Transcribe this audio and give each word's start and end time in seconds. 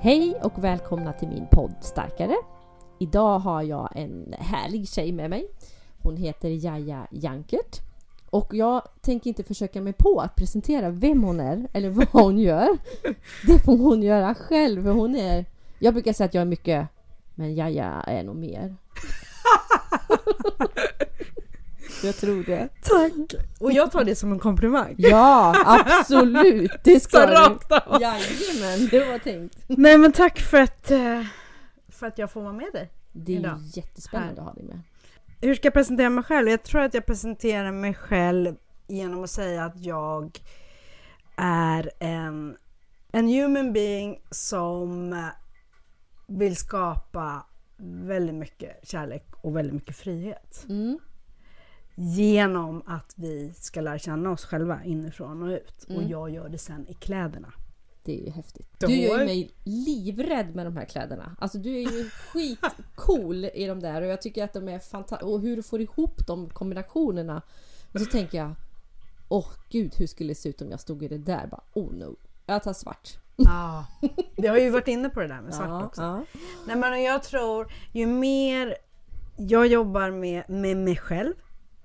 Hej 0.00 0.40
och 0.42 0.64
välkomna 0.64 1.12
till 1.12 1.28
min 1.28 1.46
podd 1.50 1.74
Starkare. 1.80 2.34
Idag 2.98 3.38
har 3.38 3.62
jag 3.62 3.92
en 3.94 4.34
härlig 4.38 4.88
tjej 4.88 5.12
med 5.12 5.30
mig. 5.30 5.48
Hon 6.02 6.16
heter 6.16 6.48
Jaja 6.48 7.06
Jankert. 7.10 7.80
Och 8.30 8.54
jag 8.54 8.82
tänker 9.00 9.28
inte 9.28 9.44
försöka 9.44 9.80
mig 9.80 9.92
på 9.92 10.20
att 10.20 10.36
presentera 10.36 10.90
vem 10.90 11.22
hon 11.22 11.40
är 11.40 11.68
eller 11.72 11.90
vad 11.90 12.08
hon 12.08 12.38
gör. 12.38 12.68
Det 13.46 13.58
får 13.58 13.76
hon 13.76 14.02
göra 14.02 14.34
själv. 14.34 14.82
För 14.82 14.90
hon 14.90 15.16
är... 15.16 15.44
Jag 15.78 15.94
brukar 15.94 16.12
säga 16.12 16.26
att 16.26 16.34
jag 16.34 16.42
är 16.42 16.46
mycket, 16.46 16.88
men 17.34 17.54
Jaja 17.54 18.02
är 18.06 18.24
nog 18.24 18.36
mer 18.36 18.76
jag 22.02 22.16
tror 22.16 22.44
det. 22.44 22.68
Tack! 22.82 23.42
Och 23.60 23.72
jag 23.72 23.92
tar 23.92 24.04
det 24.04 24.14
som 24.16 24.32
en 24.32 24.38
komplimang. 24.38 24.94
Ja, 24.98 25.56
absolut! 25.66 26.70
Det 26.84 27.00
ska 27.02 27.20
Så 27.20 27.26
du. 27.26 27.32
rakt 27.32 27.72
av. 27.72 28.00
Jajamän, 28.02 28.88
det 28.90 29.04
var 29.12 29.18
tänkt. 29.18 29.56
Nej 29.66 29.98
men 29.98 30.12
tack 30.12 30.40
för 30.40 30.58
att, 30.60 30.90
eh, 30.90 31.22
för 31.88 32.06
att 32.06 32.18
jag 32.18 32.30
får 32.30 32.40
vara 32.42 32.52
med 32.52 32.72
dig. 32.72 32.90
Det 33.12 33.32
är 33.34 33.38
Idag. 33.38 33.60
jättespännande 33.74 34.40
att 34.40 34.46
ha 34.46 34.54
dig 34.54 34.64
med. 34.64 34.80
Hur 35.40 35.54
ska 35.54 35.66
jag 35.66 35.74
presentera 35.74 36.10
mig 36.10 36.24
själv? 36.24 36.48
Jag 36.48 36.62
tror 36.62 36.80
att 36.82 36.94
jag 36.94 37.06
presenterar 37.06 37.72
mig 37.72 37.94
själv 37.94 38.56
genom 38.88 39.24
att 39.24 39.30
säga 39.30 39.64
att 39.64 39.80
jag 39.84 40.40
är 41.36 41.90
en, 41.98 42.56
en 43.12 43.28
human 43.28 43.72
being 43.72 44.20
som 44.30 45.12
eh, 45.12 45.24
vill 46.26 46.56
skapa 46.56 47.46
väldigt 47.80 48.34
mycket 48.34 48.88
kärlek 48.88 49.26
och 49.42 49.56
väldigt 49.56 49.74
mycket 49.74 49.96
frihet. 49.96 50.64
Mm. 50.68 50.98
Genom 52.00 52.82
att 52.86 53.12
vi 53.16 53.52
ska 53.56 53.80
lära 53.80 53.98
känna 53.98 54.30
oss 54.30 54.44
själva 54.44 54.84
inifrån 54.84 55.42
och 55.42 55.48
ut. 55.48 55.84
Och 55.84 55.90
Mm. 55.90 56.08
jag 56.08 56.30
gör 56.30 56.48
det 56.48 56.58
sen 56.58 56.86
i 56.88 56.94
kläderna. 56.94 57.52
Det 58.02 58.20
är 58.20 58.24
ju 58.24 58.30
häftigt. 58.30 58.68
Du 58.80 58.94
gör 58.96 59.18
ju 59.18 59.24
mig 59.24 59.50
livrädd 59.64 60.54
med 60.56 60.66
de 60.66 60.76
här 60.76 60.84
kläderna. 60.84 61.36
Alltså 61.38 61.58
du 61.58 61.70
är 61.76 61.80
ju 61.92 62.10
skitcool 62.10 63.44
i 63.44 63.66
de 63.66 63.80
där 63.80 64.02
och 64.02 64.08
jag 64.08 64.22
tycker 64.22 64.44
att 64.44 64.52
de 64.52 64.68
är 64.68 64.78
fantastiska. 64.78 65.26
Och 65.26 65.40
hur 65.40 65.56
du 65.56 65.62
får 65.62 65.80
ihop 65.80 66.26
de 66.26 66.50
kombinationerna. 66.50 67.42
Och 67.94 68.00
så 68.00 68.06
tänker 68.06 68.38
jag, 68.38 68.54
åh 69.28 69.46
gud 69.70 69.94
hur 69.96 70.06
skulle 70.06 70.30
det 70.30 70.34
se 70.34 70.48
ut 70.48 70.62
om 70.62 70.70
jag 70.70 70.80
stod 70.80 71.02
i 71.02 71.08
det 71.08 71.18
där? 71.18 71.46
Bara, 71.46 71.62
oh 71.74 71.92
no. 71.94 72.16
Jag 72.46 72.62
tar 72.62 72.72
svart. 72.72 73.08
Ja, 73.36 73.86
vi 74.36 74.46
har 74.46 74.58
ju 74.58 74.70
varit 74.70 74.88
inne 74.88 75.08
på 75.08 75.20
det 75.20 75.28
där 75.28 75.40
med 75.40 75.54
svart 75.54 75.68
Ja, 75.68 75.84
också. 75.86 76.02
ja. 76.02 76.24
Nej 76.66 76.76
men 76.76 77.02
jag 77.02 77.22
tror 77.22 77.72
ju 77.92 78.06
mer 78.06 78.76
jag 79.36 79.66
jobbar 79.66 80.10
med, 80.10 80.44
med 80.50 80.76
mig 80.76 80.96
själv 80.96 81.34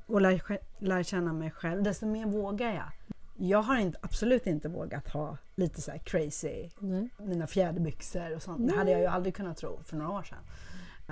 och 0.06 0.22
lär, 0.22 0.42
lär 0.80 1.04
känna 1.04 1.34
mig 1.34 1.52
själv, 1.52 1.84
desto 1.84 2.06
mer 2.06 2.26
vågar 2.26 2.72
jag. 2.74 2.92
Jag 3.38 3.62
har 3.62 3.78
inte, 3.78 4.00
absolut 4.02 4.48
inte 4.48 4.70
vågat 4.70 5.08
ha 5.10 5.38
lite 5.56 5.82
så 5.82 5.92
här 5.92 5.98
crazy, 5.98 6.70
Nej. 6.80 7.10
mina 7.20 7.48
fjäderbyxor 7.48 8.36
och 8.36 8.42
sånt. 8.42 8.68
Det 8.68 8.76
hade 8.78 8.92
jag 8.92 9.00
ju 9.00 9.06
aldrig 9.08 9.36
kunnat 9.36 9.58
tro 9.58 9.80
för 9.84 9.96
några 9.98 10.12
år 10.12 10.24
sedan. 10.24 10.38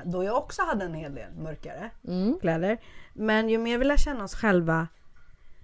Då 0.06 0.24
jag 0.24 0.38
också 0.38 0.62
hade 0.62 0.86
en 0.86 0.94
hel 0.94 1.16
del 1.16 1.34
mörkare 1.34 1.90
Mm. 2.08 2.40
kläder. 2.42 2.78
Men 3.14 3.50
ju 3.50 3.58
mer 3.58 3.78
vi 3.78 3.86
lär 3.86 3.98
känna 3.98 4.24
oss 4.24 4.36
själva 4.36 4.88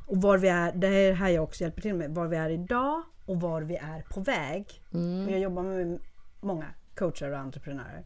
och 0.06 0.22
var 0.22 0.38
vi 0.38 0.48
är, 0.48 0.72
det 0.72 0.88
är 0.88 1.14
här 1.14 1.30
jag 1.30 1.44
också 1.44 1.64
hjälper 1.64 1.82
till 1.82 1.96
med, 1.96 2.16
var 2.16 2.28
vi 2.28 2.38
är 2.38 2.50
idag 2.50 3.04
och 3.26 3.42
var 3.42 3.62
vi 3.62 3.76
är 3.76 4.02
på 4.10 4.20
väg. 4.20 4.82
Mm. 4.94 5.26
Och 5.26 5.32
jag 5.32 5.40
jobbar 5.40 5.64
med 5.64 6.00
många 6.42 6.66
coacher 6.96 7.32
och 7.32 7.38
entreprenörer. 7.38 8.04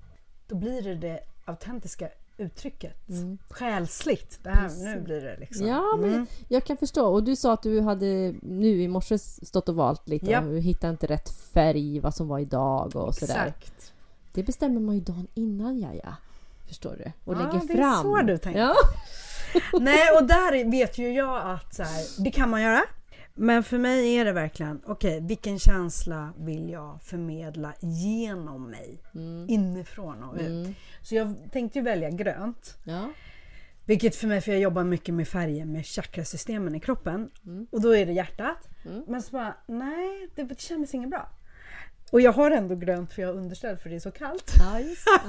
Då 0.48 0.56
blir 0.56 0.82
det 0.82 0.96
det 0.96 1.20
autentiska 1.46 2.10
uttrycket. 2.42 2.96
Själsligt. 3.50 4.40
Det 4.44 4.50
här, 4.50 4.70
nu 4.70 5.02
blir 5.02 5.22
det 5.22 5.38
liksom. 5.40 5.66
Mm. 5.66 5.76
Ja, 5.76 5.98
men 5.98 6.10
Mm. 6.14 6.28
jag 6.48 6.64
kan 6.64 6.78
förstå. 6.78 7.08
Och 7.08 7.24
du 7.24 7.36
sa 7.36 7.54
att 7.54 7.64
du 7.64 7.82
hade 7.82 8.34
nu 8.42 8.82
i 8.84 8.88
morse 8.88 9.18
stått 9.18 9.70
och 9.70 9.76
valt 9.76 10.08
lite 10.10 10.38
och 10.38 10.44
du 10.52 10.60
hittade 10.60 10.92
inte 10.92 11.08
rätt 11.08 11.30
färg, 11.54 12.00
vad 12.00 12.16
som 12.16 12.28
var 12.28 12.40
idag 12.40 12.96
och 12.96 13.16
sådär. 13.16 13.46
Exakt. 13.58 13.94
Det 14.34 14.44
bestämmer 14.44 14.80
man 14.82 14.96
ju 14.96 15.02
dagen 15.02 15.28
innan 15.34 15.80
Jaja. 15.80 16.18
Förstår 16.68 16.96
du? 16.98 17.12
Och 17.26 17.34
Ja, 17.36 17.40
lägger 17.40 17.68
det 17.68 17.74
är 17.74 17.78
fram. 17.78 18.02
så 18.04 18.22
du 18.22 18.38
tänker. 18.38 18.60
Ja. 18.60 18.74
Nej, 19.80 20.12
och 20.22 20.28
där 20.28 20.72
vet 20.72 20.98
ju 20.98 21.14
jag 21.14 21.42
att 21.52 21.76
så 21.76 21.84
här, 21.84 22.24
det 22.24 22.32
kan 22.32 22.50
man 22.50 22.62
göra. 22.62 22.82
Men 23.34 23.64
för 23.64 23.78
mig 23.78 24.16
är 24.16 24.26
det 24.26 24.32
verkligen, 24.32 24.82
okej, 24.86 25.22
vilken 25.22 25.60
känsla 25.60 26.34
vill 26.38 26.70
jag 26.70 27.02
förmedla 27.04 27.74
genom 27.80 28.70
mig? 28.70 29.04
Inifrån 29.48 30.24
och 30.24 30.36
ut. 30.36 30.42
Mm. 30.42 30.76
Så 31.02 31.16
jag 31.16 31.36
tänkte 31.52 31.80
ju 31.80 31.86
välja 31.86 32.10
grönt. 32.10 32.78
ja. 32.84 33.10
Vilket 33.86 34.16
för 34.16 34.28
mig, 34.28 34.42
för 34.42 34.52
jag 34.52 34.62
jobbar 34.62 34.84
mycket 34.84 35.16
med 35.16 35.28
färger 35.28 35.66
med 35.66 35.86
chakrasystemen 35.86 36.76
i 36.76 36.80
kroppen. 36.80 37.30
Mm. 37.46 37.68
Och 37.72 37.82
då 37.82 37.96
är 37.96 38.06
det 38.06 38.12
hjärtat. 38.12 38.70
Men 39.08 39.22
så 39.22 39.32
bara, 39.32 39.56
nej, 39.68 40.30
det 40.36 40.60
kändes 40.60 40.94
inget 40.94 41.10
bra. 41.10 41.30
Och 42.12 42.22
jag 42.22 42.32
har 42.32 42.52
ändå 42.52 42.76
grönt 42.76 43.14
för 43.14 43.22
jag 43.22 43.30
har 43.30 43.36
underställ 43.36 43.78
för 43.78 43.90
det 43.90 43.96
är 43.96 44.00
så 44.00 44.12
kallt. 44.12 44.54
Ja, 44.60 44.80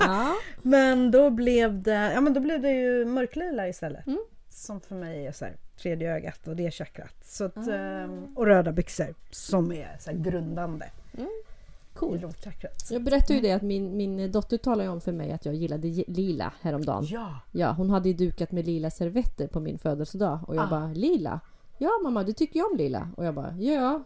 ja. 0.01 0.37
Men 0.63 1.11
då 1.11 1.31
blev 1.31 1.83
det, 1.83 2.13
ja 2.15 2.21
men 2.21 2.35
då 2.35 2.41
blev 2.41 2.63
det 2.63 2.71
ju 2.73 3.05
mörklila 3.05 3.69
istället. 3.69 4.07
Mm. 4.07 4.19
Som 4.55 4.81
för 4.81 4.95
mig 4.95 5.27
är 5.27 5.33
så 5.33 5.45
här, 5.45 5.57
tredje 5.83 6.15
ögat 6.15 6.49
och 6.49 6.57
det 6.57 6.67
är 6.67 6.71
chakrat. 6.71 7.15
Så 7.25 7.45
att, 7.45 7.69
Ah. 7.69 7.73
ehm, 7.75 8.37
och 8.37 8.47
röda 8.47 8.73
byxor 8.73 9.15
som 9.31 9.73
är 9.73 9.97
så 10.01 10.11
grundande 10.15 10.91
i 11.19 11.27
Cool. 11.95 12.33
Jag 12.91 13.03
berättade 13.05 13.35
ju 13.35 13.41
det 13.41 13.53
att 13.53 13.63
min, 13.63 13.97
min 13.97 14.33
dotter 14.33 14.57
talade 14.59 14.89
om 14.89 15.01
för 15.01 15.13
mig 15.13 15.33
att 15.33 15.45
jag 15.47 15.55
gillade 15.55 15.89
lila 16.07 16.53
häromdagen. 16.61 17.05
Ja, 17.05 17.41
Ja, 17.53 17.73
hon 17.73 17.91
hade 17.91 18.09
ju 18.09 18.15
dukat 18.15 18.53
med 18.53 18.67
lila 18.67 18.91
servetter 18.91 19.47
på 19.47 19.61
min 19.61 19.79
födelsedag 19.79 20.39
och 20.49 20.57
jag 20.57 20.65
Ah. 20.65 20.71
bara 20.71 20.87
lila? 20.93 21.41
Ja 21.79 21.91
mamma, 22.03 22.23
du 22.25 22.33
tycker 22.33 22.61
ju 22.61 22.67
om 22.67 22.77
lila. 22.77 23.09
Och 23.17 23.25
jag 23.25 23.35
bara 23.35 23.55
ja, 23.59 24.03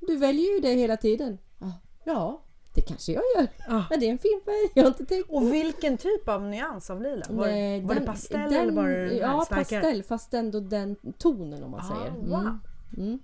du 0.00 0.16
väljer 0.16 0.54
ju 0.54 0.60
det 0.60 0.72
hela 0.74 0.96
tiden. 0.96 1.38
"Ja, 1.58 1.72
Ja, 2.04 2.40
det 2.76 2.80
kanske 2.82 3.12
jag 3.12 3.22
gör. 3.36 3.48
Ah. 3.68 3.82
Men 3.90 4.00
det 4.00 4.06
är 4.06 4.10
en 4.10 4.18
fin 4.18 4.40
färg, 4.44 4.70
jag 4.74 4.82
har 4.82 4.88
inte 4.88 5.06
tänkt 5.06 5.30
och 5.30 5.54
vilken 5.54 5.98
typ 5.98 6.28
av 6.28 6.42
nyans 6.42 6.90
av 6.90 7.02
lila? 7.02 7.24
Var, 7.28 7.46
Nej, 7.46 7.80
var 7.82 7.94
det 7.94 8.00
den- 8.00 8.06
pastell 8.06 8.50
den- 8.52 8.60
eller 8.62 8.72
var 8.72 8.88
det 8.88 9.14
Ja, 9.14 9.42
starkare? 9.46 9.80
pastell 9.80 10.02
fast 10.02 10.34
ändå 10.34 10.60
den 10.60 10.96
tonen 11.18 11.62
om 11.62 11.70
man 11.70 11.80
Ah, 11.80 11.88
säger. 11.98 12.10
wow. 12.10 12.40
Mm. 12.40 12.58
Mm. 12.96 13.18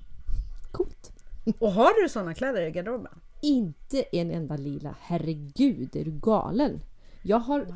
Coolt. 0.72 1.12
Och 1.58 1.72
har 1.72 2.02
du 2.02 2.08
såna 2.08 2.34
kläder 2.34 2.62
i 2.62 2.70
garderoben? 2.70 3.12
Inte 3.42 4.02
en 4.16 4.30
enda 4.30 4.56
lila. 4.56 4.94
Herregud, 5.00 5.96
är 5.96 6.04
du 6.04 6.10
galen? 6.10 6.80
Jag 7.22 7.38
har 7.38 7.66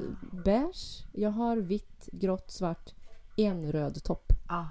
beige, 0.44 1.04
jag 1.12 1.30
har 1.30 1.56
vitt, 1.56 2.08
grått, 2.12 2.50
svart, 2.50 2.94
en 3.36 3.72
röd 3.72 4.02
topp. 4.04 4.32
Ja. 4.48 4.66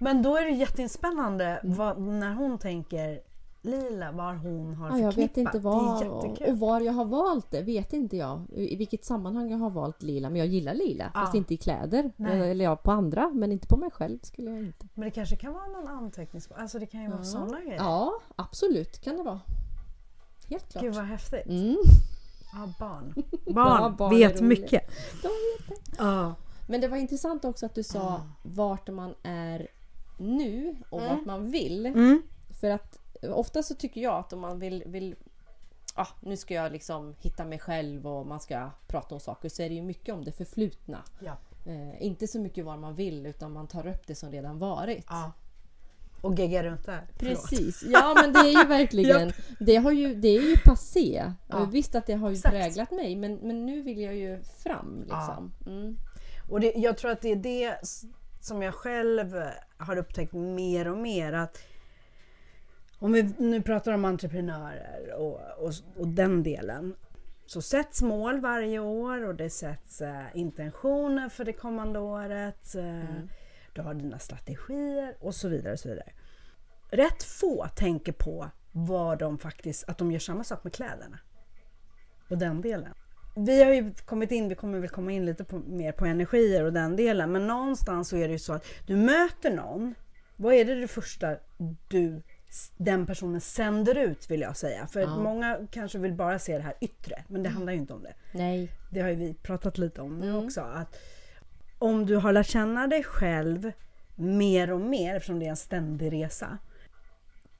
Men 0.00 0.22
då 0.22 0.36
är 0.36 0.44
det 0.44 0.50
jättespännande 0.50 1.60
vad, 1.64 2.00
när 2.00 2.34
hon 2.34 2.58
tänker 2.58 3.20
lila, 3.66 4.12
vad 4.12 4.36
hon 4.38 4.74
har 4.74 4.88
Ja, 4.90 4.98
jag 4.98 5.06
vet 5.06 5.14
förknippat. 5.14 5.54
inte 5.54 5.58
var, 5.58 6.08
och 6.50 6.58
var 6.58 6.80
jag 6.80 6.92
har 6.92 7.04
valt 7.04 7.50
det 7.50 7.62
vet 7.62 7.92
inte 7.92 8.16
jag. 8.16 8.42
I 8.54 8.76
vilket 8.76 9.04
sammanhang 9.04 9.50
jag 9.50 9.58
har 9.58 9.70
valt 9.70 10.02
lila. 10.02 10.30
Men 10.30 10.38
jag 10.38 10.46
gillar 10.48 10.74
lila, 10.74 11.10
fast 11.14 11.34
Ja. 11.34 11.38
inte 11.38 11.54
i 11.54 11.56
kläder. 11.56 12.12
Nej. 12.16 12.50
Eller 12.50 12.64
ja, 12.64 12.76
på 12.76 12.90
andra, 12.90 13.30
men 13.34 13.52
inte 13.52 13.66
på 13.68 13.76
mig 13.76 13.90
själv 13.90 14.18
skulle 14.22 14.50
jag 14.50 14.58
inte. 14.58 14.86
Men 14.94 15.04
det 15.04 15.10
kanske 15.10 15.36
kan 15.36 15.52
vara 15.52 15.66
någon 15.66 15.88
anteckningsbok. 15.88 16.58
Alltså 16.58 16.78
det 16.78 16.86
kan 16.86 17.02
ju 17.02 17.08
vara 17.08 17.24
sådana 17.24 17.60
grejer. 17.60 17.76
Ja, 17.76 18.12
absolut 18.36 19.00
kan 19.00 19.16
det 19.16 19.22
vara. 19.22 19.40
Helt 20.48 20.68
klart. 20.72 20.84
Gud 20.84 20.94
vad 20.94 21.04
häftigt. 21.04 21.46
Mm. 21.46 21.76
Ja, 22.52 22.68
barn. 22.80 23.14
Ja, 23.46 23.52
Barn, 23.52 23.96
barn 23.96 24.12
är 24.14 24.18
vet 24.18 24.40
mycket. 24.40 24.82
De 25.22 25.28
vet 25.28 25.68
det. 25.68 25.96
Ja. 25.98 26.34
Men 26.68 26.80
det 26.80 26.88
var 26.88 26.96
intressant 26.96 27.44
också 27.44 27.66
att 27.66 27.74
du 27.74 27.82
sa 27.82 28.00
Ah. 28.00 28.20
vart 28.42 28.88
man 28.88 29.14
är 29.22 29.68
nu 30.18 30.76
och 30.90 31.00
vart 31.02 31.24
man 31.26 31.50
vill. 31.50 31.86
Mm. 31.86 32.22
För 32.60 32.70
att 32.70 32.98
ofta 33.22 33.62
så 33.62 33.74
tycker 33.74 34.00
jag 34.00 34.14
att 34.14 34.32
om 34.32 34.40
man 34.40 34.58
vill, 34.58 34.82
vill 34.86 35.16
ah, 35.94 36.08
nu 36.20 36.36
ska 36.36 36.54
jag 36.54 36.72
liksom 36.72 37.14
hitta 37.18 37.44
mig 37.44 37.58
själv 37.58 38.06
och 38.06 38.26
man 38.26 38.40
ska 38.40 38.70
prata 38.86 39.14
om 39.14 39.20
saker 39.20 39.48
så 39.48 39.62
är 39.62 39.68
det 39.68 39.74
ju 39.74 39.82
mycket 39.82 40.14
om 40.14 40.24
det 40.24 40.32
förflutna. 40.32 41.02
Ja. 41.20 41.36
Eh, 41.66 42.02
inte 42.02 42.26
så 42.26 42.40
mycket 42.40 42.64
vad 42.64 42.78
man 42.78 42.94
vill 42.94 43.26
utan 43.26 43.52
man 43.52 43.68
tar 43.68 43.86
upp 43.86 44.06
det 44.06 44.14
som 44.14 44.30
redan 44.30 44.58
varit. 44.58 45.06
ja. 45.08 45.32
Och 46.20 46.38
gegga 46.38 46.62
runt 46.62 46.86
där. 46.86 47.06
Förlåt. 47.18 47.50
Precis, 47.50 47.84
ja 47.86 48.14
men 48.22 48.32
det 48.32 48.38
är 48.38 48.62
ju 48.62 48.68
verkligen 48.68 49.32
det, 49.60 49.76
har 49.76 49.92
ju, 49.92 50.14
det 50.14 50.28
är 50.28 50.42
ju 50.42 50.56
passé. 50.56 51.32
Ja. 51.48 51.64
Visst 51.64 51.94
att 51.94 52.06
det 52.06 52.14
har 52.14 52.28
ju 52.28 52.34
Exakt. 52.36 52.54
präglat 52.54 52.90
mig 52.90 53.16
men, 53.16 53.34
men 53.34 53.66
nu 53.66 53.82
vill 53.82 54.00
jag 54.00 54.16
ju 54.16 54.42
fram 54.42 55.00
liksom. 55.00 55.52
Mm. 55.66 55.96
Och 56.50 56.60
det, 56.60 56.72
jag 56.76 56.98
tror 56.98 57.10
att 57.10 57.20
det 57.20 57.32
är 57.32 57.36
det 57.36 57.78
som 58.40 58.62
jag 58.62 58.74
själv 58.74 59.42
har 59.76 59.96
upptäckt 59.96 60.32
mer 60.32 60.88
och 60.88 60.98
mer 60.98 61.32
att 61.32 61.58
om 62.98 63.12
vi 63.12 63.22
nu 63.38 63.62
pratar 63.62 63.92
om 63.92 64.04
entreprenörer 64.04 65.14
och, 65.14 65.40
och, 65.58 65.72
och 65.96 66.08
den 66.08 66.42
delen 66.42 66.94
så 67.46 67.62
sätts 67.62 68.02
mål 68.02 68.40
varje 68.40 68.78
år 68.78 69.26
och 69.26 69.34
det 69.34 69.50
sätts 69.50 70.00
eh, 70.00 70.24
intentioner 70.34 71.28
för 71.28 71.44
det 71.44 71.52
kommande 71.52 71.98
året. 71.98 72.74
Eh, 72.74 73.14
Du 73.74 73.82
har 73.82 73.94
dina 73.94 74.18
strategier 74.18 75.16
och 75.20 75.34
så 75.34 75.48
vidare. 75.48 75.72
Och 75.72 75.78
så 75.78 75.88
vidare. 75.88 76.12
Rätt 76.90 77.22
få 77.22 77.66
tänker 77.76 78.12
på 78.12 78.50
vad 78.72 79.18
de 79.18 79.38
faktiskt, 79.38 79.88
att 79.88 79.98
de 79.98 80.12
gör 80.12 80.18
samma 80.18 80.44
sak 80.44 80.64
med 80.64 80.72
kläderna. 80.72 81.18
Och 82.30 82.38
den 82.38 82.60
delen. 82.60 82.94
Vi 83.36 83.64
har 83.64 83.72
ju 83.72 83.94
kommit 83.94 84.30
in, 84.30 84.48
vi 84.48 84.54
kommer 84.54 84.78
väl 84.78 84.88
komma 84.88 85.12
in 85.12 85.26
lite 85.26 85.44
på, 85.44 85.58
mer 85.58 85.92
på 85.92 86.04
energier 86.04 86.64
och 86.64 86.72
den 86.72 86.96
delen, 86.96 87.32
men 87.32 87.46
någonstans 87.46 88.08
så 88.08 88.16
är 88.16 88.28
det 88.28 88.32
ju 88.32 88.38
så 88.38 88.52
att 88.52 88.66
du 88.86 88.96
möter 88.96 89.50
någon. 89.50 89.94
Vad 90.36 90.54
är 90.54 90.64
det 90.64 90.80
det 90.80 90.88
första 90.88 91.36
du 91.88 92.22
den 92.76 93.06
personen 93.06 93.40
sänder 93.40 93.98
ut 93.98 94.30
vill 94.30 94.40
jag 94.40 94.56
säga. 94.56 94.86
För 94.86 95.00
Ja. 95.00 95.16
många 95.16 95.58
kanske 95.70 95.98
vill 95.98 96.12
bara 96.14 96.38
se 96.38 96.56
det 96.56 96.62
här 96.64 96.74
yttre, 96.80 97.24
men 97.28 97.42
det 97.42 97.48
handlar 97.48 97.72
ju 97.72 97.78
inte 97.78 97.92
om 97.92 98.02
det. 98.02 98.14
Nej. 98.32 98.72
Det 98.90 99.00
har 99.00 99.08
ju 99.08 99.14
vi 99.14 99.34
pratat 99.34 99.78
lite 99.78 100.00
om 100.02 100.22
Mm. 100.22 100.44
också. 100.44 100.60
Att 100.60 100.96
om 101.78 102.06
du 102.06 102.16
har 102.16 102.32
lärt 102.32 102.46
känna 102.46 102.86
dig 102.86 103.02
själv 103.04 103.72
mer 104.14 104.72
och 104.72 104.80
mer, 104.80 105.14
eftersom 105.16 105.38
det 105.38 105.46
är 105.46 105.50
en 105.50 105.56
ständig 105.56 106.12
resa, 106.12 106.58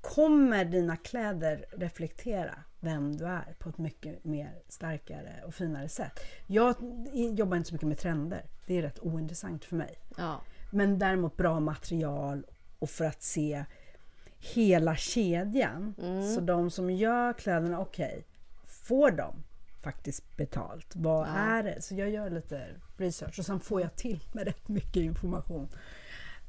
kommer 0.00 0.64
dina 0.64 0.96
kläder 0.96 1.64
reflektera 1.72 2.54
vem 2.80 3.16
du 3.16 3.24
är 3.26 3.54
på 3.58 3.68
ett 3.68 3.78
mycket 3.78 4.24
mer 4.24 4.50
starkare 4.68 5.42
och 5.46 5.54
finare 5.54 5.88
sätt. 5.88 6.20
Jag 6.46 6.74
jobbar 7.12 7.56
inte 7.56 7.68
så 7.68 7.74
mycket 7.74 7.88
med 7.88 7.98
trender. 7.98 8.44
Det 8.66 8.78
är 8.78 8.82
rätt 8.82 8.98
ointressant 8.98 9.64
för 9.64 9.76
mig. 9.76 9.98
Ja. 10.16 10.40
Men 10.72 10.98
däremot 10.98 11.36
bra 11.36 11.60
material 11.60 12.46
och 12.78 12.90
för 12.90 13.04
att 13.04 13.22
se 13.22 13.64
hela 14.38 14.96
kedjan. 14.96 15.94
Mm. 16.02 16.34
Så 16.34 16.40
de 16.40 16.70
som 16.70 16.90
gör 16.90 17.32
kläderna, 17.32 17.80
okej, 17.80 18.24
får 18.66 19.10
de 19.10 19.34
faktiskt 19.82 20.36
betalt? 20.36 20.86
Vad 20.96 21.28
Ja. 21.28 21.32
är 21.34 21.62
det? 21.62 21.82
Så 21.82 21.94
jag 21.94 22.10
gör 22.10 22.30
lite 22.30 22.66
research 22.96 23.38
och 23.38 23.44
sen 23.46 23.60
får 23.60 23.80
jag 23.80 23.96
till 23.96 24.20
med 24.32 24.44
rätt 24.44 24.68
mycket 24.68 24.96
information. 25.02 25.68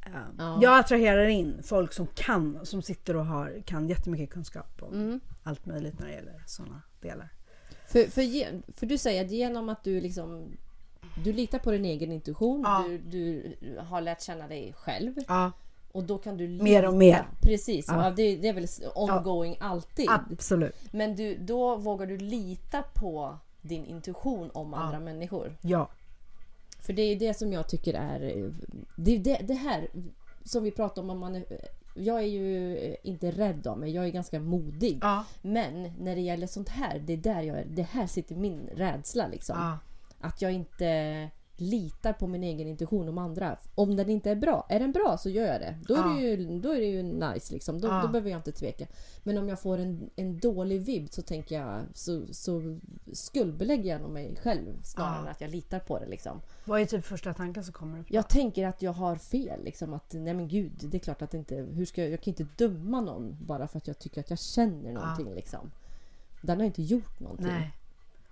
Um, 0.05 0.35
Ja. 0.37 0.59
Jag 0.61 0.79
attraherar 0.79 1.25
in 1.27 1.63
folk 1.63 1.93
som 1.93 2.07
kan, 2.07 2.65
som 2.65 2.81
sitter 2.81 3.15
och 3.15 3.25
har, 3.25 3.61
kan 3.65 3.87
jättemycket 3.89 4.29
kunskap 4.29 4.81
om 4.83 4.93
Mm. 4.93 5.19
allt 5.43 5.65
möjligt 5.65 5.99
när 5.99 6.07
det 6.07 6.13
gäller 6.13 6.43
sådana 6.45 6.81
delar. 7.01 7.29
För, 7.87 8.03
för, 8.03 8.71
för 8.73 8.85
du 8.85 8.97
säger 8.97 9.25
att 9.25 9.31
genom 9.31 9.69
att 9.69 9.83
du 9.83 10.01
liksom 10.01 10.57
du 11.23 11.33
litar 11.33 11.59
på 11.59 11.71
din 11.71 11.85
egen 11.85 12.11
intuition, 12.11 12.61
Ja. 12.65 12.83
du, 12.87 12.97
du 12.97 13.55
har 13.79 14.01
lärt 14.01 14.21
känna 14.21 14.47
dig 14.47 14.73
själv 14.77 15.13
Ja, 15.27 15.51
och 15.97 16.03
då 16.03 16.17
kan 16.17 16.38
du 16.38 16.47
lita. 16.47 16.63
Mer 16.63 16.88
och 16.88 16.94
mer. 16.94 17.27
Precis, 17.41 17.85
Ja. 17.88 18.03
ja. 18.03 18.09
det, 18.11 18.35
det 18.35 18.47
är 18.47 18.53
väl 18.53 18.67
ongoing 18.95 19.57
alltid. 19.59 20.09
absolut. 20.09 20.75
Men 20.91 21.15
du, 21.15 21.35
då 21.38 21.75
vågar 21.75 22.05
du 22.05 22.17
lita 22.17 22.83
på 22.94 23.38
din 23.61 23.85
intuition 23.85 24.49
om 24.53 24.73
Ja. 24.73 24.77
andra 24.79 24.99
människor. 24.99 25.57
Ja, 25.61 25.89
För 26.79 26.94
det 26.94 27.01
är 27.01 27.15
det 27.15 27.33
som 27.33 27.53
jag 27.53 27.69
tycker 27.69 27.94
är... 27.94 28.51
Det 28.95 29.17
det, 29.17 29.38
det 29.44 29.53
här 29.53 29.88
som 30.44 30.63
vi 30.63 30.71
pratar 30.71 31.01
om. 31.01 31.09
om 31.09 31.19
man 31.19 31.35
är, 31.35 31.45
jag 31.95 32.17
är 32.19 32.27
ju 32.27 32.77
inte 33.03 33.31
rädd 33.31 33.67
av 33.67 33.77
mig, 33.79 33.91
jag 33.91 34.05
är 34.05 34.09
ganska 34.09 34.39
modig. 34.39 34.99
ja, 35.01 35.25
Men 35.41 35.94
när 35.99 36.15
det 36.15 36.21
gäller 36.21 36.47
sånt 36.47 36.69
här, 36.69 36.99
det 36.99 37.13
är 37.13 37.17
där 37.17 37.41
jag 37.41 37.57
är, 37.57 37.65
det 37.65 37.83
här 37.83 38.07
sitter 38.07 38.35
min 38.35 38.69
rädsla 38.75 39.27
liksom. 39.27 39.55
ja. 39.59 39.77
Att 40.27 40.41
jag 40.41 40.51
inte 40.51 41.29
litar 41.62 42.13
på 42.13 42.27
min 42.27 42.44
egen 42.44 42.68
intuition 42.68 43.09
om 43.09 43.18
andra. 43.18 43.57
Om 43.75 43.95
den 43.95 44.09
inte 44.09 44.31
är 44.31 44.36
bra, 44.36 44.65
är 44.69 44.80
den 44.80 44.92
bra 44.92 45.18
så 45.18 45.30
gör 45.30 45.45
jag 45.48 45.62
det. 45.62 45.77
Då 45.88 45.94
är, 45.94 45.98
Ja. 45.98 46.07
det, 46.13 46.21
ju, 46.21 46.59
då 46.59 46.71
är 46.71 46.80
det 46.80 46.86
ju 46.86 47.04
nice 47.04 47.54
liksom. 47.54 47.81
Då, 47.81 47.88
Ja. 47.88 48.01
då 48.01 48.07
behöver 48.07 48.30
jag 48.30 48.39
inte 48.39 48.51
tveka. 48.51 48.88
Men 49.24 49.38
om 49.38 49.50
jag 49.50 49.59
får 49.62 49.77
en, 49.77 50.09
en 50.15 50.39
dålig 50.39 50.81
vibb 50.81 51.07
så 51.09 51.21
tänker 51.21 51.56
jag 51.62 51.81
så, 51.94 52.21
så 52.31 52.80
skuldbelägger 53.13 53.92
jag 53.92 54.01
nog 54.01 54.12
mig 54.12 54.36
själv 54.44 54.83
snarare 54.83 55.15
Ja. 55.15 55.21
än 55.21 55.27
att 55.27 55.42
jag 55.42 55.51
litar 55.51 55.80
på 55.80 56.00
det 56.00 56.06
liksom. 56.07 56.42
Vad 56.65 56.81
är 56.81 56.86
typ 56.86 57.06
första 57.06 57.33
tanken 57.33 57.63
som 57.63 57.74
kommer 57.74 58.00
upp? 58.00 58.06
Jag 58.09 58.30
tänker 58.30 58.68
att 58.68 58.81
jag 58.81 58.92
har 58.94 59.15
fel. 59.15 59.63
Liksom, 59.63 59.94
att 59.94 60.13
nej 60.13 60.33
men 60.33 60.48
gud, 60.48 60.71
det 60.92 60.98
är 60.98 61.00
klart 61.00 61.21
att 61.21 61.33
inte... 61.33 61.56
Hur 61.56 61.86
ska 61.86 62.01
jag, 62.01 62.12
jag 62.12 62.21
kan 62.21 62.31
inte 62.31 62.48
döma 62.57 63.01
någon 63.01 63.38
bara 63.42 63.68
för 63.68 63.77
att 63.77 63.88
jag 63.88 64.00
tycker 64.00 64.21
att 64.21 64.30
jag 64.30 64.39
känner 64.39 64.92
någonting. 64.92 65.33
Liksom. 65.36 65.71
Den 66.42 66.57
har 66.59 66.65
inte 66.65 66.83
gjort 66.83 67.19
någonting. 67.19 67.48
Nej. 67.48 67.74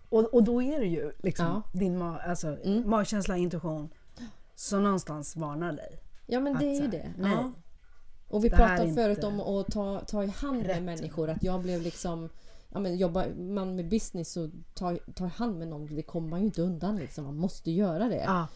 Och, 0.10 0.34
och 0.34 0.44
då 0.44 0.62
är 0.64 0.80
det 0.80 0.86
ju 0.86 1.12
liksom 1.20 1.46
Ja. 1.46 1.62
din 1.80 2.02
ma- 2.02 2.20
alltså, 2.30 2.58
Mm. 2.64 2.90
magkänsla, 2.90 3.38
intuition 3.38 3.90
som 4.56 4.84
någonstans 4.84 5.36
varnar 5.36 5.72
dig. 5.72 6.00
Ja 6.26 6.40
men 6.40 6.58
det 6.60 6.66
är 6.66 6.82
ju 6.82 6.88
det. 6.88 7.12
nej. 7.18 7.32
Ja. 7.32 7.52
Och 8.30 8.44
vi 8.44 8.50
pratade 8.50 8.94
förut 8.94 9.24
om 9.24 9.40
att 9.42 9.68
ta, 9.72 10.00
ta 10.00 10.24
i 10.24 10.28
hand 10.28 10.66
rätt. 10.66 10.76
med 10.76 10.84
människor. 10.84 11.30
Att 11.30 11.44
jag 11.44 11.62
blev 11.62 11.82
liksom... 11.82 12.30
Ja, 12.74 12.80
men 12.80 12.98
jobbar 12.98 13.28
man 13.38 13.76
med 13.76 13.90
business 13.90 14.32
så 14.32 14.50
ta, 14.74 14.98
ta 15.16 15.26
i 15.26 15.30
hand 15.30 15.60
med 15.60 15.68
någon. 15.68 15.96
Det 15.96 16.02
kommer 16.02 16.28
man 16.30 16.40
ju 16.40 16.46
inte 16.46 16.62
undan. 16.62 16.96
Liksom. 16.98 17.26
Man 17.26 17.36
måste 17.38 17.72
göra 17.72 18.10
det. 18.10 18.24
Ja. 18.26 18.48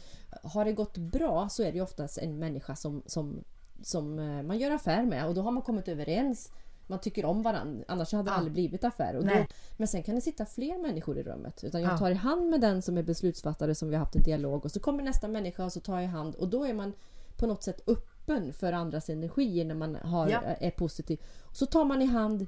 Har 0.43 0.65
det 0.65 0.71
gått 0.73 0.97
bra 0.97 1.49
så 1.49 1.63
är 1.63 1.71
det 1.71 1.77
ju 1.77 1.83
oftast 1.83 2.17
en 2.17 2.39
människa 2.39 2.75
som, 2.75 3.03
som, 3.05 3.43
som 3.83 4.19
eh, 4.19 4.43
man 4.43 4.57
gör 4.59 4.71
affär 4.71 5.05
med. 5.05 5.27
Och 5.27 5.33
då 5.35 5.41
har 5.41 5.51
man 5.51 5.63
kommit 5.63 5.87
överens. 5.87 6.51
Man 6.89 6.99
tycker 6.99 7.25
om 7.25 7.41
varandra. 7.43 7.83
Annars 7.87 8.11
hade 8.11 8.23
det 8.23 8.29
Ja. 8.31 8.35
aldrig 8.35 8.53
blivit 8.53 8.83
affär. 8.83 9.15
Och 9.15 9.25
då, 9.25 9.45
men 9.77 9.87
sen 9.87 10.03
kan 10.03 10.15
det 10.15 10.21
sitta 10.21 10.45
fler 10.45 10.77
människor 10.81 11.17
i 11.17 11.23
rummet. 11.23 11.63
Utan 11.63 11.81
jag 11.81 11.91
Ja. 11.93 11.97
tar 11.97 12.11
i 12.11 12.13
hand 12.13 12.49
med 12.49 12.61
den 12.61 12.81
som 12.81 12.97
är 12.97 13.03
beslutsfattare 13.03 13.75
som 13.75 13.89
vi 13.89 13.95
har 13.95 13.99
haft 13.99 14.15
en 14.15 14.23
dialog. 14.23 14.65
Och 14.65 14.71
så 14.71 14.79
kommer 14.79 15.03
nästa 15.03 15.27
människa 15.27 15.65
och 15.65 15.73
så 15.73 15.79
tar 15.79 15.93
jag 15.95 16.03
i 16.03 16.07
hand. 16.07 16.35
Och 16.35 16.47
då 16.49 16.63
är 16.65 16.73
man 16.73 16.93
på 17.37 17.47
något 17.47 17.63
sätt 17.63 17.81
öppen 17.87 18.53
för 18.53 18.73
andras 18.73 19.09
energier 19.09 19.65
när 19.65 19.75
man 19.75 19.95
har, 19.95 20.29
Ja. 20.29 20.41
är 20.41 20.71
positiv. 20.71 21.19
Så 21.51 21.65
tar 21.65 21.85
man 21.85 22.01
i 22.01 22.05
hand 22.05 22.45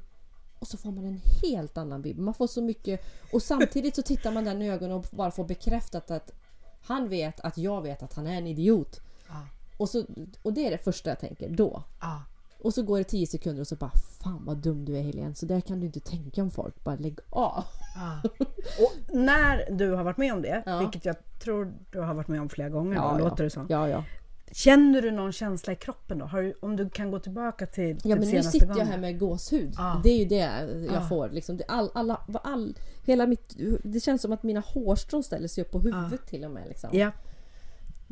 och 0.59 0.67
så 0.67 0.77
får 0.77 0.91
man 0.91 1.05
en 1.05 1.21
helt 1.43 1.77
annan 1.77 2.01
bild. 2.01 2.19
Man 2.19 2.33
får 2.33 2.47
så 2.47 2.61
mycket 2.61 3.01
och 3.33 3.41
samtidigt 3.41 3.95
så 3.95 4.01
tittar 4.01 4.31
man 4.31 4.45
den 4.45 4.61
i 4.61 4.69
ögonen 4.71 4.97
och 4.97 5.05
bara 5.11 5.31
får 5.31 5.43
bekräftat 5.45 6.11
att 6.11 6.31
han 6.83 7.09
vet 7.09 7.39
att 7.39 7.57
jag 7.57 7.81
vet 7.81 8.03
att 8.03 8.13
han 8.13 8.27
är 8.27 8.37
en 8.37 8.47
idiot. 8.47 8.99
Ja. 9.27 9.47
Och, 9.77 9.89
så, 9.89 10.05
och 10.41 10.53
det 10.53 10.67
är 10.67 10.71
det 10.71 10.77
första 10.77 11.09
jag 11.09 11.19
tänker 11.19 11.49
då. 11.49 11.83
Ja. 12.01 12.21
Och 12.63 12.73
så 12.73 12.83
går 12.83 12.97
det 12.97 13.03
10 13.03 13.27
sekunder 13.27 13.61
och 13.61 13.67
så 13.67 13.75
bara 13.75 13.91
Fan 14.23 14.45
vad 14.45 14.57
dum 14.57 14.85
du 14.85 14.97
är 14.97 15.01
Helene. 15.01 15.35
Så 15.35 15.45
där 15.45 15.61
kan 15.61 15.79
du 15.79 15.85
inte 15.85 15.99
tänka 15.99 16.41
om 16.43 16.51
folk. 16.51 16.83
Bara 16.83 16.95
lägg 16.95 17.19
av. 17.29 17.63
Ja. 17.95 18.21
Och 18.79 19.15
när 19.15 19.71
du 19.71 19.91
har 19.91 20.03
varit 20.03 20.17
med 20.17 20.33
om 20.33 20.41
det, 20.41 20.63
Ja. 20.65 20.79
vilket 20.79 21.05
jag 21.05 21.15
tror 21.39 21.73
du 21.91 21.99
har 21.99 22.13
varit 22.13 22.27
med 22.27 22.41
om 22.41 22.49
flera 22.49 22.69
gånger, 22.69 22.95
Ja, 22.95 23.01
då, 23.13 23.19
ja. 23.19 23.29
låter 23.29 23.43
det 23.43 23.49
som. 23.49 23.65
Ja, 23.69 23.89
ja. 23.89 24.03
Känner 24.53 25.01
du 25.01 25.11
någon 25.11 25.31
känsla 25.31 25.73
i 25.73 25.75
kroppen 25.75 26.17
då? 26.19 26.29
Du, 26.33 26.53
om 26.61 26.75
du 26.75 26.89
kan 26.89 27.11
gå 27.11 27.19
tillbaka 27.19 27.65
till 27.65 27.89
Ja 27.89 27.95
typ 27.95 28.05
men 28.05 28.19
nu 28.19 28.25
senaste 28.25 28.51
sitter 28.51 28.67
gången. 28.67 28.79
jag 28.79 28.85
här 28.85 28.97
med 28.97 29.19
gåshud. 29.19 29.73
Ja. 29.77 30.01
Det 30.03 30.09
är 30.09 30.17
ju 30.19 30.25
det 30.25 30.35
jag 30.87 30.95
Ja. 30.95 31.01
får. 31.09 31.29
Liksom. 31.29 31.57
Det, 31.57 31.63
all, 31.67 31.89
alla, 31.93 32.21
all, 32.43 32.77
hela 33.05 33.27
mitt, 33.27 33.55
det 33.83 33.99
känns 33.99 34.21
som 34.21 34.31
att 34.31 34.43
mina 34.43 34.59
hårstrån 34.59 35.23
ställer 35.23 35.47
sig 35.47 35.63
upp 35.63 35.71
på 35.71 35.79
huvudet 35.79 36.25
till 36.27 36.45
och 36.45 36.51
med. 36.51 36.67
Liksom. 36.67 36.89
Ja. 36.93 37.11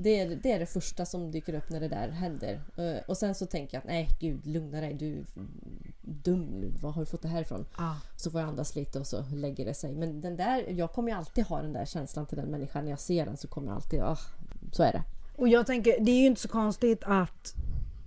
Det, 0.01 0.19
är, 0.19 0.35
det 0.35 0.51
är 0.51 0.59
det 0.59 0.65
första 0.65 1.05
som 1.05 1.31
dyker 1.31 1.53
upp 1.53 1.69
när 1.69 1.79
det 1.79 1.87
där 1.87 2.09
händer. 2.09 2.61
Eh, 2.77 3.01
Och 3.07 3.17
sen 3.17 3.35
så 3.35 3.45
tänker 3.45 3.77
jag 3.77 3.79
att 3.81 3.87
nej 3.87 4.09
gud 4.19 4.47
lugna 4.47 4.81
dig. 4.81 4.93
Du 4.93 5.17
är 5.17 5.25
dum 6.01 6.41
nu. 6.45 6.71
Var 6.81 6.91
har 6.91 7.01
du 7.01 7.05
fått 7.05 7.21
det 7.21 7.27
här 7.27 7.41
ifrån? 7.41 7.65
Ja. 7.77 7.97
Så 8.15 8.31
får 8.31 8.41
jag 8.41 8.49
andas 8.49 8.75
lite 8.75 8.99
och 8.99 9.07
så 9.07 9.23
lägger 9.33 9.65
det 9.65 9.73
sig. 9.73 9.93
Men 9.93 10.21
den 10.21 10.37
där, 10.37 10.65
jag 10.69 10.91
kommer 10.91 11.11
ju 11.11 11.17
alltid 11.17 11.43
ha 11.43 11.61
den 11.61 11.73
där 11.73 11.85
känslan 11.85 12.25
till 12.25 12.37
den 12.37 12.47
människan. 12.47 12.83
När 12.83 12.91
jag 12.91 12.99
ser 12.99 13.25
den 13.25 13.37
så 13.37 13.47
kommer 13.47 13.67
jag 13.67 13.75
alltid, 13.75 14.01
ah, 14.01 14.17
så 14.71 14.83
är 14.83 14.91
det. 14.91 15.03
Och 15.37 15.47
jag 15.47 15.65
tänker, 15.67 15.99
det 15.99 16.11
är 16.11 16.19
ju 16.21 16.27
inte 16.27 16.41
så 16.41 16.47
konstigt 16.47 17.03
att 17.05 17.53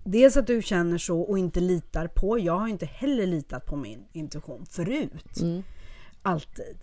dels 0.04 0.36
att 0.36 0.46
du 0.46 0.62
känner 0.62 0.98
så 0.98 1.20
och 1.20 1.38
inte 1.38 1.60
litar 1.60 2.06
på. 2.06 2.38
Jag 2.38 2.58
har 2.58 2.68
inte 2.68 2.86
heller 2.86 3.26
litat 3.26 3.66
på 3.66 3.76
min 3.76 4.04
intuition 4.12 4.66
förut. 4.66 5.40
Mm. 5.40 5.62
Alltid. 6.22 6.76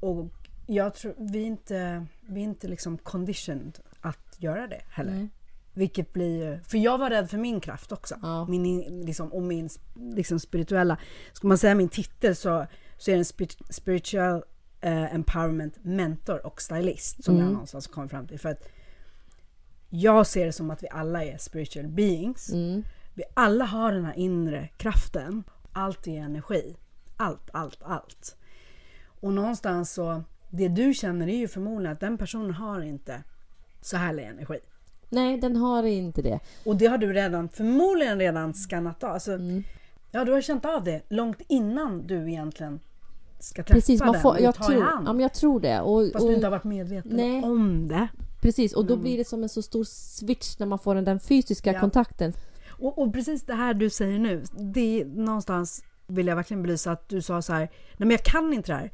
Och 0.00 0.26
jag 0.66 0.94
tror, 0.94 1.14
vi 1.18 1.42
är 1.42 1.46
inte, 1.46 2.06
vi 2.20 2.40
är 2.40 2.44
inte 2.44 2.68
liksom 2.68 2.98
conditioned 2.98 3.78
att 4.02 4.36
göra 4.38 4.66
det 4.66 4.80
heller. 4.88 5.12
Nej. 5.12 5.28
Vilket 5.74 6.12
blir 6.12 6.44
ju- 6.44 6.60
För 6.64 6.78
jag 6.78 6.98
var 6.98 7.10
rädd 7.10 7.30
för 7.30 7.38
min 7.38 7.60
kraft 7.60 7.92
också. 7.92 8.14
Ja. 8.22 8.46
Min, 8.46 8.66
in- 8.66 9.00
liksom, 9.06 9.32
och 9.32 9.42
min 9.42 9.68
liksom, 9.94 10.40
spirituella... 10.40 10.98
Ska 11.32 11.48
man 11.48 11.58
säga 11.58 11.74
min 11.74 11.88
titel 11.88 12.36
så, 12.36 12.66
så 12.98 13.10
är 13.10 13.14
det 13.14 13.20
en 13.20 13.24
spir- 13.24 13.72
spiritual 13.72 14.42
eh, 14.80 15.14
empowerment 15.14 15.84
mentor 15.84 16.46
och 16.46 16.62
stylist 16.62 17.24
som 17.24 17.34
Mm. 17.34 17.44
jag 17.46 17.52
någonstans 17.52 17.86
kom 17.86 18.08
fram 18.08 18.26
till. 18.26 18.38
För 18.38 18.48
att 18.48 18.68
jag 19.90 20.26
ser 20.26 20.46
det 20.46 20.52
som 20.52 20.70
att 20.70 20.82
vi 20.82 20.88
alla 20.90 21.24
är 21.24 21.38
spiritual 21.38 21.88
beings. 21.88 22.52
Mm. 22.52 22.84
Vi 23.14 23.22
alla 23.34 23.64
har 23.64 23.92
den 23.92 24.04
här 24.04 24.14
inre 24.18 24.68
kraften. 24.76 25.44
Allt 25.72 26.06
är 26.06 26.12
energi. 26.20 26.76
Allt, 27.16 27.50
allt, 27.52 27.82
allt. 27.82 28.36
Och 29.04 29.32
någonstans 29.32 29.92
så, 29.92 30.22
det 30.50 30.68
du 30.68 30.94
känner 30.94 31.28
är 31.28 31.36
ju 31.36 31.48
förmodligen 31.48 31.92
att 31.92 32.00
den 32.00 32.18
personen 32.18 32.54
har 32.54 32.80
inte 32.80 33.22
så 33.82 33.96
härlig 33.96 34.24
energi. 34.24 34.58
Nej, 35.08 35.38
den 35.38 35.56
har 35.56 35.82
inte 35.82 36.22
det. 36.22 36.40
Och 36.64 36.76
det 36.76 36.86
har 36.86 36.98
du 36.98 37.12
redan, 37.12 37.48
förmodligen 37.48 38.18
redan 38.18 38.54
skannat 38.54 39.04
av. 39.04 39.10
Alltså, 39.12 39.32
Mm. 39.32 39.62
Ja, 40.14 40.24
du 40.24 40.32
har 40.32 40.40
känt 40.40 40.64
av 40.64 40.84
det 40.84 41.00
långt 41.08 41.40
innan 41.48 42.06
du 42.06 42.28
egentligen 42.30 42.80
ska 43.40 43.62
träffa 43.62 43.74
Precis, 43.74 44.00
man 44.00 44.12
den 44.12 44.22
får, 44.22 44.30
och 44.30 44.40
jag, 44.40 44.54
tror, 44.54 44.80
hand. 44.82 45.08
ja, 45.08 45.12
men 45.12 45.20
jag 45.22 45.34
tror 45.34 45.60
det. 45.60 45.80
Och, 45.80 46.12
Fast 46.12 46.22
och, 46.22 46.28
du 46.28 46.34
inte 46.34 46.46
har 46.46 46.50
varit 46.50 46.64
medveten 46.64 47.16
Nej. 47.16 47.42
om 47.42 47.88
det. 47.88 48.08
Precis, 48.42 48.72
och 48.72 48.84
då 48.86 48.96
blir 48.96 49.18
det 49.18 49.24
som 49.24 49.42
en 49.42 49.48
så 49.48 49.62
stor 49.62 49.84
switch 49.84 50.58
när 50.58 50.66
man 50.66 50.78
får 50.78 50.94
den, 50.94 51.04
den 51.04 51.20
fysiska 51.20 51.72
Ja. 51.72 51.80
kontakten. 51.80 52.32
Och, 52.68 52.98
och 52.98 53.12
precis 53.12 53.42
det 53.42 53.54
här 53.54 53.74
du 53.74 53.90
säger 53.90 54.18
nu, 54.18 54.44
det 54.52 55.00
är 55.00 55.04
någonstans 55.04 55.84
vill 56.06 56.26
jag 56.26 56.36
verkligen 56.36 56.62
belysa 56.62 56.92
att 56.92 57.08
du 57.08 57.22
sa 57.22 57.42
så 57.42 57.52
här, 57.52 57.60
nej 57.60 57.70
men 57.96 58.10
jag 58.10 58.22
kan 58.24 58.52
inte 58.52 58.72
det 58.72 58.76
här. 58.78 58.90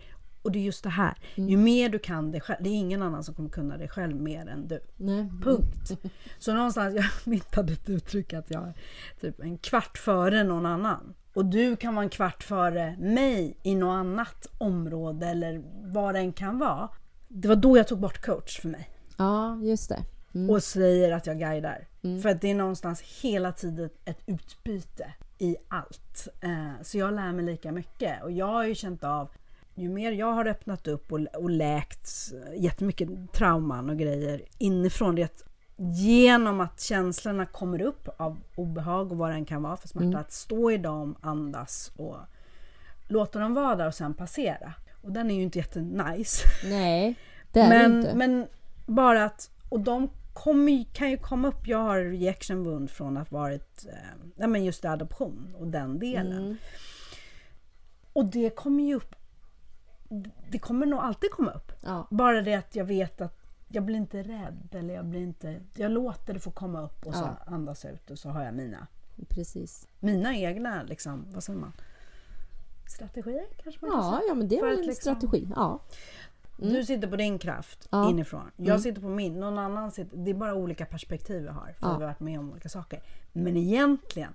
Och 0.48 0.52
det 0.52 0.58
är 0.58 0.62
just 0.62 0.84
det 0.84 0.90
här, 0.90 1.14
Mm. 1.36 1.50
ju 1.50 1.56
mer 1.56 1.88
du 1.88 1.98
kan 1.98 2.32
det 2.32 2.40
själv, 2.40 2.58
det 2.62 2.68
är 2.70 2.74
ingen 2.74 3.02
annan 3.02 3.24
som 3.24 3.34
kommer 3.34 3.48
kunna 3.48 3.76
det 3.76 3.88
själv 3.88 4.16
mer 4.16 4.46
än 4.48 4.68
du. 4.68 4.80
Nej. 4.96 5.28
Punkt. 5.42 5.90
Så 6.38 6.54
någonstans, 6.54 6.94
jag 6.94 7.04
myntade 7.24 7.72
ett 7.72 7.88
uttryck 7.88 8.32
att 8.32 8.50
jag 8.50 8.62
är 8.68 8.74
typ 9.20 9.40
en 9.40 9.58
kvart 9.58 9.98
före 9.98 10.44
någon 10.44 10.66
annan. 10.66 11.14
Och 11.34 11.44
du 11.44 11.76
kan 11.76 11.94
vara 11.94 12.02
en 12.02 12.10
kvart 12.10 12.42
före 12.42 12.96
mig 12.98 13.56
i 13.62 13.74
något 13.74 13.92
annat 13.94 14.46
område 14.58 15.26
eller 15.26 15.62
vad 15.92 16.14
det 16.14 16.18
än 16.20 16.32
kan 16.32 16.58
vara. 16.58 16.88
Det 17.28 17.48
var 17.48 17.56
då 17.56 17.76
jag 17.76 17.88
tog 17.88 17.98
bort 18.00 18.22
coach 18.24 18.60
för 18.60 18.68
mig. 18.68 18.90
Ja, 19.16 19.56
just 19.62 19.88
det. 19.88 20.04
Mm. 20.34 20.50
Och 20.50 20.62
säger 20.62 21.12
att 21.12 21.26
jag 21.26 21.38
guidar. 21.38 21.86
Mm. 22.02 22.22
För 22.22 22.28
att 22.28 22.40
det 22.40 22.50
är 22.50 22.54
någonstans 22.54 23.00
hela 23.22 23.52
tiden 23.52 23.90
ett 24.04 24.22
utbyte. 24.26 25.12
i 25.40 25.56
allt. 25.68 26.28
Eh, 26.40 26.82
så 26.82 26.98
jag 26.98 27.14
lär 27.14 27.32
mig 27.32 27.44
lika 27.44 27.72
mycket 27.72 28.22
och 28.22 28.30
jag 28.32 28.46
har 28.46 28.64
ju 28.64 28.74
känt 28.74 29.04
av 29.04 29.28
ju 29.78 29.88
mer 29.88 30.12
jag 30.12 30.32
har 30.32 30.46
öppnat 30.46 30.86
upp 30.88 31.12
och, 31.12 31.20
och 31.34 31.50
läkt 31.50 32.10
jättemycket 32.56 33.08
trauman 33.32 33.90
och 33.90 33.98
grejer 33.98 34.42
inifrån 34.58 35.14
det 35.14 35.44
genom 35.76 36.60
att 36.60 36.80
känslorna 36.80 37.46
kommer 37.46 37.82
upp 37.82 38.08
av 38.16 38.38
obehag 38.54 39.12
och 39.12 39.18
vad 39.18 39.30
det 39.30 39.34
än 39.34 39.44
kan 39.44 39.62
vara 39.62 39.76
för 39.76 39.88
smärta, 39.88 40.06
Mm. 40.06 40.20
att 40.20 40.32
stå 40.32 40.70
i 40.70 40.78
dem, 40.78 41.16
andas 41.20 41.92
och 41.96 42.16
låta 43.08 43.38
dem 43.38 43.54
vara 43.54 43.76
där 43.76 43.86
och 43.86 43.94
sen 43.94 44.14
passera. 44.14 44.72
Och 45.02 45.12
den 45.12 45.30
är 45.30 45.34
ju 45.34 45.42
inte 45.42 45.58
jättenice. 45.58 46.42
Nej, 46.64 47.16
det 47.52 47.60
är 47.60 47.68
Men, 47.68 47.98
inte. 47.98 48.14
men 48.14 48.46
bara 48.86 49.24
att, 49.24 49.50
och 49.68 49.80
de 49.80 50.10
kommer, 50.32 50.72
ju- 50.72 50.84
kan 50.92 51.10
ju 51.10 51.16
komma 51.16 51.48
upp, 51.48 51.66
jag 51.66 51.78
har 51.78 51.98
rejection 52.00 52.64
wound 52.64 52.90
från 52.90 53.16
att 53.16 53.32
varit, 53.32 53.86
eh, 53.88 53.94
nej 54.36 54.48
men 54.48 54.64
just 54.64 54.84
adoption 54.84 55.54
och 55.58 55.66
den 55.66 55.98
delen. 55.98 56.38
Mm. 56.44 56.56
Och 58.12 58.24
det 58.24 58.50
kommer 58.56 58.82
ju 58.84 58.94
upp, 58.94 59.14
det 60.50 60.58
kommer 60.58 60.86
nog 60.86 61.00
alltid 61.00 61.30
komma 61.30 61.50
upp. 61.50 61.72
Ja, 61.80 62.06
Bara 62.10 62.42
det 62.42 62.54
att 62.54 62.76
jag 62.76 62.84
vet 62.84 63.20
att 63.20 63.38
jag 63.68 63.84
blir 63.84 63.96
inte 63.96 64.22
rädd 64.22 64.68
eller 64.74 64.94
jag 64.94 65.04
blir 65.04 65.20
inte, 65.20 65.60
jag 65.74 65.90
låter 65.90 66.34
det 66.34 66.40
få 66.40 66.50
komma 66.50 66.82
upp 66.82 67.06
och 67.06 67.14
så 67.14 67.20
Ja. 67.20 67.52
andas 67.54 67.84
ut 67.84 68.10
och 68.10 68.18
så 68.18 68.28
har 68.28 68.44
jag 68.44 68.54
mina, 68.54 68.86
precis. 69.28 69.86
mina 70.00 70.36
egna 70.36 70.82
liksom, 70.82 71.24
vad 71.32 71.42
säger 71.44 71.58
man? 71.58 71.72
Strategier 72.86 73.46
kanske 73.62 73.86
man 73.86 73.90
kan 73.90 74.00
Ja, 74.00 74.10
säga. 74.18 74.28
ja 74.28 74.34
men 74.34 74.48
det 74.48 74.58
är 74.58 74.64
väl 74.64 74.78
en 74.78 74.86
liksom- 74.86 75.14
strategi. 75.16 75.48
Ja. 75.56 75.80
Du 76.56 76.84
sitter 76.84 77.08
på 77.08 77.16
din 77.16 77.38
kraft 77.38 77.88
Ja. 77.90 78.10
inifrån. 78.10 78.50
Jag 78.56 78.68
Mm. 78.68 78.80
sitter 78.80 79.00
på 79.00 79.08
min. 79.08 79.40
Någon 79.40 79.58
annan 79.58 79.90
sitter... 79.90 80.16
Det 80.16 80.30
är 80.30 80.34
bara 80.34 80.54
olika 80.54 80.86
perspektiv 80.86 81.42
vi 81.42 81.48
har. 81.48 81.74
För 81.78 81.86
Ja. 81.86 81.96
vi 81.98 82.04
har 82.04 82.10
varit 82.10 82.20
med 82.20 82.38
om 82.38 82.50
olika 82.50 82.68
saker. 82.68 83.02
Men 83.32 83.56
egentligen, 83.56 84.32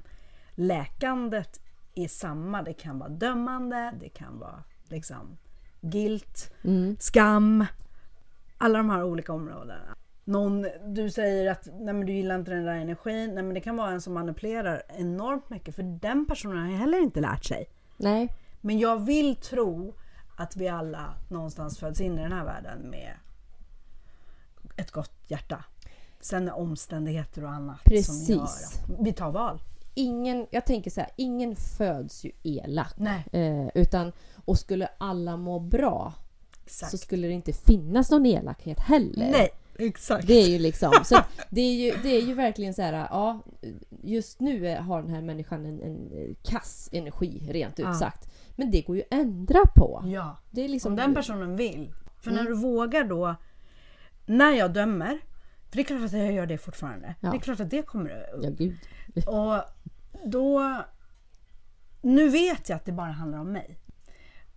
läkandet 0.55 1.61
är 1.95 2.07
samma. 2.07 2.61
Det 2.63 2.73
kan 2.73 2.99
vara 2.99 3.09
dömande, 3.09 3.93
det 3.99 4.09
kan 4.09 4.39
vara 4.39 4.63
liksom 4.87 5.37
guilt, 5.83 6.53
Mm. 6.63 6.95
skam. 6.99 7.65
Alla 8.57 8.77
de 8.77 8.89
här 8.89 9.03
olika 9.03 9.33
områdena. 9.33 9.95
Någon, 10.25 10.67
du 10.85 11.09
säger 11.09 11.51
att 11.51 11.65
nej 11.73 11.93
men 11.93 12.05
du 12.05 12.13
gillar 12.13 12.35
inte 12.35 12.51
den 12.51 12.63
där 12.65 12.75
energin. 12.75 13.33
Nej 13.35 13.43
men 13.43 13.53
det 13.53 13.59
kan 13.61 13.77
vara 13.77 13.91
en 13.91 14.01
som 14.01 14.13
manipulerar 14.13 14.81
enormt 14.87 15.49
mycket. 15.49 15.75
För 15.75 15.83
den 15.83 16.25
personen 16.25 16.57
har 16.57 16.77
heller 16.77 16.97
inte 17.03 17.21
lärt 17.21 17.45
sig. 17.45 17.69
Nej, 17.97 18.35
Men 18.61 18.79
jag 18.79 19.05
vill 19.05 19.35
tro 19.35 19.93
att 20.37 20.55
vi 20.55 20.67
alla 20.67 21.13
någonstans 21.29 21.79
föds 21.79 22.01
in 22.01 22.19
i 22.19 22.21
den 22.21 22.31
här 22.31 22.45
världen 22.45 22.89
med 22.89 23.13
ett 24.75 24.91
gott 24.91 25.13
hjärta. 25.27 25.63
Sen 26.19 26.47
är 26.47 26.53
omständigheter 26.57 27.43
och 27.43 27.49
annat 27.51 27.77
som 27.83 27.91
Precis. 27.91 28.29
gör 28.29 28.43
att 28.43 28.83
vi 29.05 29.13
tar 29.13 29.31
val. 29.31 29.59
Ingen, 29.93 30.47
jag 30.51 30.65
tänker 30.65 30.91
så 30.91 31.01
här, 31.01 31.09
ingen 31.15 31.55
föds 31.55 32.23
ju 32.25 32.31
elak. 32.43 32.93
Eh, 33.31 33.67
utan, 33.75 34.11
och 34.45 34.59
skulle 34.59 34.89
alla 34.97 35.37
må 35.37 35.59
bra 35.59 36.13
exakt. 36.65 36.91
så 36.91 36.97
skulle 36.97 37.27
det 37.27 37.33
inte 37.33 37.53
finnas 37.53 38.11
någon 38.11 38.25
elakhet 38.25 38.79
heller. 38.79 39.31
Nej, 39.31 39.49
exakt. 39.79 40.27
Det 40.27 40.33
är 40.33 40.47
ju 40.47 40.59
liksom, 40.59 40.91
så 41.03 41.17
det 41.49 41.61
är 41.61 41.73
ju, 41.73 41.93
det 42.03 42.09
är 42.09 42.21
ju 42.21 42.33
verkligen 42.33 42.73
så 42.73 42.81
här, 42.81 42.93
ja, 42.93 43.39
just 44.03 44.39
nu 44.39 44.77
har 44.77 45.01
den 45.01 45.11
här 45.13 45.21
människan 45.21 45.65
en, 45.65 45.81
en 45.81 46.09
kass 46.43 46.89
energi, 46.91 47.47
rent 47.51 47.79
ut 47.79 47.85
Ja. 47.85 47.93
sagt. 47.93 48.29
Men 48.55 48.71
det 48.71 48.81
går 48.81 48.95
ju 48.95 49.01
att 49.01 49.13
ändra 49.13 49.59
på. 49.75 50.03
Ja, 50.05 50.37
Det 50.51 50.61
är 50.61 50.69
liksom, 50.69 50.91
om 50.91 50.95
den 50.95 51.13
personen 51.13 51.55
vill. 51.55 51.93
För 52.21 52.31
när 52.31 52.39
Mm. 52.41 52.53
du 52.53 52.59
vågar 52.59 53.03
då, 53.03 53.35
när 54.25 54.51
jag 54.51 54.73
dömer, 54.73 55.19
för 55.69 55.75
det 55.77 55.81
är 55.81 55.83
klart 55.83 56.03
att 56.03 56.13
jag 56.13 56.31
gör 56.33 56.45
det 56.45 56.57
fortfarande. 56.57 57.15
Ja. 57.19 57.29
Det 57.31 57.37
är 57.37 57.39
klart 57.41 57.59
att 57.59 57.69
det 57.69 57.81
kommer 57.81 58.09
upp. 58.33 58.43
Ja, 58.43 58.49
gud. 58.49 58.77
Och 59.27 59.61
då... 60.25 60.83
Nu 62.01 62.29
vet 62.29 62.69
jag 62.69 62.75
att 62.75 62.85
det 62.85 62.91
bara 62.91 63.11
handlar 63.11 63.39
om 63.39 63.51
mig. 63.51 63.77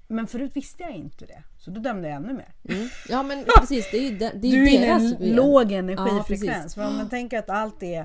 Men 0.08 0.26
förut 0.26 0.50
visste 0.54 0.82
jag 0.82 0.92
inte 0.92 1.26
det. 1.26 1.42
Så 1.58 1.70
då 1.70 1.80
dömde 1.80 2.08
jag 2.08 2.16
ännu 2.16 2.32
mer. 2.32 2.54
Mm. 2.68 2.88
Ja 3.08 3.22
men 3.22 3.44
precis, 3.60 3.90
det 3.90 3.96
är 3.98 4.02
ju, 4.10 4.16
de, 4.18 4.30
det 4.34 4.48
är 4.48 4.52
Du 4.52 4.64
är 4.64 4.68
inne 4.68 4.86
i 4.86 4.88
en 5.30 5.34
låg 5.36 5.72
Ja, 5.72 5.76
energifrekvens. 5.78 6.28
precis. 6.54 6.74
för 6.74 6.86
om 6.86 6.96
man 6.96 7.08
tänker 7.08 7.38
att 7.38 7.50
allt 7.50 7.82
är 7.82 8.00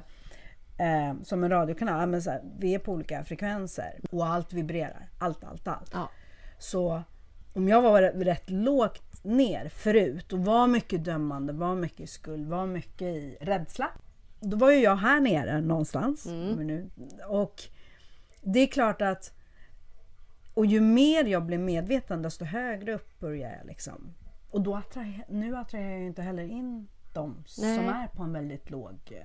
eh, 0.78 1.14
som 1.24 1.44
en 1.44 1.50
radiokanal. 1.50 2.00
ja, 2.00 2.06
Men 2.06 2.22
så 2.22 2.30
här, 2.30 2.42
vi 2.60 2.74
är 2.76 2.80
på 2.80 2.92
olika 2.92 3.24
frekvenser 3.24 4.00
och 4.12 4.26
allt 4.28 4.54
vibrerar. 4.54 5.10
Allt, 5.20 5.44
allt, 5.44 5.68
allt. 5.68 5.90
Ja. 5.94 6.10
Så 6.60 7.04
om 7.54 7.68
jag 7.68 7.82
var 7.82 8.02
rätt 8.02 8.50
lågt 8.50 9.24
ner 9.24 9.70
förut 9.70 10.34
och 10.34 10.40
var 10.46 10.68
mycket 10.68 11.04
dömande, 11.06 11.54
var 11.54 11.76
mycket 11.76 12.00
i 12.00 12.08
skuld, 12.08 12.48
var 12.50 12.66
mycket 12.68 13.02
i 13.08 13.38
rädsla. 13.42 13.90
Då 14.42 14.58
var 14.58 14.72
ju 14.72 14.78
jag 14.80 14.96
här 14.96 15.20
nere 15.20 15.62
någonstans. 15.62 16.26
Mm. 16.26 16.56
Men 16.56 16.68
nu, 16.68 16.90
och 17.28 17.64
det 18.42 18.60
är 18.60 18.68
klart 18.68 19.02
att 19.02 19.34
och 20.54 20.66
ju 20.66 20.82
mer 20.82 21.24
jag 21.26 21.46
blir 21.46 21.58
medveten 21.58 22.22
desto 22.22 22.46
högre 22.46 22.94
upp 22.94 23.20
börjar 23.20 23.58
jag 23.58 23.68
liksom. 23.68 24.14
Och 24.52 24.62
då 24.62 24.76
attraher, 24.76 25.26
nu 25.30 25.56
attraherar 25.58 25.92
jag 25.92 26.00
ju 26.00 26.08
inte 26.08 26.22
heller 26.22 26.44
in 26.44 26.88
de 27.14 27.36
Nej. 27.58 27.78
som 27.78 27.86
är 27.90 28.08
på 28.08 28.24
en 28.24 28.34
väldigt 28.34 28.70
låg 28.70 28.94
eh, 29.12 29.18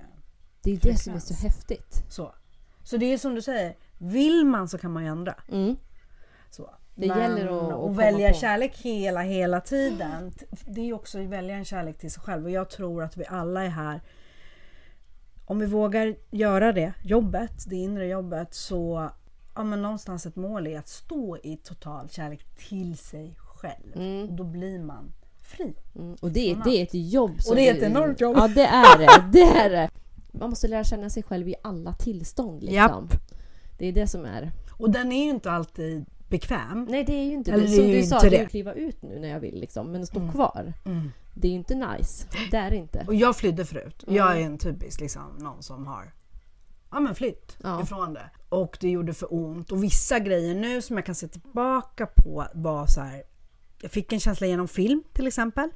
Det 0.63 0.69
är 0.69 0.73
ju 0.73 0.79
det 0.79 0.97
som 0.97 1.13
är 1.13 1.19
så 1.19 1.33
häftigt. 1.47 2.03
så. 2.09 2.35
Så 2.83 2.97
det 2.97 3.05
är 3.13 3.17
som 3.17 3.35
du 3.35 3.41
säger, 3.41 3.75
vill 3.97 4.45
man 4.45 4.67
så 4.69 4.77
kan 4.77 4.91
man 4.91 5.03
ju 5.03 5.09
ändra. 5.09 5.35
Mm. 5.51 5.75
Så. 6.49 6.69
Det 6.95 7.05
gäller 7.07 7.45
att- 7.47 7.67
att 7.73 7.73
och 7.79 7.99
välja 7.99 8.29
på. 8.31 8.37
kärlek 8.37 8.77
hela, 8.77 9.21
hela 9.21 9.61
tiden. 9.61 10.31
Det 10.65 10.81
är 10.81 10.85
ju 10.85 10.93
också 10.93 11.19
att 11.19 11.25
välja 11.25 11.55
en 11.55 11.65
kärlek 11.65 11.97
till 11.97 12.11
sig 12.11 12.23
själv. 12.23 12.43
Och 12.45 12.51
jag 12.51 12.69
tror 12.69 13.03
att 13.03 13.17
vi 13.17 13.25
alla 13.25 13.63
är 13.63 13.69
här. 13.69 14.01
Om 15.49 15.59
vi 15.59 15.65
vågar 15.65 16.15
göra 16.31 16.73
det 16.73 16.93
jobbet, 17.03 17.65
det 17.67 17.75
inre 17.75 18.07
jobbet, 18.07 18.53
så 18.53 19.09
ja, 19.55 19.63
men 19.63 19.81
någonstans 19.81 20.25
ett 20.25 20.35
mål 20.35 20.67
är 20.67 20.79
att 20.79 20.87
stå 20.87 21.37
i 21.43 21.57
total 21.57 22.09
kärlek 22.09 22.45
till 22.69 22.97
sig 22.97 23.35
själv. 23.37 23.95
Mm. 23.95 24.29
Och 24.29 24.33
då 24.33 24.43
blir 24.43 24.79
man 24.79 25.13
fri. 25.41 25.73
Mm. 25.95 26.15
Och 26.21 26.31
det 26.31 26.51
är, 26.51 26.61
det 26.63 26.69
är 26.69 26.83
ett 26.83 26.93
jobb. 26.93 27.41
som 27.41 27.51
Och 27.51 27.55
det 27.55 27.69
är 27.69 27.75
ett 27.75 27.83
enormt 27.83 28.21
jobb. 28.21 28.35
Ja 28.37 28.47
det 28.47 28.65
är 28.65 28.97
det. 28.97 29.29
Det 29.31 29.59
är 29.59 29.69
det. 29.69 29.89
Man 30.31 30.49
måste 30.49 30.67
lära 30.67 30.83
känna 30.83 31.09
sig 31.09 31.23
själv 31.23 31.49
i 31.49 31.55
alla 31.61 31.93
tillstånd. 31.93 32.63
Liksom. 32.63 32.75
Japp. 32.75 33.21
Det 33.77 33.85
är 33.85 33.91
det 33.91 34.07
som 34.07 34.25
är. 34.25 34.51
Och 34.71 34.91
den 34.91 35.11
är 35.11 35.23
ju 35.23 35.29
inte 35.29 35.51
alltid 35.51 36.05
bekväm. 36.29 36.85
Nej 36.89 37.03
det 37.03 37.13
är 37.13 37.23
ju 37.23 37.33
inte 37.33 37.51
Eller 37.51 37.63
det. 37.63 37.69
Som 37.69 37.87
du 37.87 38.03
sa, 38.03 38.17
att 38.17 38.23
jag 38.23 38.39
vill 38.39 38.47
kliva 38.47 38.73
ut 38.73 39.01
nu 39.01 39.19
när 39.19 39.27
jag 39.29 39.39
vill 39.39 39.59
liksom. 39.59 39.91
Men 39.91 40.05
stå 40.07 40.19
Mm. 40.19 40.31
kvar. 40.31 40.73
Mm. 40.85 41.11
Det 41.33 41.47
är 41.47 41.51
ju 41.51 41.57
inte 41.57 41.75
nice. 41.75 42.27
Det 42.51 42.57
är 42.57 42.73
inte. 42.73 43.03
Och 43.07 43.15
jag 43.15 43.35
flydde 43.35 43.65
förut. 43.65 44.03
Mm. 44.03 44.15
Jag 44.15 44.37
är 44.41 44.45
en 44.45 44.57
typisk 44.57 44.99
liksom, 45.01 45.35
någon 45.39 45.63
som 45.63 45.87
har 45.87 46.13
ja, 46.91 46.99
men 46.99 47.15
flytt 47.15 47.57
Ja. 47.63 47.81
ifrån 47.83 48.13
det. 48.13 48.29
Och 48.49 48.77
det 48.81 48.89
gjorde 48.89 49.13
för 49.13 49.33
ont. 49.33 49.71
Och 49.71 49.83
vissa 49.83 50.19
grejer 50.19 50.55
nu 50.55 50.81
som 50.81 50.95
jag 50.97 51.05
kan 51.05 51.15
se 51.15 51.27
tillbaka 51.27 52.05
på 52.05 52.45
var 52.53 52.87
så 52.87 53.01
här. 53.01 53.23
Jag 53.81 53.91
fick 53.91 54.13
en 54.13 54.19
känsla 54.19 54.47
genom 54.47 54.67
film 54.67 55.03
till 55.13 55.27
exempel. 55.27 55.69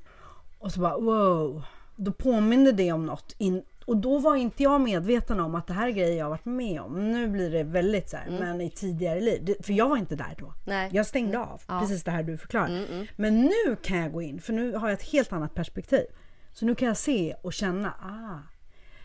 Och 0.60 0.72
så 0.72 0.80
bara 0.80 0.98
wow. 0.98 1.64
Då 1.96 2.12
påminner 2.12 2.72
det 2.72 2.92
om 2.92 3.06
något. 3.06 3.36
In, 3.38 3.64
och 3.86 3.98
då 3.98 4.18
var 4.20 4.36
inte 4.36 4.64
jag 4.64 4.82
medveten 4.82 5.40
om 5.40 5.56
att 5.56 5.68
det 5.68 5.74
här 5.74 5.88
är 5.88 5.92
grejer 5.92 6.18
jag 6.18 6.26
har 6.26 6.30
varit 6.30 6.46
med 6.46 6.82
om. 6.82 7.12
Nu 7.12 7.28
blir 7.28 7.52
det 7.52 7.64
väldigt 7.64 8.10
så 8.10 8.18
här, 8.18 8.30
men 8.40 8.62
i 8.62 8.70
tidigare 8.70 9.22
liv. 9.22 9.46
Det, 9.46 9.66
för 9.66 9.74
jag 9.74 9.90
var 9.90 9.98
inte 9.98 10.16
där 10.16 10.36
då. 10.40 10.54
Nej. 10.66 10.90
Jag 10.94 11.06
stängde 11.06 11.40
av. 11.40 11.62
Ja. 11.68 11.80
Precis 11.80 12.04
det 12.04 12.12
här 12.12 12.24
du 12.24 12.38
förklarar. 12.38 12.68
Mm, 12.68 12.86
mm. 12.92 13.06
Men 13.16 13.42
nu 13.42 13.76
kan 13.84 13.98
jag 13.98 14.12
gå 14.12 14.22
in, 14.22 14.42
för 14.42 14.54
nu 14.54 14.74
har 14.76 14.88
jag 14.90 14.94
ett 15.00 15.10
helt 15.12 15.34
annat 15.34 15.56
perspektiv. 15.56 16.06
Så 16.54 16.66
nu 16.66 16.76
kan 16.76 16.88
jag 16.88 16.98
se 16.98 17.36
och 17.42 17.54
känna, 17.54 17.90
ah, 17.90 18.40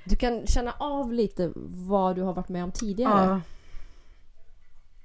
Du 0.05 0.17
kan 0.17 0.47
känna 0.47 0.73
av 0.79 1.13
lite 1.13 1.53
vad 1.67 2.17
du 2.17 2.23
har 2.23 2.33
varit 2.35 2.49
med 2.49 2.65
om 2.65 2.73
tidigare. 2.73 3.25
ja, 3.27 3.41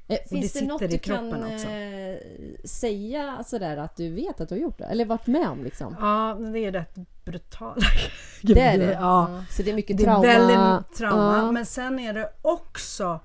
Eh, 0.07 0.17
det 0.23 0.29
Finns 0.29 0.53
det, 0.53 0.59
sitter 0.59 0.67
något 0.67 0.91
du 0.91 0.97
kan 0.97 1.33
också. 1.53 1.67
eh, 1.67 2.17
säga 2.65 3.43
sådär 3.45 3.77
att 3.77 3.95
du 3.95 4.09
vet 4.09 4.41
att 4.41 4.49
du 4.49 4.55
har 4.55 4.59
gjort 4.61 4.77
det? 4.77 4.85
Eller 4.85 5.05
varit 5.05 5.27
med 5.27 5.49
om 5.49 5.63
liksom? 5.63 5.95
ja, 5.99 6.37
det 6.53 6.59
är 6.59 6.71
rätt 6.71 6.95
brutala 7.25 7.75
Det 8.41 8.59
är 8.59 8.77
det? 8.77 8.91
Ja. 8.93 9.43
Så 9.49 9.63
det 9.63 9.71
är 9.71 9.75
mycket 9.75 9.97
Det 9.97 10.03
är 10.03 10.05
trauma? 10.05 10.21
väldigt 10.21 10.97
trauma. 10.97 11.37
Ja. 11.37 11.51
Men 11.51 11.65
sen 11.65 11.99
är 11.99 12.13
det 12.13 12.29
också 12.41 13.19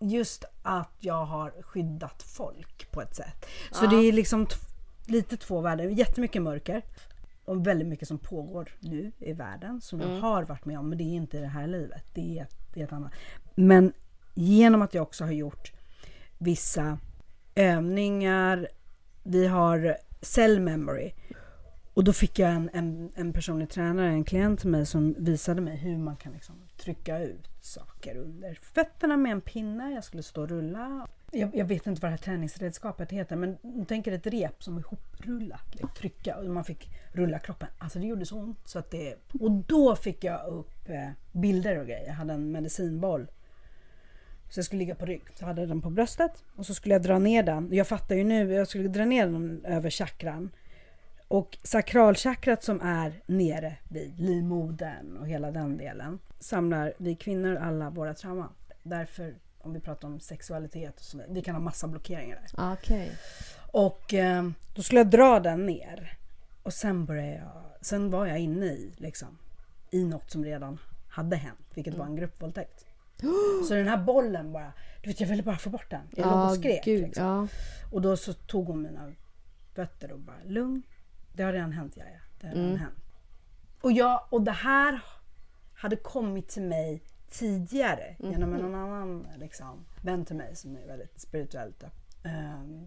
just 0.00 0.44
att 0.62 0.92
jag 1.00 1.24
har 1.24 1.62
skyddat 1.62 2.22
folk 2.22 2.90
på 2.90 3.02
ett 3.02 3.16
sätt. 3.16 3.46
Så 3.72 3.84
Ja. 3.84 3.90
det 3.90 3.96
är 3.96 4.12
liksom 4.12 4.46
lite 5.06 5.36
två 5.36 5.60
världar. 5.60 5.84
Jättemycket 5.84 6.42
mörker. 6.42 6.82
Och 7.44 7.66
väldigt 7.66 7.88
mycket 7.88 8.08
som 8.08 8.18
pågår 8.18 8.70
nu 8.80 9.12
i 9.18 9.32
världen 9.32 9.80
som 9.80 10.00
jag 10.00 10.08
Mm. 10.10 10.22
har 10.22 10.42
varit 10.42 10.64
med 10.64 10.78
om. 10.78 10.88
Men 10.88 10.98
det 10.98 11.04
är 11.04 11.14
inte 11.14 11.38
det 11.40 11.46
här 11.46 11.66
livet. 11.66 12.02
Det 12.14 12.38
är, 12.38 12.42
ett, 12.42 12.56
det 12.74 12.80
är 12.80 12.84
ett 12.84 12.92
annat. 12.92 13.12
Men 13.54 13.92
genom 14.34 14.82
att 14.82 14.94
jag 14.94 15.02
också 15.02 15.24
har 15.24 15.32
gjort 15.32 15.72
vissa 16.38 16.98
övningar. 17.54 18.68
Vi 19.22 19.46
har 19.46 19.96
cell 20.20 20.60
memory. 20.60 21.12
Och 21.94 22.04
då 22.04 22.12
fick 22.12 22.38
jag 22.38 22.50
en, 22.50 22.70
en, 22.72 23.12
en 23.14 23.32
personlig 23.32 23.70
tränare, 23.70 24.08
en 24.08 24.24
klient 24.24 24.60
till 24.60 24.68
mig 24.68 24.86
som 24.86 25.14
visade 25.18 25.60
mig 25.60 25.76
hur 25.76 25.98
man 25.98 26.16
kan 26.16 26.32
liksom 26.32 26.54
trycka 26.76 27.18
ut 27.18 27.48
saker 27.60 28.16
under 28.16 28.58
fötterna 28.62 29.16
med 29.16 29.32
en 29.32 29.40
pinne. 29.40 29.92
Jag 29.92 30.04
skulle 30.04 30.22
stå 30.22 30.42
och 30.42 30.48
rulla. 30.48 31.08
Jag, 31.30 31.56
jag 31.56 31.64
vet 31.64 31.86
inte 31.86 32.02
vad 32.02 32.10
det 32.10 32.16
här 32.16 32.22
träningsredskapet 32.22 33.12
heter 33.12 33.36
men 33.36 33.58
tänk 33.88 34.06
er 34.06 34.12
ett 34.12 34.26
rep 34.26 34.62
som 34.62 34.78
är 34.78 34.82
hoprullat. 34.82 35.66
liksom, 35.72 35.90
Trycka 35.98 36.36
och 36.36 36.44
man 36.44 36.64
fick 36.64 36.88
rulla 37.12 37.38
kroppen. 37.38 37.68
Alltså 37.78 37.98
det 37.98 38.06
gjorde 38.06 38.26
så 38.26 38.38
ont. 38.38 38.58
Så 38.64 38.78
att 38.78 38.90
det, 38.90 39.14
och 39.40 39.50
då 39.50 39.96
fick 39.96 40.24
jag 40.24 40.46
upp 40.46 40.88
eh, 40.88 41.08
bilder 41.32 41.78
och 41.78 41.86
grejer. 41.86 42.06
Jag 42.06 42.14
hade 42.14 42.32
en 42.32 42.52
medicinboll 42.52 43.26
Så 44.50 44.58
jag 44.58 44.64
skulle 44.64 44.78
ligga 44.78 44.94
på 44.94 45.06
rygg. 45.06 45.22
Så 45.34 45.44
hade 45.44 45.60
jag 45.62 45.68
den 45.68 45.82
på 45.82 45.90
bröstet 45.90 46.44
och 46.56 46.66
så 46.66 46.74
skulle 46.74 46.94
jag 46.94 47.02
dra 47.02 47.18
ner 47.18 47.42
den. 47.42 47.68
Jag 47.72 47.88
fattar 47.88 48.14
ju 48.14 48.24
nu, 48.24 48.52
jag 48.52 48.68
skulle 48.68 48.88
dra 48.88 49.04
ner 49.04 49.26
den 49.26 49.64
över 49.64 49.90
chakran. 49.90 50.50
Och 51.28 51.58
sakralchakrat 51.62 52.62
som 52.62 52.80
är 52.80 53.22
nere 53.26 53.76
vid 53.88 54.20
livmodern 54.20 55.16
och 55.16 55.28
hela 55.28 55.50
den 55.50 55.76
delen 55.76 56.18
samlar 56.40 56.94
vi 56.98 57.14
kvinnor 57.14 57.56
alla 57.56 57.90
våra 57.90 58.14
trauman. 58.14 58.52
Därför, 58.82 59.34
om 59.58 59.72
vi 59.72 59.80
pratar 59.80 60.08
om 60.08 60.20
sexualitet 60.20 60.96
och 60.96 61.04
så 61.04 61.16
vidare, 61.16 61.32
vi 61.34 61.42
kan 61.42 61.54
ha 61.54 61.60
massa 61.62 61.86
blockeringar 61.88 62.40
där. 62.40 62.72
Okej. 62.72 63.12
Och 63.72 64.14
eh, 64.14 64.50
då 64.74 64.82
skulle 64.82 65.00
jag 65.00 65.10
dra 65.10 65.40
den 65.40 65.66
ner. 65.66 66.18
Och 66.62 66.72
sen 66.72 67.04
började 67.04 67.34
jag, 67.34 67.62
sen 67.80 68.10
var 68.10 68.26
jag 68.26 68.38
inne 68.38 68.66
i 68.66 68.92
liksom, 68.96 69.38
i 69.90 70.04
något 70.04 70.30
som 70.30 70.44
redan 70.44 70.78
hade 71.08 71.36
hänt, 71.36 71.66
vilket 71.74 71.94
var 71.94 72.06
en 72.06 72.16
gruppvåldtäkt. 72.16 72.84
Så 73.68 73.74
den 73.74 73.88
här 73.88 73.96
bollen 73.96 74.52
bara, 74.52 74.72
du 75.02 75.10
vet 75.10 75.20
jag 75.20 75.28
ville 75.28 75.42
bara 75.42 75.56
få 75.56 75.70
bort 75.70 75.90
den. 75.90 76.00
Jag 76.16 76.26
låg 76.26 76.50
och 76.50 76.56
skrek. 76.56 76.84
gud, 76.84 77.02
liksom. 77.02 77.24
ja. 77.24 77.48
Och 77.92 78.02
då 78.02 78.16
så 78.16 78.32
tog 78.32 78.66
hon 78.66 78.82
mina 78.82 79.12
fötter 79.74 80.12
och 80.12 80.18
bara, 80.18 80.36
lugn. 80.44 80.82
Det 81.34 81.42
har 81.42 81.52
redan 81.52 81.72
hänt 81.72 81.96
Jaja. 81.96 82.20
Det 82.40 82.46
har 82.46 82.54
redan 82.54 82.68
Mm. 82.68 82.80
hänt. 82.80 82.94
Och, 83.80 83.92
jag, 83.92 84.20
och 84.30 84.42
det 84.42 84.50
här 84.52 85.00
hade 85.74 85.96
kommit 85.96 86.48
till 86.48 86.62
mig 86.62 87.02
tidigare 87.30 88.16
Mhm. 88.18 88.30
genom 88.32 88.54
en 88.54 88.74
annan 88.74 89.26
liksom, 89.36 89.84
vän 90.02 90.24
till 90.24 90.36
mig 90.36 90.56
som 90.56 90.76
är 90.76 90.86
väldigt 90.86 91.20
spirituellt 91.20 91.82
eh, 91.82 91.90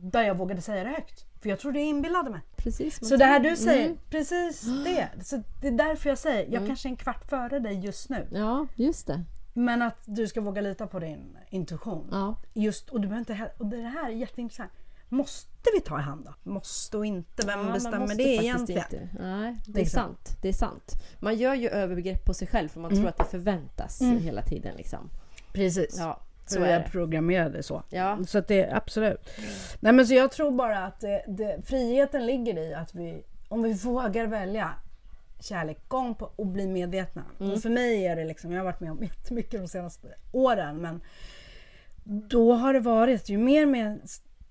Där 0.01 0.23
jag 0.23 0.35
vågade 0.37 0.61
säga 0.61 0.83
det 0.83 0.89
högt. 0.89 1.25
För 1.41 1.49
jag 1.49 1.59
trodde 1.59 1.79
jag 1.79 1.87
inbillade 1.87 2.29
mig. 2.29 2.41
Precis. 2.55 3.09
Så 3.09 3.15
det 3.15 3.25
här 3.25 3.39
du 3.39 3.55
säger, 3.55 3.85
Mm. 3.85 3.97
precis 4.09 4.61
det. 4.85 5.09
Så 5.23 5.43
det 5.61 5.67
är 5.67 5.71
därför 5.71 6.09
jag 6.09 6.17
säger, 6.17 6.53
jag 6.53 6.67
kanske 6.67 6.87
är 6.87 6.89
en 6.89 6.95
kvart 6.97 7.25
före 7.29 7.59
dig 7.59 7.79
just 7.79 8.09
nu. 8.09 8.27
Ja, 8.31 8.67
just 8.75 9.07
det. 9.07 9.23
Men 9.53 9.81
att 9.81 9.97
du 10.05 10.27
ska 10.27 10.41
våga 10.41 10.61
lita 10.61 10.87
på 10.87 10.99
din 10.99 11.37
intuition. 11.49 12.07
Ja. 12.11 12.35
Just, 12.53 12.89
och, 12.89 13.01
du 13.01 13.07
behöver 13.07 13.19
inte, 13.31 13.51
och 13.57 13.65
det 13.65 13.81
här 13.81 14.05
är 14.09 14.13
jätteintressant. 14.13 14.71
Måste 15.09 15.49
vi 15.75 15.81
ta 15.81 15.99
i 15.99 16.01
hand 16.01 16.25
då? 16.25 16.51
Måste 16.51 16.97
och 16.97 17.05
inte, 17.05 17.47
vem 17.47 17.67
Ja, 17.67 17.73
bestämmer 17.73 17.99
måste 17.99 18.15
det 18.15 18.23
egentligen? 18.23 18.83
Inte. 18.91 19.09
Nej, 19.19 19.55
det 19.65 19.79
är 19.79 19.83
Liksom. 19.83 20.01
sant. 20.01 20.37
Det 20.41 20.49
är 20.49 20.53
sant. 20.53 20.93
Man 21.19 21.35
gör 21.35 21.53
ju 21.53 21.69
övergrepp 21.69 22.25
på 22.25 22.33
sig 22.33 22.47
själv 22.47 22.69
för 22.69 22.79
man 22.79 22.91
tror 22.95 23.07
att 23.07 23.17
det 23.17 23.25
förväntas 23.25 24.01
hela 24.01 24.41
tiden. 24.41 24.75
Liksom. 24.77 25.09
Precis. 25.53 25.95
Ja, 25.99 26.19
så 26.45 26.53
Så 26.55 26.63
är 26.63 26.83
programmerade 26.91 27.63
så. 27.63 27.83
Ja. 27.89 28.19
Så 28.27 28.37
att 28.37 28.47
det 28.47 28.71
absolut. 28.71 29.29
Nej 29.79 29.93
men 29.93 30.07
så 30.07 30.13
jag 30.13 30.31
tror 30.31 30.51
bara 30.51 30.85
att 30.85 30.99
det, 30.99 31.23
det, 31.27 31.61
friheten 31.65 32.25
ligger 32.25 32.57
i 32.57 32.73
att 32.73 32.95
vi, 32.95 33.23
om 33.49 33.63
vi 33.63 33.73
vågar 33.73 34.27
välja 34.27 34.73
kärlek 35.39 35.89
gång 35.89 36.15
på 36.15 36.31
och 36.35 36.47
bli 36.47 36.67
medvetna. 36.67 37.23
Och 37.37 37.61
för 37.61 37.69
mig 37.69 38.07
är 38.07 38.15
det 38.15 38.25
liksom, 38.25 38.51
jag 38.51 38.59
har 38.59 38.65
varit 38.65 38.79
med 38.79 38.91
om 38.91 39.03
jättemycket 39.03 39.61
de 39.61 39.67
senaste 39.67 40.07
åren 40.31 40.77
men 40.77 41.01
då 42.03 42.53
har 42.53 42.73
det 42.73 42.79
varit 42.79 43.29
ju 43.29 43.37
mer 43.37 43.65
med 43.65 43.99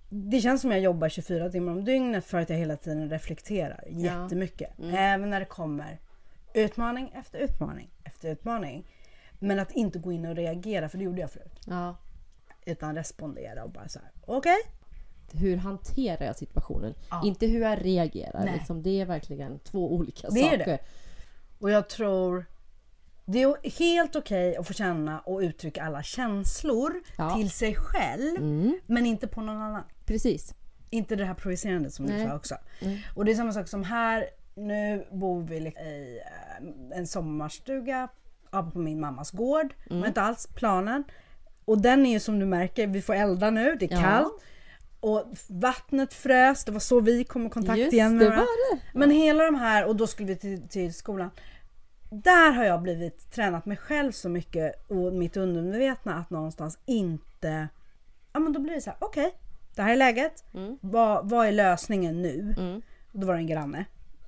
det 0.09 0.41
känns 0.41 0.61
som 0.61 0.71
jag 0.71 0.81
jobbar 0.81 1.09
24 1.09 1.51
timmar 1.51 1.73
om 1.73 1.85
dygnet 1.85 2.25
för 2.25 2.39
att 2.41 2.51
jag 2.51 2.57
hela 2.57 2.77
tiden 2.77 3.11
reflekterar 3.11 3.85
jättemycket. 3.89 4.71
Även 4.93 5.31
när 5.31 5.41
det 5.41 5.47
kommer 5.47 5.99
utmaning 6.55 7.13
efter 7.17 7.39
utmaning 7.39 7.91
efter 8.05 8.31
utmaning. 8.33 8.87
Men 9.39 9.59
att 9.59 9.71
inte 9.73 9.99
gå 9.99 10.13
in 10.13 10.27
och 10.27 10.37
reagera, 10.37 10.89
för 10.89 10.99
det 10.99 11.05
gjorde 11.05 11.21
jag 11.21 11.31
förut. 11.31 11.61
Ja. 11.67 11.97
Utan 12.65 12.95
respondera 12.95 13.65
och 13.65 13.71
bara 13.71 13.89
så 13.89 13.99
här, 13.99 14.11
okej? 14.27 14.57
Hur 15.33 15.57
hanterar 15.57 16.25
jag 16.27 16.37
situationen? 16.37 16.95
Ja. 17.11 17.23
Inte 17.25 17.47
hur 17.47 17.61
jag 17.61 17.85
reagerar. 17.85 18.45
Nej. 18.45 18.53
Liksom, 18.55 18.83
det 18.83 19.01
är 19.01 19.07
verkligen 19.07 19.59
två 19.59 19.93
olika 19.95 20.29
Det 20.31 20.41
är 20.41 20.51
saker. 20.59 20.67
det. 20.67 20.79
Och 21.59 21.71
jag 21.71 21.89
tror 21.89 22.45
det 23.25 23.43
är 23.43 23.71
helt 23.79 24.17
okej 24.17 24.57
att 24.57 24.67
få 24.67 24.73
känna 24.73 25.21
och 25.21 25.39
uttrycka 25.41 25.83
alla 25.85 26.03
känslor 26.03 26.93
Ja. 27.19 27.37
till 27.37 27.51
sig 27.51 27.75
själv, 27.75 28.37
Mm, 28.37 28.79
men 28.87 29.07
inte 29.07 29.27
på 29.27 29.41
någon 29.41 29.57
annan. 29.57 29.83
Precis. 30.07 30.55
Inte 30.91 31.17
det 31.17 31.25
här 31.25 31.35
projicerandet 31.35 31.95
som 31.95 32.07
du 32.07 32.13
Nej. 32.13 32.27
sa 32.27 32.35
också. 32.37 32.55
Mm. 32.81 32.99
Och 33.15 33.25
det 33.25 33.31
är 33.33 33.35
samma 33.35 33.53
sak 33.53 33.69
som 33.69 33.85
här, 33.85 34.25
nu 34.55 35.07
bor 35.13 35.43
vi 35.43 35.61
liksom 35.61 35.85
i 35.87 36.21
eh, 36.93 36.99
en 36.99 37.07
sommarstuga 37.07 38.09
ja, 38.53 38.63
på 38.73 38.79
min 38.79 39.01
mammas 39.01 39.31
gård. 39.31 39.75
Det 39.85 39.91
Mm. 39.91 40.01
var 40.01 40.09
inte 40.09 40.23
alls 40.23 40.47
planen. 40.55 41.05
Och 41.65 41.81
den 41.81 42.07
är 42.07 42.11
ju 42.13 42.21
som 42.21 42.39
du 42.39 42.47
märker, 42.47 42.87
vi 42.87 43.03
får 43.03 43.15
elda 43.15 43.51
nu, 43.51 43.77
det 43.81 43.93
är 43.93 43.97
Ja. 43.97 44.01
kallt. 44.03 44.43
Och 45.01 45.25
vattnet 45.49 46.15
frös, 46.15 46.65
det 46.65 46.73
var 46.73 46.81
så 46.81 47.01
vi 47.01 47.25
kom 47.25 47.47
i 47.47 47.51
kontakt 47.51 47.79
Just 47.79 47.93
igen 47.93 48.13
det 48.13 48.17
med 48.19 48.25
varandra. 48.27 48.45
var 48.71 48.77
det. 48.77 48.81
Men 48.99 49.11
hela 49.11 49.45
de 49.45 49.55
här, 49.55 49.87
och 49.87 49.97
då 49.97 50.07
skulle 50.07 50.29
vi 50.29 50.37
till, 50.37 50.69
till 50.69 50.95
skolan. 50.95 51.31
Där 52.11 52.53
har 52.53 52.65
jag 52.65 52.83
blivit 52.83 53.31
tränat 53.33 53.67
mig 53.67 53.77
själv 53.77 54.13
så 54.13 54.29
mycket 54.29 54.91
och 54.91 55.13
mitt 55.13 55.37
undermedvetna 55.37 56.15
att 56.15 56.31
någonstans 56.31 56.79
inte... 56.87 57.69
Ja 58.33 58.41
men 58.41 58.53
då 58.53 58.61
blir 58.61 58.75
det 58.75 58.81
så 58.81 58.91
här, 58.91 58.97
okej, 59.01 59.35
det 59.77 59.83
här 59.83 59.93
är 59.93 59.97
läget. 59.97 60.45
Mm. 60.55 60.79
Vad, 60.83 61.29
vad 61.31 61.47
är 61.47 61.53
lösningen 61.53 62.23
nu? 62.23 62.55
Mm. 62.59 62.83
Och 63.13 63.19
då 63.21 63.27
var 63.27 63.35
det 63.35 63.41
en 63.41 63.47
granne 63.47 63.85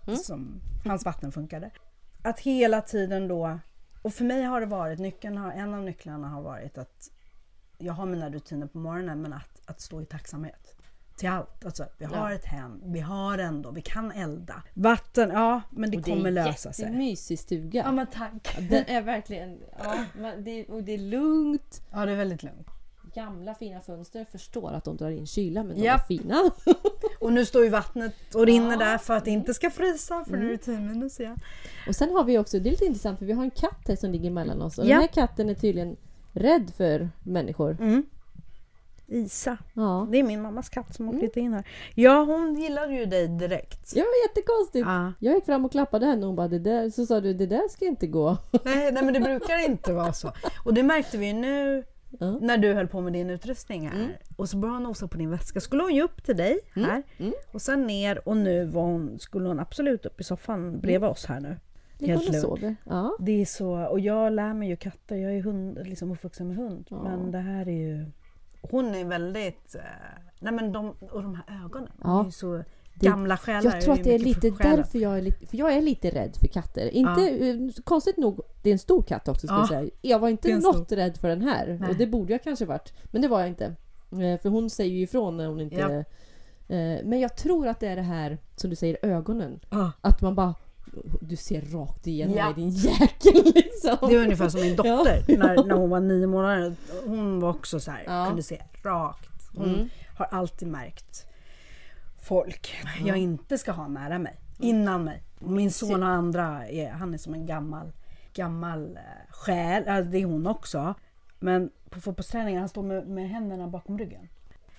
Mm. 0.06 0.18
som 0.18 0.60
hans 0.84 1.04
vatten 1.04 1.32
funkade. 1.32 1.70
Att 2.22 2.40
hela 2.40 2.80
tiden 2.80 3.28
då, 3.28 3.58
och 4.02 4.14
för 4.14 4.24
mig 4.24 4.42
har 4.42 4.60
det 4.60 4.66
varit, 4.66 4.98
nyckeln 4.98 5.36
har, 5.36 5.52
en 5.52 5.74
av 5.74 5.82
nycklarna 5.82 6.28
har 6.28 6.42
varit 6.42 6.78
att 6.78 7.10
jag 7.78 7.92
har 7.92 8.06
mina 8.06 8.30
rutiner 8.30 8.66
på 8.66 8.78
morgonen 8.78 9.22
men 9.22 9.32
att, 9.32 9.62
att 9.66 9.80
stå 9.80 10.02
i 10.02 10.06
tacksamhet. 10.06 10.74
Till 11.16 11.28
allt. 11.28 11.64
Alltså, 11.64 11.84
vi 11.98 12.04
har 12.04 12.30
Ja. 12.30 12.34
ett 12.34 12.44
hem, 12.44 12.80
vi 12.84 13.00
har 13.00 13.38
ändå, 13.38 13.70
vi 13.70 13.82
kan 13.82 14.12
elda. 14.12 14.62
Vatten, 14.74 15.30
ja 15.30 15.60
men 15.70 15.90
det 15.90 15.98
Och 15.98 16.04
kommer 16.04 16.26
är 16.26 16.30
lösa 16.30 16.72
sig. 16.72 16.84
jättemysig 16.84 17.38
stuga. 17.38 17.82
Ja 17.86 17.92
men 17.92 18.06
tack. 18.06 18.56
Den 18.70 18.84
är 18.86 19.02
verkligen... 19.02 19.58
Ja, 19.84 19.94
men 20.18 20.44
det, 20.44 20.64
och 20.66 20.82
det 20.82 20.92
är 20.92 20.98
lugnt. 20.98 21.82
Ja 21.92 22.06
det 22.06 22.12
är 22.12 22.16
väldigt 22.16 22.42
lugnt. 22.42 22.68
Gamla 23.18 23.54
fina 23.54 23.80
fönster 23.80 24.26
förstår 24.32 24.72
att 24.72 24.84
de 24.84 24.96
drar 24.96 25.10
in 25.10 25.26
kyla 25.26 25.62
men 25.64 25.76
de 25.76 25.82
Japp. 25.82 26.02
är 26.02 26.06
fina. 26.18 26.50
Och 27.20 27.32
nu 27.32 27.44
står 27.46 27.64
ju 27.64 27.68
vattnet 27.70 28.34
och 28.34 28.46
rinner 28.46 28.70
Ja. 28.70 28.76
där 28.78 28.98
för 28.98 29.14
att 29.16 29.24
det 29.24 29.30
inte 29.30 29.54
ska 29.54 29.70
frysa 29.70 30.24
för 30.24 30.32
nu 30.32 30.38
är 30.38 30.42
Mm. 30.42 30.56
det 30.56 30.62
10 30.64 30.78
minus 30.80 31.20
igen. 31.20 31.36
Och 31.88 31.94
sen 31.96 32.10
har 32.10 32.24
vi 32.24 32.38
också, 32.38 32.58
det 32.58 32.68
är 32.68 32.70
lite 32.70 32.84
intressant 32.84 33.18
för 33.18 33.26
vi 33.26 33.32
har 33.32 33.42
en 33.44 33.50
katt 33.50 33.88
här 33.88 33.96
som 33.96 34.10
ligger 34.12 34.30
mellan 34.30 34.62
oss 34.62 34.78
och 34.78 34.84
Ja. 34.84 34.88
den 34.88 35.00
här 35.00 35.06
katten 35.08 35.48
är 35.50 35.54
tydligen 35.54 35.96
rädd 36.32 36.70
för 36.76 37.08
människor. 37.24 37.76
Mm. 37.80 38.06
Isa. 39.06 39.58
Ja. 39.74 40.06
Det 40.10 40.18
är 40.18 40.22
min 40.22 40.42
mammas 40.42 40.68
katt 40.68 40.94
som 40.94 41.06
har 41.06 41.14
flyttat 41.18 41.36
in 41.36 41.52
här. 41.52 41.68
Ja 41.94 42.24
hon 42.24 42.54
gillade 42.60 42.94
ju 42.94 43.04
dig 43.06 43.28
direkt. 43.28 43.94
Var 43.96 44.28
jättekonstigt. 44.28 44.86
Ja. 44.86 45.12
Jag 45.20 45.34
gick 45.34 45.44
fram 45.44 45.64
och 45.64 45.72
klappade 45.72 46.06
henne 46.06 46.20
och 46.22 46.26
hon 46.26 46.36
bara 46.36 46.48
det 46.48 46.58
där, 46.58 46.90
så 46.90 47.06
sa 47.06 47.20
du 47.20 47.34
det 47.34 47.46
där 47.46 47.68
ska 47.68 47.84
inte 47.86 48.06
gå. 48.06 48.36
Nej, 48.64 48.92
nej 48.92 49.04
men 49.04 49.14
det 49.14 49.20
brukar 49.20 49.64
inte 49.70 49.92
vara 49.92 50.12
så. 50.12 50.32
Och 50.64 50.74
det 50.74 50.82
märkte 50.82 51.18
vi 51.18 51.32
nu 51.32 51.84
Ja. 52.20 52.38
när 52.40 52.58
du 52.58 52.74
höll 52.74 52.88
på 52.88 53.00
med 53.00 53.12
din 53.12 53.30
utrustning 53.30 53.88
här. 53.88 53.96
Mm. 53.96 54.10
Och 54.36 54.48
så 54.48 54.56
började 54.56 54.76
hon 54.76 54.82
nosa 54.82 55.08
på 55.08 55.18
din 55.18 55.30
väska. 55.30 55.60
Skulle 55.60 55.82
hon 55.82 55.94
ju 55.94 56.02
upp 56.02 56.24
till 56.24 56.36
dig 56.36 56.60
här. 56.74 57.02
Mm. 57.18 57.32
Och 57.52 57.62
sen 57.62 57.86
ner 57.86 58.28
och 58.28 58.36
nu 58.36 58.64
var 58.64 58.82
hon, 58.82 59.18
skulle 59.18 59.48
hon 59.48 59.60
absolut 59.60 60.06
upp 60.06 60.20
i 60.20 60.24
soffan 60.24 60.80
bredvid 60.80 61.10
oss 61.10 61.26
här 61.26 61.40
nu. 61.40 61.56
Lugnt. 61.98 62.40
sover. 62.40 62.76
Ja. 62.84 63.16
Det 63.20 63.40
är 63.40 63.44
så, 63.46 63.86
och 63.86 64.00
jag 64.00 64.32
lär 64.32 64.54
mig 64.54 64.68
ju 64.68 64.76
katter. 64.76 65.16
Jag 65.16 65.32
är 65.36 65.42
hund, 65.42 65.78
liksom 65.84 66.10
uppvuxen 66.10 66.48
med 66.48 66.56
hund. 66.56 66.86
Ja. 66.90 67.02
Men 67.02 67.30
det 67.30 67.38
här 67.38 67.68
är 67.68 67.72
ju... 67.88 68.06
Hon 68.62 68.94
är 68.94 69.04
väldigt... 69.04 69.74
eh, 69.74 69.82
Nej 70.40 70.52
men 70.52 70.72
de, 70.72 70.90
och 70.90 71.22
de 71.22 71.34
här 71.34 71.64
ögonen. 71.64 71.92
Ja. 72.02 72.26
är 72.26 72.30
så 72.30 72.62
gamla 73.06 73.36
själar. 73.36 73.70
Jag 73.72 73.80
tror 73.80 73.94
att 73.94 74.04
det 74.04 74.14
är 74.14 74.18
lite 74.18 74.50
därför 74.50 74.98
jag 74.98 75.18
är 75.18 75.22
lite, 75.22 75.46
för 75.46 75.56
jag 75.56 75.72
är 75.74 75.82
lite 75.82 76.10
rädd 76.10 76.36
för 76.40 76.46
katter. 76.46 76.86
Inte, 76.88 77.28
eh, 77.28 77.56
Konstigt 77.84 78.16
nog, 78.16 78.40
det 78.62 78.70
är 78.70 78.72
en 78.72 78.78
stor 78.78 79.02
katt 79.02 79.28
också 79.28 79.46
ska 79.46 79.56
Ja, 79.56 79.60
jag 79.60 79.68
säga. 79.68 79.90
Jag 80.02 80.18
var 80.18 80.28
är 80.28 80.32
inte 80.32 80.58
något 80.58 80.92
rädd 80.92 81.16
för 81.16 81.28
den 81.28 81.42
här. 81.42 81.76
Nej. 81.80 81.90
Och 81.90 81.96
det 81.96 82.06
borde 82.06 82.32
jag 82.32 82.42
kanske 82.42 82.64
varit. 82.64 82.92
Men 83.04 83.22
det 83.22 83.28
var 83.28 83.40
jag 83.40 83.48
inte. 83.48 83.64
Eh, 84.12 84.40
För 84.42 84.48
hon 84.48 84.70
säger 84.70 84.92
ju 84.94 85.02
ifrån 85.02 85.36
när 85.36 85.46
hon 85.46 85.60
inte... 85.60 85.76
Ja. 85.76 85.90
Eh, 86.76 87.04
Men 87.04 87.20
jag 87.20 87.36
tror 87.36 87.66
att 87.68 87.80
det 87.80 87.86
är 87.88 87.96
det 87.96 88.02
här 88.02 88.38
som 88.56 88.70
du 88.70 88.76
säger, 88.76 88.98
ögonen. 89.02 89.60
Ja. 89.70 89.92
Att 90.00 90.20
man 90.22 90.34
bara... 90.34 90.54
Du 91.20 91.36
ser 91.36 91.60
rakt 91.60 92.06
igenom 92.06 92.36
Ja. 92.36 92.44
mig 92.44 92.54
din 92.54 92.70
jäkel 92.70 93.32
liksom. 93.54 93.96
Det 94.08 94.16
var 94.16 94.24
ungefär 94.24 94.48
som 94.48 94.60
min 94.60 94.76
dotter 94.76 95.24
Ja. 95.28 95.36
när, 95.38 95.64
när 95.64 95.74
hon 95.76 95.90
var 95.90 96.00
nio 96.00 96.26
månader. 96.26 96.74
Hon 97.06 97.40
var 97.40 97.50
också 97.50 97.80
så 97.80 97.90
här, 97.90 98.02
Ja. 98.06 98.26
kunde 98.28 98.42
se 98.42 98.62
rakt. 98.82 99.30
Hon 99.56 99.74
Mm. 99.74 99.88
har 100.18 100.26
alltid 100.26 100.68
märkt 100.68 101.26
folk 102.28 102.74
jag 103.04 103.16
inte 103.16 103.58
ska 103.58 103.72
ha 103.72 103.88
nära 103.88 104.18
mig. 104.18 104.36
Innan 104.58 105.04
mig. 105.04 105.22
Och 105.40 105.50
min 105.50 105.70
son 105.72 106.02
har 106.02 106.10
andra, 106.10 106.68
är, 106.68 106.90
han 106.90 107.14
är 107.14 107.18
som 107.18 107.34
en 107.34 107.46
gammal, 107.46 107.92
gammal 108.34 108.96
eh, 108.96 109.02
själ. 109.34 110.10
Det 110.10 110.18
är 110.18 110.24
hon 110.24 110.46
också. 110.46 110.94
Men 111.38 111.70
på 111.90 112.00
fotbollsträningen, 112.00 112.60
han 112.60 112.68
står 112.68 112.82
med, 112.82 113.08
med 113.08 113.28
händerna 113.28 113.68
bakom 113.68 113.98
ryggen. 113.98 114.28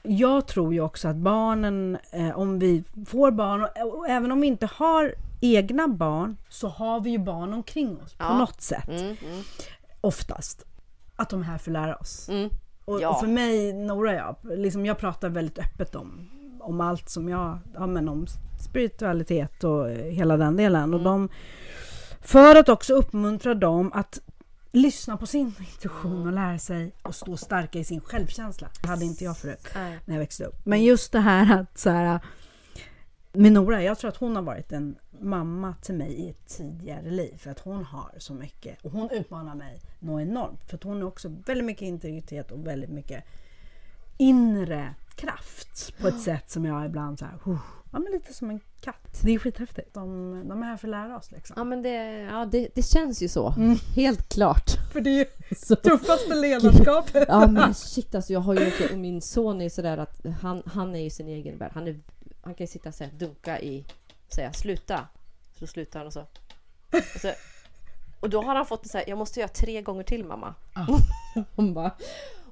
Jag 0.04 0.48
tror 0.48 0.74
ju 0.74 0.82
också 0.82 1.08
att 1.08 1.16
barnen, 1.16 1.98
eh, 2.12 2.38
om 2.40 2.60
vi 2.60 2.84
får 3.08 3.32
barn, 3.32 3.64
och, 3.64 3.98
och 3.98 4.08
även 4.08 4.32
om 4.32 4.42
vi 4.42 4.48
inte 4.48 4.66
har 4.74 5.14
egna 5.42 5.88
barn, 5.88 6.38
så 6.50 6.68
har 6.68 7.00
vi 7.00 7.10
ju 7.10 7.18
barn 7.18 7.54
omkring 7.54 8.02
oss 8.02 8.14
på 8.14 8.24
Ja. 8.24 8.38
något 8.38 8.62
sätt. 8.62 8.90
Mm, 8.90 9.02
mm, 9.02 9.44
Oftast. 10.02 10.66
Att 11.16 11.30
de 11.30 11.40
är 11.42 11.44
här 11.44 11.56
att 11.56 11.68
lära 11.68 11.96
oss. 11.96 12.30
mm. 12.30 12.50
Och, 12.86 13.02
Ja. 13.02 13.10
och 13.10 13.20
för 13.20 13.28
mig, 13.28 13.74
Nora 13.74 14.14
jag, 14.14 14.36
liksom 14.44 14.86
jag 14.86 14.98
pratar 14.98 15.30
väldigt 15.30 15.60
öppet 15.60 15.96
om, 15.96 16.30
om 16.60 16.82
allt 16.82 17.10
som 17.10 17.30
jag, 17.30 17.60
ja 17.74 17.88
men 17.88 18.10
om 18.10 18.28
spiritualitet 18.60 19.64
och 19.64 19.90
eh, 19.90 20.12
hela 20.12 20.38
den 20.38 20.56
delen. 20.56 20.94
Och 20.94 21.04
de, 21.04 21.30
för 22.22 22.56
att 22.56 22.70
också 22.70 22.94
uppmuntra 22.94 23.54
dem 23.54 23.92
att 23.94 24.20
lyssna 24.72 25.18
på 25.18 25.26
sin 25.26 25.54
intuition 25.60 26.28
och 26.28 26.34
lära 26.34 26.60
sig 26.60 26.92
att 27.02 27.16
stå 27.16 27.38
starka 27.38 27.80
i 27.80 27.84
sin 27.84 28.02
självkänsla. 28.02 28.70
Det 28.82 28.88
hade 28.88 29.06
inte 29.06 29.24
jag 29.24 29.38
förut 29.38 29.68
Nej. 29.76 30.00
när 30.06 30.16
jag 30.16 30.20
växte 30.20 30.46
upp. 30.46 30.66
Men 30.66 30.84
just 30.84 31.12
det 31.12 31.20
här 31.20 31.62
att 31.62 31.78
så 31.78 31.90
här, 31.90 32.20
Nora, 33.34 33.84
jag 33.84 34.00
tror 34.00 34.10
att 34.10 34.18
hon 34.18 34.36
har 34.36 34.44
varit 34.44 34.72
en 34.72 34.96
mamma 35.20 35.76
till 35.82 35.96
mig 35.96 36.14
i 36.14 36.30
ett 36.30 36.48
tidigare 36.48 37.10
liv. 37.12 37.38
För 37.38 37.52
att 37.52 37.60
hon 37.60 37.84
har 37.84 38.12
så 38.18 38.34
mycket 38.34 38.86
och 38.86 38.92
hon 38.92 39.10
utmanar 39.12 39.56
mig 39.56 39.82
något 40.00 40.22
enormt. 40.22 40.64
För 40.68 40.76
att 40.76 40.84
hon 40.84 41.02
har 41.02 41.08
också 41.08 41.32
väldigt 41.46 41.66
mycket 41.66 41.82
integritet 41.82 42.52
och 42.52 42.68
väldigt 42.68 42.90
mycket 42.90 43.24
inre 44.18 44.94
kraft 45.20 45.94
på 46.02 46.08
ett 46.08 46.22
sätt 46.22 46.50
som 46.52 46.66
jag 46.66 46.86
ibland 46.86 47.20
så 47.20 47.26
här, 47.26 47.34
"Huh." 47.44 47.58
ja 47.92 48.00
men 48.00 48.12
lite 48.12 48.34
som 48.34 48.50
en 48.50 48.60
katt. 48.82 49.20
Det 49.24 49.32
är 49.36 49.40
skithäftigt. 49.40 49.94
De, 49.94 50.32
de 50.48 50.64
är 50.64 50.66
här 50.68 50.78
för 50.78 50.88
att 50.88 50.92
lära 50.92 51.18
oss 51.18 51.32
liksom. 51.32 51.54
Ja 51.58 51.64
men 51.64 51.82
det, 51.82 52.20
ja, 52.32 52.46
det, 52.46 52.70
det 52.76 52.84
känns 52.84 53.22
ju 53.24 53.28
så. 53.28 53.50
Helt 53.96 54.30
klart. 54.30 54.72
För 54.94 55.02
det 55.02 55.10
är 55.10 55.18
ju 55.18 55.26
Så. 55.56 55.76
tuffaste 55.76 56.36
ledarskapet. 56.36 57.26
Ja 57.28 57.48
men 57.48 57.74
shit 57.74 58.16
alltså 58.16 58.34
jag 58.34 58.40
har 58.40 58.56
ju 58.56 58.68
också, 58.68 58.94
och 58.94 59.00
min 59.00 59.22
son 59.22 59.62
är 59.62 59.70
sådär 59.70 59.98
att 59.98 60.26
han, 60.42 60.64
han 60.66 60.96
är 60.96 61.06
i 61.06 61.10
sin 61.10 61.28
egen 61.28 61.58
värld. 61.58 61.72
Han, 61.74 61.88
är, 61.88 62.00
han 62.42 62.54
kan 62.54 62.64
ju 62.64 62.68
sitta 62.72 62.90
och 62.90 62.96
säga 62.96 63.10
dunka 63.14 63.60
i, 63.60 63.86
säga 64.28 64.54
sluta. 64.54 65.08
Så 65.60 65.68
slutar 65.68 66.00
han 66.00 66.08
och 66.08 66.14
så. 66.14 66.22
Och, 67.16 67.22
så, 67.22 67.32
och 68.20 68.30
då 68.30 68.42
har 68.42 68.56
han 68.56 68.66
fått 68.66 68.84
det 68.84 68.90
så 68.90 68.98
här, 68.98 69.10
jag 69.10 69.18
måste 69.18 69.40
göra 69.40 69.48
tre 69.50 69.82
gånger 69.82 70.04
till 70.04 70.26
mamma. 70.26 70.56
Han 71.56 71.74
bara, 71.74 71.92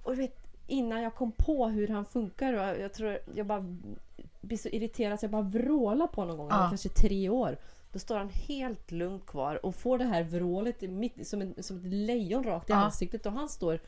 och 0.03 0.12
du 0.15 0.21
vet 0.21 0.46
innan 0.67 1.01
jag 1.01 1.15
kom 1.15 1.32
på 1.32 1.67
hur 1.67 1.88
han 1.88 2.06
funkar 2.06 2.53
och 2.53 2.82
jag 2.82 2.93
tror 2.93 3.19
jag 3.36 3.45
bara 3.47 3.75
blir 4.41 4.58
så 4.58 4.69
irriterad 4.69 5.19
så 5.19 5.23
jag 5.23 5.32
bara 5.32 5.41
vrålar 5.41 6.08
på 6.08 6.25
någon 6.25 6.38
gång. 6.38 6.47
Ja. 6.51 6.67
kanske 6.69 6.89
tre 6.89 7.30
år. 7.30 7.58
Då 7.93 7.99
står 7.99 8.17
han 8.17 8.30
helt 8.30 8.91
lugnt 8.91 9.25
kvar 9.25 9.65
och 9.65 9.75
får 9.75 9.97
det 9.97 10.03
här 10.06 10.23
vrålet 10.23 10.82
mitt, 10.82 11.27
som, 11.27 11.41
en, 11.41 11.63
som 11.63 11.77
ett 11.77 11.86
lejon 11.86 12.43
rakt 12.43 12.69
i 12.69 12.73
Ja. 12.73 12.77
ansiktet 12.77 13.25
och 13.25 13.32
han 13.32 13.49
står 13.49 13.80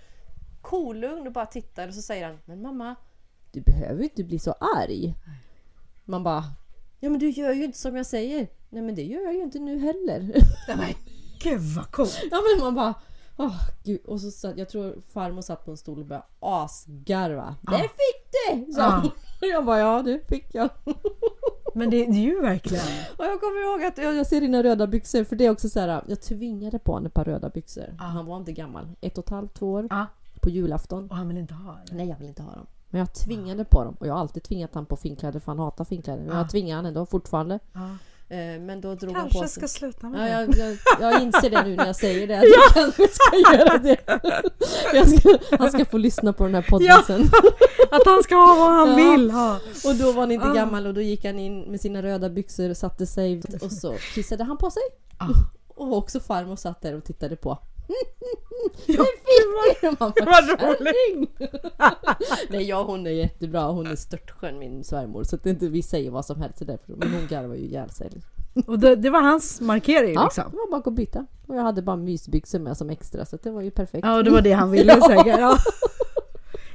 kolugn 0.62 1.28
och 1.28 1.34
bara 1.34 1.46
tittar 1.46 1.88
och 1.88 1.94
så 1.94 2.02
säger 2.02 2.28
han 2.28 2.38
Men 2.46 2.62
mamma, 2.62 2.96
du 3.52 3.62
behöver 3.62 4.04
inte 4.04 4.24
bli 4.24 4.40
så 4.40 4.52
arg. 4.52 5.16
Man 6.06 6.24
bara 6.24 6.44
Ja 7.00 7.10
men 7.10 7.20
du 7.20 7.30
gör 7.30 7.54
ju 7.54 7.64
inte 7.64 7.78
som 7.78 7.96
jag 7.96 8.06
säger. 8.06 8.48
Nej 8.70 8.82
men 8.84 8.96
det 8.96 9.04
gör 9.04 9.22
jag 9.22 9.34
ju 9.34 9.42
inte 9.42 9.60
nu 9.60 9.80
heller. 9.80 10.20
Nej, 10.68 10.78
men 10.78 10.88
gud 11.44 11.62
vad 11.62 11.92
coolt. 11.92 12.20
Ja 12.32 12.38
men 12.56 12.64
man 12.66 12.76
bara 12.76 12.94
Åh 13.42 13.56
gud. 13.84 14.02
Och 14.06 14.22
så 14.22 14.32
satt, 14.32 14.58
jag 14.58 14.70
tror 14.70 14.96
farmor 15.14 15.42
satt 15.42 15.66
på 15.66 15.72
en 15.72 15.78
stol 15.78 16.00
och 16.00 16.06
började 16.06 16.26
asgarva. 16.40 17.56
Det 17.62 17.78
fick 17.80 18.32
du! 18.66 18.74
Så. 18.74 18.80
Ja. 18.80 19.02
Och 19.42 19.48
jag 19.48 19.66
bara 19.66 19.80
ja 19.80 20.02
det 20.02 20.28
fick 20.30 20.56
jag. 20.56 20.70
Men 21.74 21.90
det, 21.90 21.98
det 22.06 22.12
är 22.18 22.22
ju 22.22 22.42
verkligen... 22.42 22.84
Och 23.18 23.26
jag 23.26 23.40
kommer 23.40 23.62
ihåg 23.72 23.84
att 23.84 23.98
jag, 23.98 24.16
jag 24.16 24.28
ser 24.28 24.42
dina 24.42 24.64
röda 24.64 24.88
byxor 24.88 25.24
för 25.24 25.36
det 25.36 25.46
är 25.46 25.50
också 25.50 25.70
så 25.70 25.80
här. 25.80 26.04
Jag 26.08 26.22
tvingade 26.22 26.80
på 26.80 26.92
honom 26.92 27.06
ett 27.06 27.14
par 27.14 27.24
röda 27.26 27.50
byxor. 27.50 27.96
Han 28.00 28.26
var 28.26 28.38
inte 28.38 28.52
gammal. 28.52 28.88
Ett 29.02 29.18
och 29.18 29.24
ett 29.24 29.30
halvt, 29.30 29.54
två 29.54 29.72
år. 29.72 29.88
Ja. 29.90 30.06
På 30.42 30.50
julafton. 30.50 31.10
Och 31.10 31.16
han 31.16 31.28
vill 31.28 31.38
inte 31.38 31.54
ha 31.54 31.72
det. 31.86 31.96
Nej 31.96 32.08
jag 32.10 32.18
vill 32.18 32.28
inte 32.28 32.44
ha 32.44 32.52
dem. 32.52 32.66
Men 32.90 33.00
jag 33.00 33.14
tvingade 33.14 33.66
på 33.66 33.84
dem. 33.84 33.96
Och 34.00 34.08
jag 34.08 34.14
har 34.14 34.20
alltid 34.20 34.44
tvingat 34.44 34.76
han 34.76 34.86
på 34.86 34.96
finkläder 34.96 35.40
för 35.40 35.52
han 35.52 35.60
hatar 35.60 35.86
finkläder. 35.86 36.24
Men 36.24 36.32
Ja. 36.32 36.38
jag 36.38 36.50
tvingar 36.50 36.76
han 36.76 36.86
ändå 36.86 37.06
fortfarande. 37.06 37.60
Ja. 38.30 38.36
Eh, 38.36 38.60
Men 38.60 38.82
då 38.82 38.96
drog 38.96 39.16
Kanske 39.16 39.40
på 39.42 39.48
ska 39.48 39.60
sig. 39.68 39.70
sluta 39.70 40.10
med 40.10 40.34
Ja, 40.34 40.46
det. 40.48 40.58
jag, 40.58 40.78
jag, 41.02 41.14
jag 41.14 41.22
inser 41.22 41.50
det 41.50 41.64
nu 41.64 41.76
när 41.76 41.86
jag 41.86 41.96
säger 41.96 42.28
det. 42.28 42.38
Att 42.38 42.44
jag 42.56 42.74
kanske 42.74 43.08
ska 43.08 43.56
göra 43.58 43.78
det. 43.78 43.98
Ska, 45.20 45.38
han 45.60 45.72
ska 45.72 45.86
få 45.86 45.98
lyssna 45.98 46.34
på 46.34 46.44
den 46.44 46.56
här 46.56 46.66
podden 46.70 46.88
Ja. 46.88 47.04
sen. 47.08 47.22
Att 47.92 48.02
han 48.06 48.24
ska 48.24 48.36
ha 48.36 48.56
vad 48.56 48.72
han 48.74 48.90
Ja. 49.00 49.12
vill 49.12 49.32
ha. 49.32 49.60
Och 49.86 49.96
då 49.96 50.12
var 50.12 50.20
han 50.22 50.32
inte 50.32 50.48
gammal 50.56 50.88
och 50.88 50.94
då 50.94 51.02
gick 51.02 51.26
han 51.26 51.40
in 51.40 51.62
med 51.62 51.82
sina 51.82 52.02
röda 52.04 52.30
byxor 52.30 52.70
och 52.70 52.78
satte 52.78 53.06
sig 53.06 53.42
och 53.62 53.72
så 53.72 53.94
kissade 54.14 54.44
han 54.44 54.58
på 54.58 54.72
sig. 54.72 54.84
Och 55.68 55.98
också 55.98 56.20
farmor 56.20 56.56
satt 56.56 56.82
där 56.82 56.96
och 56.96 57.04
tittade 57.04 57.36
på. 57.36 57.58
Ja, 58.86 59.06
Man 59.82 59.96
bara, 60.00 60.14
Vad 60.26 60.50
roligt. 60.62 61.30
Nej, 62.50 62.64
ja 62.64 62.84
hon 62.84 63.08
är 63.08 63.12
jättebra. 63.12 63.62
Hon 63.68 63.88
är 63.88 63.96
störtskön 63.96 64.60
min 64.60 64.84
svärmor. 64.84 65.24
Så 65.24 65.36
att 65.36 65.44
det 65.44 65.50
inte 65.50 65.68
vi 65.68 65.82
säger 65.82 66.12
vad 66.12 66.26
som 66.26 66.42
helst 66.42 66.58
till 66.58 66.68
därför. 66.68 66.94
Men 66.94 67.14
hon 67.14 67.28
garvar 67.28 67.56
ju 67.56 67.62
ihjäl 67.62 67.90
sig. 67.90 68.10
Och 68.68 68.80
det, 68.80 68.96
det 68.96 69.10
var 69.10 69.22
hans 69.22 69.62
markering 69.62 70.14
Ja, 70.14 70.24
liksom. 70.24 70.44
det 70.52 70.58
var 70.58 70.72
bara 70.72 70.90
att 70.90 70.94
byta. 70.96 71.26
Och 71.48 71.56
jag 71.56 71.62
hade 71.62 71.82
bara 71.82 71.96
mysbyxor 71.96 72.60
med 72.60 72.78
som 72.78 72.90
extra 72.90 73.26
så 73.26 73.38
det 73.44 73.52
var 73.52 73.62
ju 73.62 73.72
perfekt. 73.72 74.06
Ja, 74.08 74.18
och 74.18 74.24
det 74.24 74.32
var 74.32 74.42
det 74.42 74.52
han 74.52 74.72
ville 74.72 74.94
Ja. 75.00 75.08
säkert. 75.08 75.40
Ja. 75.40 75.58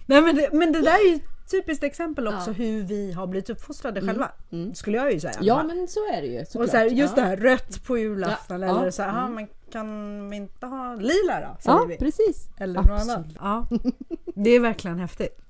Nej, 0.06 0.22
men, 0.22 0.36
det, 0.36 0.48
men 0.52 0.72
det 0.72 0.80
där 0.82 1.04
är 1.04 1.08
ju 1.10 1.14
ett 1.14 1.50
typiskt 1.50 1.84
exempel 1.84 2.28
också 2.28 2.50
Ja. 2.50 2.52
hur 2.52 2.82
vi 2.82 3.12
har 3.12 3.26
blivit 3.26 3.50
uppfostrade 3.50 4.00
själva. 4.00 4.30
Skulle 4.74 4.96
jag 4.96 5.12
ju 5.12 5.20
säga. 5.20 5.34
Ja 5.40 5.62
men 5.62 5.88
så 5.88 6.00
är 6.12 6.20
det 6.22 6.26
ju 6.28 6.40
och 6.62 6.68
så 6.68 6.76
här, 6.76 6.86
just 6.86 7.16
ja. 7.16 7.22
det 7.22 7.28
här 7.28 7.36
rött 7.36 7.84
på 7.86 7.98
julafton 7.98 8.60
Ja, 8.62 8.68
eller 8.68 8.84
ja, 8.84 8.92
så 8.92 9.02
här, 9.02 9.24
"Ah, 9.24 9.28
men 9.28 9.48
kan 9.78 10.30
vi 10.30 10.36
inte 10.36 10.66
ha 10.66 10.94
lila 10.94 11.40
då? 11.40 11.56
Säger 11.60 11.78
Ja 11.78 11.84
vi. 11.88 11.96
precis. 11.96 12.48
Eller 12.58 12.74
något 12.82 12.90
Absolut. 12.90 13.36
annat. 13.38 13.68
Ja. 13.70 13.78
Det 14.34 14.50
är 14.50 14.60
verkligen 14.60 14.98
häftigt. 14.98 15.40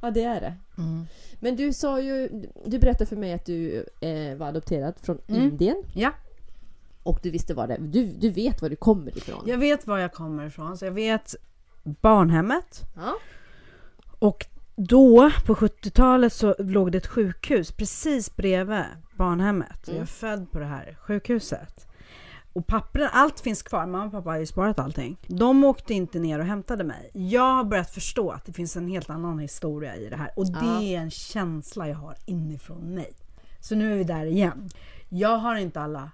Ja 0.00 0.10
det 0.10 0.24
är 0.24 0.40
det. 0.40 0.54
Men 1.40 1.56
du 1.56 1.72
sa 1.72 2.00
ju, 2.00 2.28
du 2.66 2.78
berättade 2.78 3.06
för 3.06 3.16
mig 3.16 3.32
att 3.32 3.44
du 3.46 3.84
eh, 4.00 4.36
var 4.36 4.46
adopterad 4.46 4.94
från 5.02 5.18
Mm. 5.28 5.42
Indien. 5.42 5.82
Ja, 5.94 6.12
Och 7.02 7.18
du 7.22 7.30
visste 7.30 7.54
var 7.54 7.66
det 7.66 7.76
du, 7.80 8.04
du 8.06 8.30
vet 8.30 8.62
var 8.62 8.68
du 8.68 8.76
kommer 8.76 9.18
ifrån. 9.18 9.42
jag 9.46 9.58
vet 9.58 9.86
var 9.86 9.98
jag 9.98 10.12
kommer 10.12 10.46
ifrån. 10.46 10.78
Så 10.78 10.84
jag 10.84 10.92
vet 10.92 11.34
barnhemmet. 11.84 12.80
Ja. 12.96 13.14
Och 14.18 14.46
då 14.76 15.30
på 15.46 15.54
70-talet 15.54 16.32
så 16.32 16.54
låg 16.58 16.92
det 16.92 16.98
ett 16.98 17.06
sjukhus 17.06 17.72
precis 17.72 18.36
bredvid 18.36 18.84
barnhemmet. 19.16 19.88
Och 19.88 19.94
jag 19.94 20.00
är 20.02 20.06
född 20.06 20.50
på 20.50 20.58
det 20.58 20.64
här 20.64 20.96
sjukhuset. 21.00 21.86
Och 22.56 22.66
pappren, 22.66 23.08
allt 23.12 23.40
finns 23.40 23.62
kvar. 23.62 23.86
Mamma 23.86 24.04
och 24.04 24.12
pappa 24.12 24.30
har 24.30 24.38
ju 24.38 24.46
sparat 24.46 24.78
allting. 24.78 25.16
De 25.26 25.64
åkte 25.64 25.94
inte 25.94 26.18
ner 26.18 26.38
och 26.38 26.44
hämtade 26.44 26.84
mig. 26.84 27.10
Jag 27.12 27.54
har 27.54 27.64
börjat 27.64 27.90
förstå 27.90 28.30
att 28.30 28.44
det 28.44 28.52
finns 28.52 28.76
en 28.76 28.88
helt 28.88 29.10
annan 29.10 29.38
historia 29.38 29.96
i 29.96 30.08
det 30.08 30.16
här. 30.16 30.30
Och 30.36 30.46
det 30.46 30.94
är 30.94 31.00
en 31.00 31.10
känsla 31.10 31.88
jag 31.88 31.96
har 31.96 32.16
inifrån 32.26 32.94
mig. 32.94 33.12
Så 33.60 33.74
nu 33.74 33.92
är 33.92 33.96
vi 33.96 34.04
där 34.04 34.26
igen. 34.26 34.68
Jag 35.08 35.38
har 35.38 35.56
inte 35.56 35.80
alla 35.80 36.10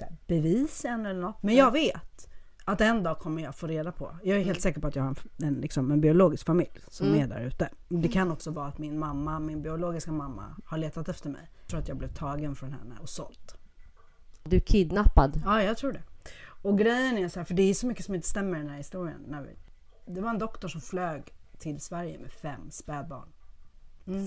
här, 0.00 0.16
bevis 0.26 0.84
än 0.84 1.06
eller 1.06 1.20
något. 1.20 1.42
Men 1.42 1.54
jag 1.54 1.72
vet 1.72 2.28
att 2.64 2.80
en 2.80 3.02
dag 3.02 3.18
kommer 3.18 3.42
jag 3.42 3.54
få 3.54 3.66
reda 3.66 3.92
på. 3.92 4.16
Jag 4.22 4.38
är 4.38 4.44
helt 4.44 4.60
säker 4.60 4.80
på 4.80 4.86
att 4.86 4.96
jag 4.96 5.02
har 5.02 5.08
en, 5.08 5.46
en, 5.46 5.54
liksom, 5.54 5.90
en 5.90 6.00
biologisk 6.00 6.46
familj 6.46 6.80
som 6.88 7.14
är 7.14 7.26
där 7.26 7.40
ute. 7.40 7.68
Det 7.88 8.08
kan 8.08 8.30
också 8.30 8.50
vara 8.50 8.66
att 8.66 8.78
min 8.78 8.98
mamma, 8.98 9.38
min 9.38 9.62
biologiska 9.62 10.12
mamma, 10.12 10.56
har 10.64 10.78
letat 10.78 11.08
efter 11.08 11.30
mig. 11.30 11.50
Jag 11.60 11.68
tror 11.68 11.80
att 11.80 11.88
jag 11.88 11.96
blev 11.96 12.14
tagen 12.14 12.56
från 12.56 12.72
henne 12.72 12.94
och 13.00 13.08
såld. 13.08 13.63
Du 14.48 14.56
är 14.56 14.60
kidnappad. 14.60 15.42
Ja, 15.44 15.62
jag 15.62 15.76
tror 15.76 15.92
det. 15.92 16.02
Och 16.62 16.78
grejen 16.78 17.18
är 17.18 17.28
så 17.28 17.40
här, 17.40 17.44
för 17.44 17.54
det 17.54 17.62
är 17.62 17.74
så 17.74 17.86
mycket 17.86 18.04
som 18.04 18.14
inte 18.14 18.28
stämmer 18.28 18.56
i 18.56 18.60
den 18.60 18.70
här 18.70 18.76
historien. 18.76 19.24
När 19.28 19.42
vi, 19.42 19.56
det 20.12 20.20
var 20.20 20.30
en 20.30 20.38
doktor 20.38 20.68
som 20.68 20.80
flög 20.80 21.22
till 21.58 21.80
Sverige 21.80 22.18
med 22.18 22.32
fem 22.32 22.70
spädbarn. 22.70 23.28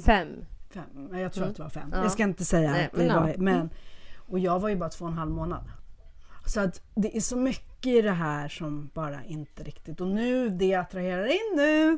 Fem. 0.06 0.46
Fem, 0.70 0.84
men 0.94 1.20
jag 1.20 1.34
tror 1.34 1.46
att 1.46 1.56
det 1.56 1.64
var 1.64 1.70
fem. 1.70 1.84
Mm. 1.88 1.98
Ja. 1.98 2.04
Jag 2.04 2.12
ska 2.12 2.24
inte 2.24 2.46
säga 2.46 2.72
Nej, 2.72 2.86
att 2.86 2.92
det 2.92 3.08
men 3.08 3.16
var, 3.16 3.36
men 3.38 3.70
Och 4.18 4.40
jag 4.40 4.60
var 4.60 4.70
ju 4.70 4.76
bara 4.76 4.90
två 4.90 5.06
och 5.06 5.12
en 5.12 5.18
halv 5.18 5.32
månad. 5.32 5.64
Så 6.46 6.60
att 6.60 6.82
det 6.96 7.18
är 7.18 7.22
så 7.22 7.38
mycket 7.38 7.88
i 7.88 8.02
det 8.02 8.12
här 8.12 8.48
som 8.48 8.90
bara 8.94 9.24
inte 9.24 9.64
riktigt... 9.64 10.02
Och 10.02 10.08
nu, 10.08 10.50
det 10.50 10.66
jag 10.66 10.82
attraherar 10.82 11.26
in 11.26 11.56
nu, 11.56 11.98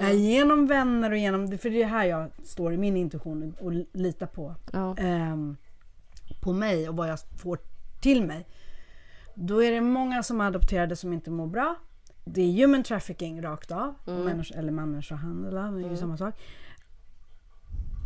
är 0.00 0.12
genom 0.12 0.66
vänner 0.66 1.10
och 1.10 1.18
genom... 1.18 1.58
För 1.58 1.70
det 1.70 1.82
är 1.82 1.86
här 1.86 2.04
jag 2.04 2.30
står 2.44 2.72
i 2.72 2.76
min 2.76 2.96
intuition 2.96 3.54
och 3.60 3.72
litar 3.92 4.26
på. 4.26 4.54
Ja. 4.72 4.96
ehm, 4.96 5.56
på 6.40 6.52
mig 6.52 6.88
och 6.88 6.96
vad 6.96 7.08
jag 7.08 7.18
får 7.38 7.58
till 8.00 8.24
mig. 8.26 8.46
Då 9.34 9.62
är 9.64 9.70
det 9.72 9.80
många 9.80 10.22
som 10.22 10.40
är 10.40 10.44
adopterade 10.46 10.96
som 10.96 11.12
inte 11.12 11.30
mår 11.30 11.46
bra. 11.46 11.74
Det 12.24 12.40
är 12.42 12.52
human 12.66 12.82
trafficking 12.82 13.42
rakt 13.42 13.70
av. 13.70 13.94
Människ- 14.06 14.54
eller 14.56 14.72
människohandel, 14.72 15.54
det 15.54 15.86
är 15.86 15.90
ju 15.90 15.96
samma 15.96 16.16
sak. 16.16 16.34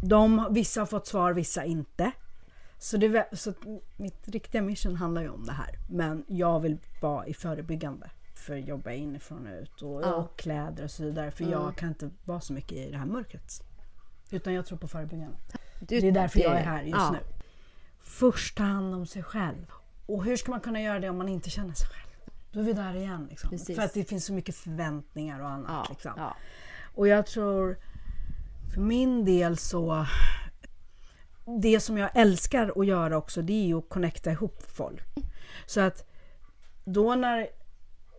De, 0.03 0.47
vissa 0.51 0.81
har 0.81 0.87
fått 0.87 1.07
svar, 1.07 1.33
vissa 1.33 1.65
inte. 1.65 2.13
Så, 2.79 2.97
det, 2.97 3.29
så 3.33 3.53
mitt 3.97 4.29
riktiga 4.29 4.63
mission 4.63 4.97
handlar 4.97 5.23
ju 5.23 5.29
om 5.29 5.45
det 5.45 5.53
här. 5.53 5.79
Men 5.91 6.25
jag 6.29 6.61
vill 6.61 6.79
vara 7.03 7.27
i 7.27 7.35
förebyggande. 7.35 8.11
För 8.35 8.59
att 8.59 8.69
jobba 8.69 8.91
inifrån 8.93 9.47
och 9.47 9.63
ut 9.63 9.83
och, 9.83 10.03
Ja. 10.03 10.15
och 10.15 10.39
kläder 10.39 10.85
och 10.85 10.91
så 10.91 11.05
vidare. 11.05 11.31
För 11.31 11.45
jag 11.45 11.77
kan 11.77 11.89
inte 11.89 12.11
vara 12.25 12.41
så 12.41 12.53
mycket 12.53 12.73
i 12.79 12.91
det 12.91 12.97
här 12.99 13.07
mörkret. 13.07 13.53
Utan 14.31 14.55
jag 14.55 14.67
tror 14.67 14.79
på 14.79 14.89
förebyggande. 14.89 15.37
Du, 15.81 16.01
Det 16.01 16.09
är 16.09 16.13
därför 16.13 16.41
jag 16.41 16.53
det- 16.53 16.59
är 16.59 16.65
här 16.65 16.83
just 16.83 16.97
ja. 16.97 17.11
nu. 17.11 17.19
Först 18.13 18.57
ta 18.57 18.63
hand 18.63 18.95
om 18.95 19.07
sig 19.07 19.23
själv. 19.23 19.67
Och 20.07 20.25
hur 20.25 20.37
ska 20.37 20.51
man 20.51 20.61
kunna 20.61 20.81
göra 20.81 21.01
det 21.01 21.11
om 21.11 21.19
man 21.19 21.29
inte 21.29 21.51
känner 21.51 21.75
sig 21.75 21.89
själv? 21.89 22.31
Då 22.53 22.61
är 22.61 22.65
vi 22.65 22.73
där 22.73 22.95
igen. 22.95 23.27
Liksom. 23.31 23.59
För 23.59 23.83
att 23.83 23.95
det 23.95 24.05
finns 24.05 24.25
så 24.25 24.33
mycket 24.33 24.57
förväntningar 24.57 25.41
och 25.41 25.49
annat. 25.49 25.71
Ja, 25.71 25.87
Liksom. 25.91 26.13
ja. 26.17 26.37
Och 26.95 27.09
jag 27.09 27.27
tror, 27.27 27.79
för 28.75 28.81
min 28.81 29.25
del 29.25 29.57
så... 29.59 30.07
Det 31.63 31.81
som 31.81 31.99
jag 31.99 32.11
älskar 32.15 32.73
att 32.81 32.87
göra 32.87 33.17
också, 33.17 33.43
det 33.43 33.53
är 33.53 33.67
ju 33.67 33.79
att 33.79 33.89
connecta 33.89 34.31
ihop 34.31 34.63
folk. 34.69 35.03
Så 35.67 35.81
att 35.81 36.05
då 36.85 37.15
när... 37.15 37.49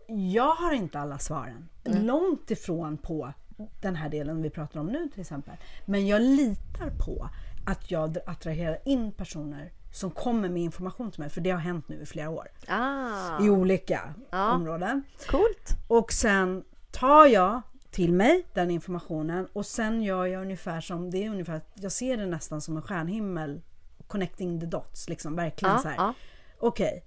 Jag 0.06 0.54
har 0.54 0.72
inte 0.72 0.98
alla 0.98 1.18
svaren. 1.18 1.68
Långt 1.84 2.50
ifrån 2.50 2.98
på 2.98 3.32
den 3.80 3.96
här 3.96 4.08
delen 4.08 4.42
vi 4.42 4.50
pratar 4.50 4.80
om 4.80 4.86
nu 4.86 5.08
till 5.08 5.20
exempel. 5.20 5.54
Men 5.84 6.06
jag 6.06 6.22
litar 6.22 6.90
på 6.90 7.28
att 7.66 7.90
jag 7.90 8.18
attraherar 8.26 8.78
in 8.84 9.12
personer 9.12 9.72
som 9.94 10.10
kommer 10.10 10.48
med 10.48 10.62
information 10.62 11.10
till 11.10 11.20
mig, 11.20 11.30
för 11.30 11.40
det 11.40 11.50
har 11.50 11.58
hänt 11.58 11.88
nu 11.88 12.02
i 12.02 12.06
flera 12.06 12.30
år. 12.30 12.48
Ah, 12.68 13.42
I 13.44 13.50
olika 13.50 14.14
Ja. 14.30 14.52
områden. 14.52 15.02
coolt. 15.30 15.70
Och 15.88 16.12
sen 16.12 16.64
tar 16.90 17.26
jag 17.26 17.62
till 17.90 18.12
mig 18.12 18.44
den 18.54 18.70
informationen 18.70 19.48
och 19.52 19.66
sen 19.66 20.02
gör 20.02 20.26
jag 20.26 20.42
ungefär 20.42 20.80
som, 20.80 21.10
det 21.10 21.24
är 21.24 21.30
ungefär, 21.30 21.60
jag 21.74 21.92
ser 21.92 22.16
det 22.16 22.26
nästan 22.26 22.60
som 22.60 22.76
en 22.76 22.82
stjärnhimmel, 22.82 23.60
connecting 24.06 24.60
the 24.60 24.66
dots, 24.66 25.08
liksom 25.08 25.36
verkligen 25.36 25.74
Ja, 25.74 25.80
så 25.80 25.88
här. 25.88 25.96
ja. 25.96 26.14
Okej, 26.58 27.04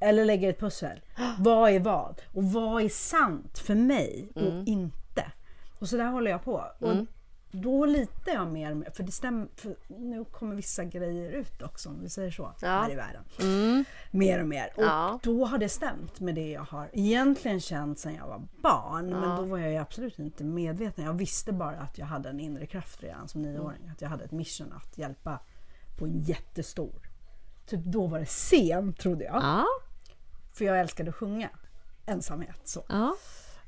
eller 0.00 0.24
lägger 0.24 0.50
ett 0.50 0.60
pussel. 0.60 1.00
Vad 1.38 1.70
är 1.70 1.80
vad? 1.80 2.22
Och 2.32 2.44
vad 2.44 2.82
är 2.82 2.88
sant 2.88 3.58
för 3.58 3.74
mig 3.74 4.28
och 4.34 4.42
Mm. 4.42 4.64
inte? 4.66 5.32
Och 5.78 5.88
så 5.88 5.96
där 5.96 6.06
håller 6.08 6.30
jag 6.30 6.44
på. 6.44 6.64
Och 6.78 6.96
då 7.54 7.86
litar 7.86 8.32
jag 8.32 8.52
mer, 8.52 8.90
för 8.94 9.02
det 9.02 9.12
stämmer, 9.12 9.48
för 9.56 9.76
nu 9.88 10.24
kommer 10.24 10.54
vissa 10.56 10.84
grejer 10.84 11.30
ut 11.32 11.62
också 11.62 11.88
om 11.88 12.02
vi 12.02 12.08
säger 12.08 12.30
så, 12.30 12.52
här 12.62 12.90
i 12.92 12.94
världen. 12.94 13.22
Mer 14.10 14.40
och 14.40 14.46
mer. 14.48 14.72
Och 14.76 14.82
Ja. 14.82 15.18
då 15.22 15.44
har 15.44 15.58
det 15.58 15.68
stämt 15.68 16.20
med 16.20 16.34
det 16.34 16.50
jag 16.50 16.62
har 16.62 16.90
egentligen 16.92 17.60
känt 17.60 17.98
sedan 17.98 18.14
jag 18.14 18.26
var 18.26 18.42
barn. 18.62 19.10
Men 19.10 19.36
då 19.36 19.44
var 19.44 19.58
jag 19.58 19.76
absolut 19.82 20.18
inte 20.18 20.44
medveten. 20.44 21.04
Jag 21.04 21.12
visste 21.12 21.52
bara 21.52 21.76
att 21.76 21.98
jag 21.98 22.06
hade 22.06 22.28
en 22.28 22.40
inre 22.40 22.66
kraft 22.66 23.02
redan 23.02 23.28
som 23.28 23.42
nioåring. 23.42 23.88
Att 23.92 24.00
jag 24.02 24.08
hade 24.08 24.24
ett 24.24 24.32
mission 24.32 24.72
att 24.72 24.98
hjälpa 24.98 25.38
på 25.98 26.04
en 26.04 26.20
jättestor. 26.22 27.10
Typ 27.66 27.84
då 27.84 28.06
var 28.06 28.18
det 28.18 28.26
scen 28.26 28.92
trodde 28.92 29.24
jag. 29.24 29.34
Ja, 29.42 29.64
För 30.52 30.64
jag 30.64 30.80
älskade 30.80 31.08
att 31.10 31.16
sjunga. 31.16 31.48
Ensamhet 32.06 32.60
så. 32.64 32.84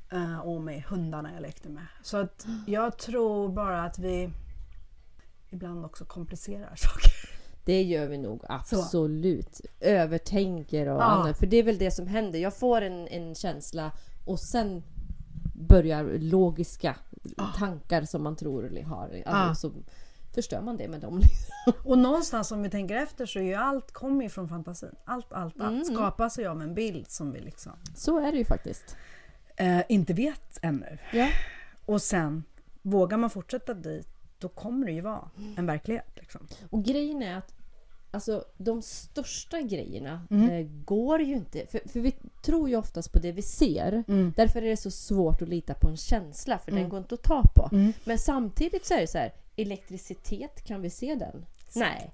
Ja. 0.09 0.17
Eh, 0.17 0.39
och 0.39 0.61
med 0.61 0.83
hundarna 0.83 1.33
jag 1.33 1.41
lekte 1.41 1.69
med. 1.69 1.85
Så 2.01 2.17
att 2.17 2.47
jag 2.67 2.97
tror 2.97 3.49
bara 3.49 3.83
att 3.83 3.99
vi 3.99 4.29
ibland 5.49 5.85
också 5.85 6.05
komplicerar 6.05 6.75
saker. 6.75 7.11
Det 7.65 7.83
gör 7.83 8.07
vi 8.07 8.17
nog 8.17 8.43
absolut. 8.49 9.61
Övertänker 9.79 10.87
och 10.87 11.01
Ja. 11.01 11.05
annat. 11.05 11.37
För 11.39 11.47
det 11.47 11.57
är 11.57 11.63
väl 11.63 11.77
det 11.77 11.91
som 11.91 12.07
händer. 12.07 12.39
Jag 12.39 12.53
får 12.57 12.81
en, 12.81 13.07
en 13.07 13.35
känsla 13.35 13.91
och 14.25 14.39
sen 14.39 14.83
börjar 15.69 16.03
logiska 16.19 16.95
tankar 17.57 18.03
som 18.03 18.23
man 18.23 18.35
tror 18.35 18.65
eller 18.67 18.83
har. 18.83 19.23
Alltså, 19.25 19.69
så 19.69 19.75
förstör 20.33 20.61
man 20.61 20.77
det 20.77 20.87
med 20.87 21.01
dem. 21.01 21.21
Och 21.83 21.97
någonstans 21.97 22.51
om 22.51 22.63
vi 22.63 22.69
tänker 22.69 22.95
efter 22.95 23.25
så 23.25 23.39
är 23.39 23.43
ju 23.43 23.53
allt 23.53 23.91
kommer 23.91 24.23
ju 24.23 24.29
från 24.29 24.49
fantasin. 24.49 24.95
Allt, 25.05 25.33
allt, 25.33 25.61
allt 25.61 25.85
skapas 25.93 26.39
ju 26.39 26.47
av 26.47 26.61
en 26.61 26.73
bild 26.73 27.11
som 27.11 27.31
vi 27.31 27.39
liksom 27.39 27.71
Så 27.95 28.19
är 28.19 28.31
det 28.31 28.37
ju 28.37 28.45
faktiskt. 28.45 28.95
Eh, 29.57 29.81
inte 29.89 30.13
vet 30.13 30.59
ännu. 30.61 30.97
Ja. 31.13 31.29
Och 31.85 32.01
sen 32.01 32.43
vågar 32.81 33.17
man 33.17 33.29
fortsätta 33.29 33.73
dit, 33.73 34.07
då 34.39 34.49
kommer 34.49 34.85
det 34.87 34.93
ju 34.93 35.01
vara 35.01 35.29
en 35.57 35.65
verklighet. 35.65 36.07
Liksom. 36.15 36.47
Och 36.69 36.83
grejen 36.83 37.21
är 37.23 37.37
att 37.37 37.53
alltså, 38.11 38.45
de 38.57 38.81
största 38.81 39.61
grejerna 39.61 40.21
Mm. 40.29 40.49
eh, 40.49 40.67
går 40.85 41.21
ju 41.21 41.35
inte. 41.35 41.65
För, 41.67 41.81
för 41.89 41.99
vi 41.99 42.11
tror 42.45 42.69
ju 42.69 42.75
oftast 42.75 43.11
på 43.11 43.19
det 43.19 43.31
vi 43.31 43.41
ser. 43.41 44.03
Mm. 44.07 44.33
Därför 44.35 44.61
är 44.61 44.69
det 44.69 44.77
så 44.77 44.91
svårt 44.91 45.41
att 45.41 45.49
lita 45.49 45.73
på 45.73 45.89
en 45.89 45.97
känsla 45.97 46.57
för 46.59 46.71
den 46.71 46.89
går 46.89 46.99
inte 46.99 47.15
att 47.15 47.23
ta 47.23 47.43
på. 47.55 47.69
Mm. 47.71 47.93
Men 48.03 48.17
samtidigt 48.17 48.85
så 48.85 48.93
är 48.93 49.01
det 49.01 49.07
så 49.07 49.17
här. 49.17 49.33
Elektricitet, 49.55 50.63
kan 50.63 50.81
vi 50.81 50.89
se 50.89 51.15
den? 51.15 51.45
Nej. 51.75 52.11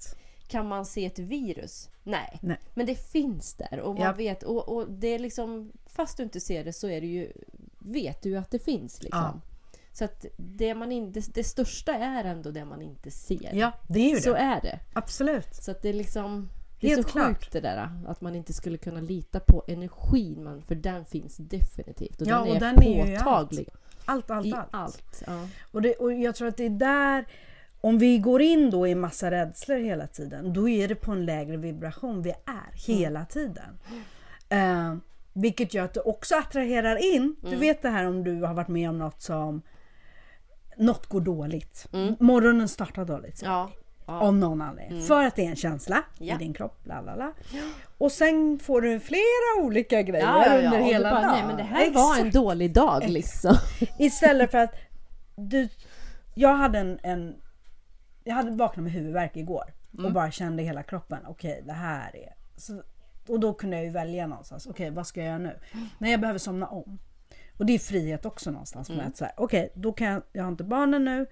Kan 0.47 0.67
man 0.67 0.85
se 0.85 1.05
ett 1.05 1.19
virus? 1.19 1.89
Nej. 2.03 2.39
Nej. 2.41 2.57
Men 2.73 2.85
det 2.85 2.95
finns 2.95 3.53
där 3.53 3.79
och 3.79 3.95
man 3.95 4.03
Ja. 4.03 4.13
vet 4.13 4.43
och, 4.43 4.69
och 4.69 4.91
det 4.91 5.07
är 5.07 5.19
liksom 5.19 5.71
fast 5.85 6.17
du 6.17 6.23
inte 6.23 6.39
ser 6.39 6.63
det 6.63 6.73
så 6.73 6.87
är 6.89 7.01
det 7.01 7.07
ju 7.07 7.31
vet 7.79 8.21
du 8.21 8.35
att 8.37 8.51
det 8.51 8.59
finns 8.59 9.03
liksom. 9.03 9.41
Så 9.91 10.05
att 10.05 10.25
det, 10.37 10.75
man 10.75 10.91
in, 10.91 11.11
det, 11.11 11.33
det 11.33 11.43
största 11.43 11.93
är 11.93 12.23
ändå 12.23 12.51
det 12.51 12.65
man 12.65 12.81
inte 12.81 13.11
ser. 13.11 13.53
Ja, 13.53 13.71
det 13.87 13.99
är 13.99 14.09
ju 14.15 14.21
Så 14.21 14.33
det. 14.33 14.39
är 14.39 14.61
det. 14.61 14.79
Absolut. 14.93 15.55
Så 15.55 15.71
att 15.71 15.81
det 15.81 15.89
är 15.89 15.93
liksom 15.93 16.49
det 16.79 16.87
är 16.87 16.95
Helt 16.95 17.07
så 17.07 17.11
klart. 17.13 17.27
sjukt 17.27 17.51
det 17.51 17.61
där 17.61 17.89
att 18.07 18.21
man 18.21 18.35
inte 18.35 18.53
skulle 18.53 18.77
kunna 18.77 19.01
lita 19.01 19.39
på 19.39 19.63
energin 19.67 20.43
man, 20.43 20.61
för 20.61 20.75
den 20.75 21.05
finns 21.05 21.37
definitivt 21.37 22.21
och 22.21 22.27
Ja, 22.27 22.37
den 22.39 22.49
och 22.49 22.55
är 22.55 22.59
den 22.59 22.83
är 22.83 23.05
ju 23.05 23.11
i 23.11 23.15
allt. 23.15 23.23
påtaglig 23.23 23.67
Allt, 24.05 24.31
allt, 24.31 24.53
allt. 24.53 24.67
allt. 24.71 25.23
Ja. 25.27 25.47
Och, 25.71 25.81
det, 25.81 25.93
och 25.95 26.13
jag 26.13 26.35
tror 26.35 26.47
att 26.47 26.57
det 26.57 26.65
är 26.65 26.69
där, 26.69 27.25
om 27.83 27.97
vi 27.97 28.17
går 28.17 28.41
in 28.41 28.69
då 28.69 28.87
i 28.87 28.95
massa 28.95 29.31
rädslor 29.31 29.77
hela 29.77 30.07
tiden, 30.07 30.53
då 30.53 30.69
är 30.69 30.87
det 30.87 30.95
på 30.95 31.11
en 31.11 31.25
lägre 31.25 31.57
vibration 31.57 32.21
vi 32.21 32.29
är 32.29 32.87
hela 32.87 33.25
tiden. 33.25 33.79
Eh, 34.49 34.95
vilket 35.33 35.73
gör 35.73 35.83
att 35.85 35.93
det 35.93 35.99
också 36.01 36.35
attraherar 36.35 37.15
in, 37.15 37.35
du 37.41 37.55
vet 37.55 37.81
det 37.81 37.89
här 37.89 38.07
om 38.07 38.23
du 38.23 38.41
har 38.41 38.53
varit 38.53 38.67
med 38.67 38.89
om 38.89 38.97
något 38.97 39.21
som 39.21 39.61
något 40.77 41.05
går 41.05 41.21
dåligt. 41.21 41.87
Morgonen 42.19 42.67
startar 42.67 43.05
dåligt. 43.05 43.37
säger 43.37 43.51
Ja. 43.53 43.69
vi, 43.75 43.83
Av 44.05 44.33
någon 44.35 44.61
anledning. 44.61 45.01
För 45.01 45.23
att 45.23 45.35
det 45.35 45.45
är 45.45 45.49
en 45.49 45.55
känsla 45.55 46.03
Ja. 46.19 46.35
i 46.35 46.37
din 46.37 46.53
kropp. 46.53 46.83
Bla, 46.83 47.01
bla. 47.03 47.33
Och 47.97 48.11
sen 48.11 48.59
får 48.59 48.81
du 48.81 48.99
flera 48.99 49.63
olika 49.65 50.01
grejer 50.01 50.25
Ja, 50.25 50.45
ja, 50.45 50.57
ja. 50.59 50.65
under 50.65 50.79
hela 50.79 51.09
bara, 51.11 51.21
dagen. 51.21 51.31
nej 51.31 51.43
men 51.47 51.57
det 51.57 51.63
här 51.63 51.91
var 51.91 52.13
en 52.13 52.17
Exakt. 52.19 52.33
dålig 52.33 52.73
dag 52.73 53.09
liksom. 53.09 53.55
Istället 53.99 54.51
för 54.51 54.57
att 54.57 54.75
du, 55.35 55.69
jag 56.35 56.55
hade 56.55 56.79
en, 56.79 56.99
en 57.03 57.35
jag 58.23 58.35
hade 58.35 58.51
vaknat 58.51 58.83
med 58.83 58.93
huvudvärk 58.93 59.37
igår 59.37 59.73
och 60.03 60.13
bara 60.13 60.31
kände 60.31 60.63
hela 60.63 60.83
kroppen, 60.83 61.25
okej 61.27 61.63
det 61.65 61.73
här 61.73 62.15
är... 62.15 62.33
Så, 62.55 62.83
och 63.27 63.39
då 63.39 63.53
kunde 63.53 63.75
jag 63.75 63.85
ju 63.85 63.91
välja 63.91 64.27
någonstans, 64.27 64.67
okej 64.67 64.89
vad 64.89 65.07
ska 65.07 65.19
jag 65.19 65.27
göra 65.27 65.37
nu? 65.37 65.59
Nej 65.97 66.11
jag 66.11 66.19
behöver 66.19 66.39
somna 66.39 66.67
om. 66.67 66.99
Och 67.57 67.65
det 67.65 67.73
är 67.73 67.79
frihet 67.79 68.25
också 68.25 68.51
någonstans 68.51 68.91
säga, 69.17 69.31
okej 69.37 69.71
då 69.75 69.93
kan 69.93 70.07
jag, 70.07 70.23
jag 70.31 70.43
har 70.43 70.51
inte 70.51 70.63
barnen 70.63 71.05
nu 71.05 71.25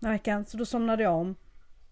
den 0.00 0.10
här 0.10 0.12
veckan, 0.12 0.46
så 0.46 0.56
då 0.56 0.66
somnade 0.66 1.02
jag 1.02 1.14
om. 1.14 1.36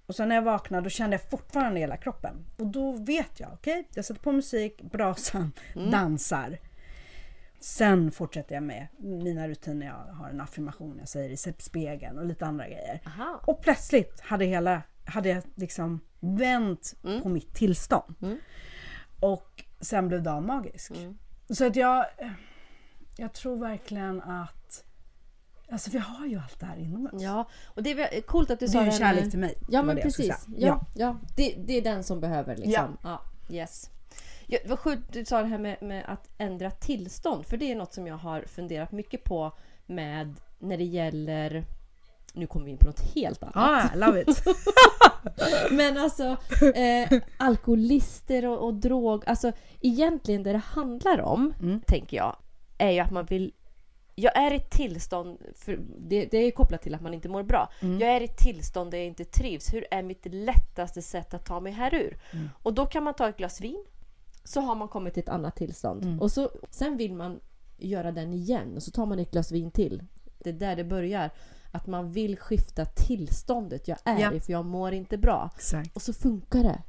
Och 0.07 0.17
sen 0.17 0.29
när 0.29 0.35
jag 0.35 0.43
vaknade 0.43 0.83
då 0.83 0.91
kände 0.91 1.15
jag 1.15 1.31
fortfarande 1.31 1.81
hela 1.81 1.97
kroppen. 1.97 2.47
Och 2.59 2.67
då 2.67 2.93
vet 2.93 3.41
jag, 3.41 3.51
okej 3.53 3.88
jag 3.95 4.05
sätter 4.05 4.21
på 4.21 4.33
musik, 4.33 4.83
brasan, 4.83 5.53
dansar. 5.91 6.59
Sen 7.62 8.12
fortsätter 8.12 8.55
jag 8.55 8.62
med 8.62 8.87
mina 8.98 9.48
rutiner. 9.48 9.87
Jag 9.87 10.14
har 10.14 10.31
en 10.31 10.40
affirmation 10.40 10.96
jag 10.98 11.09
säger 11.09 11.31
i 11.31 11.37
spegeln 11.59 12.18
och 12.18 12.27
lite 12.27 12.46
andra 12.46 12.68
grejer. 12.68 13.01
Aha. 13.07 13.40
Och 13.46 13.62
plötsligt 13.62 14.20
hade, 14.20 14.44
hela, 14.44 14.83
hade 15.05 15.29
jag 15.29 15.42
liksom 15.55 16.01
vänt 16.20 16.94
på 17.22 17.29
mitt 17.29 17.55
tillstånd. 17.55 18.14
Och 19.20 19.64
sen 19.81 20.09
blev 20.09 20.22
dagen 20.22 20.46
magisk. 20.46 20.92
Så 21.51 21.66
att 21.66 21.77
jag, 21.77 22.07
jag 23.16 23.33
tror 23.33 23.57
verkligen 23.57 24.22
att 24.22 24.85
Alltså 25.72 25.90
vi 25.90 25.98
har 25.98 26.27
ju 26.27 26.38
allt 26.38 26.61
det 26.61 26.66
här 26.66 26.77
inom 26.77 27.07
oss. 27.07 27.22
Ja, 27.22 27.48
och 27.64 27.83
det 27.83 27.90
är 27.90 28.20
coolt 28.20 28.51
att 28.51 28.61
du 28.61 28.66
Det 28.66 28.72
sa 28.72 28.81
är 28.81 28.85
ju 28.85 28.90
det 28.90 28.96
kärlek 28.96 29.31
till 29.31 29.38
mig. 29.38 29.55
Ja 29.68 29.83
men 29.83 29.96
det 29.96 30.03
precis. 30.03 30.27
säga. 30.27 30.37
Ja, 30.57 30.87
ja. 30.94 31.16
Det, 31.37 31.55
det 31.66 31.79
är 31.79 31.83
den 31.83 32.05
som 32.05 32.20
behöver 32.20 32.57
liksom. 32.57 32.98
Ja. 33.03 33.22
yes. 33.51 33.90
Ja, 34.53 34.59
det 34.62 34.69
var 34.69 34.77
sjukt 34.77 35.03
du 35.12 35.25
sa 35.25 35.43
det 35.43 35.49
här 35.49 35.59
med, 35.59 35.83
med 35.83 36.05
att 36.09 36.31
ändra 36.38 36.71
tillstånd. 36.71 37.47
För 37.47 37.57
det 37.57 37.73
är 37.73 37.77
något 37.77 37.95
som 37.95 38.07
jag 38.07 38.17
har 38.17 38.43
funderat 38.43 38.93
mycket 38.93 39.25
på 39.25 39.53
med 39.87 40.41
när 40.59 40.77
det 40.77 40.85
gäller 40.85 41.65
nu 42.35 42.47
kommer 42.47 42.65
vi 42.65 42.71
in 42.71 42.77
på 42.79 42.87
något 42.87 43.15
helt 43.15 43.43
annat. 43.43 43.95
I 43.95 43.99
love 43.99 44.21
it. 44.23 44.45
Men 45.71 45.99
alltså 45.99 46.37
eh, 46.75 47.21
alkoholister 47.37 48.47
och, 48.47 48.65
och 48.65 48.75
drog. 48.75 49.25
Alltså 49.27 49.53
egentligen 49.81 50.43
det 50.43 50.53
det 50.53 50.59
handlar 50.59 51.21
om, 51.21 51.55
Mm. 51.61 51.81
tänker 51.87 52.17
jag, 52.17 52.37
är 52.79 52.91
ju 52.91 52.99
att 52.99 53.11
man 53.11 53.25
vill 53.25 53.53
jag 54.15 54.37
är 54.37 54.51
i 54.53 54.57
ett 54.57 54.71
tillstånd, 54.71 55.38
för 55.55 55.81
det, 55.99 56.25
det 56.27 56.38
är 56.38 56.51
kopplat 56.51 56.83
till 56.83 56.95
att 56.95 57.01
man 57.03 57.15
inte 57.15 57.29
mår 57.29 57.43
bra. 57.43 57.73
Mm. 57.81 57.99
Jag 58.01 58.11
är 58.11 58.21
i 58.21 58.25
ett 58.25 58.38
tillstånd 58.38 58.91
där 58.91 58.99
jag 58.99 59.07
inte 59.07 59.25
trivs. 59.25 59.75
Hur 59.75 59.87
är 59.91 60.03
mitt 60.03 60.27
lättaste 60.31 61.03
sätt 61.03 61.35
att 61.35 61.47
ta 61.47 61.61
mig 61.61 61.73
härur? 61.73 62.19
Mm. 62.33 62.49
Och 62.62 62.75
då 62.75 62.87
kan 62.87 63.05
man 63.05 63.15
ta 63.15 63.29
ett 63.29 63.37
glas 63.37 63.61
vin. 63.61 63.85
Så 64.45 64.61
har 64.61 64.75
man 64.75 64.89
kommit 64.89 65.15
till 65.15 65.23
ett 65.23 65.29
annat 65.29 65.57
tillstånd. 65.57 66.03
Mm. 66.05 66.21
Och 66.21 66.33
så, 66.33 66.51
sen 66.71 66.97
vill 66.97 67.15
man 67.15 67.41
göra 67.79 68.13
den 68.13 68.33
igen 68.33 68.77
och 68.77 68.83
så 68.83 68.91
tar 68.91 69.07
man 69.07 69.19
ett 69.19 69.31
glas 69.31 69.53
vin 69.53 69.71
till. 69.71 70.03
Det 70.39 70.51
är 70.51 70.55
där 70.55 70.77
det 70.77 70.85
börjar. 70.85 71.31
Att 71.73 71.87
man 71.87 72.13
vill 72.13 72.39
skifta 72.39 72.85
tillståndet 72.85 73.89
jag 73.89 73.99
är 74.05 74.21
Ja. 74.21 74.33
i 74.33 74.41
för 74.41 74.53
jag 74.53 74.65
mår 74.65 74.93
inte 74.93 75.19
bra. 75.19 75.51
Exakt. 75.57 75.97
Och 75.97 76.03
så 76.03 76.13
funkar 76.13 76.63
det. 76.63 76.83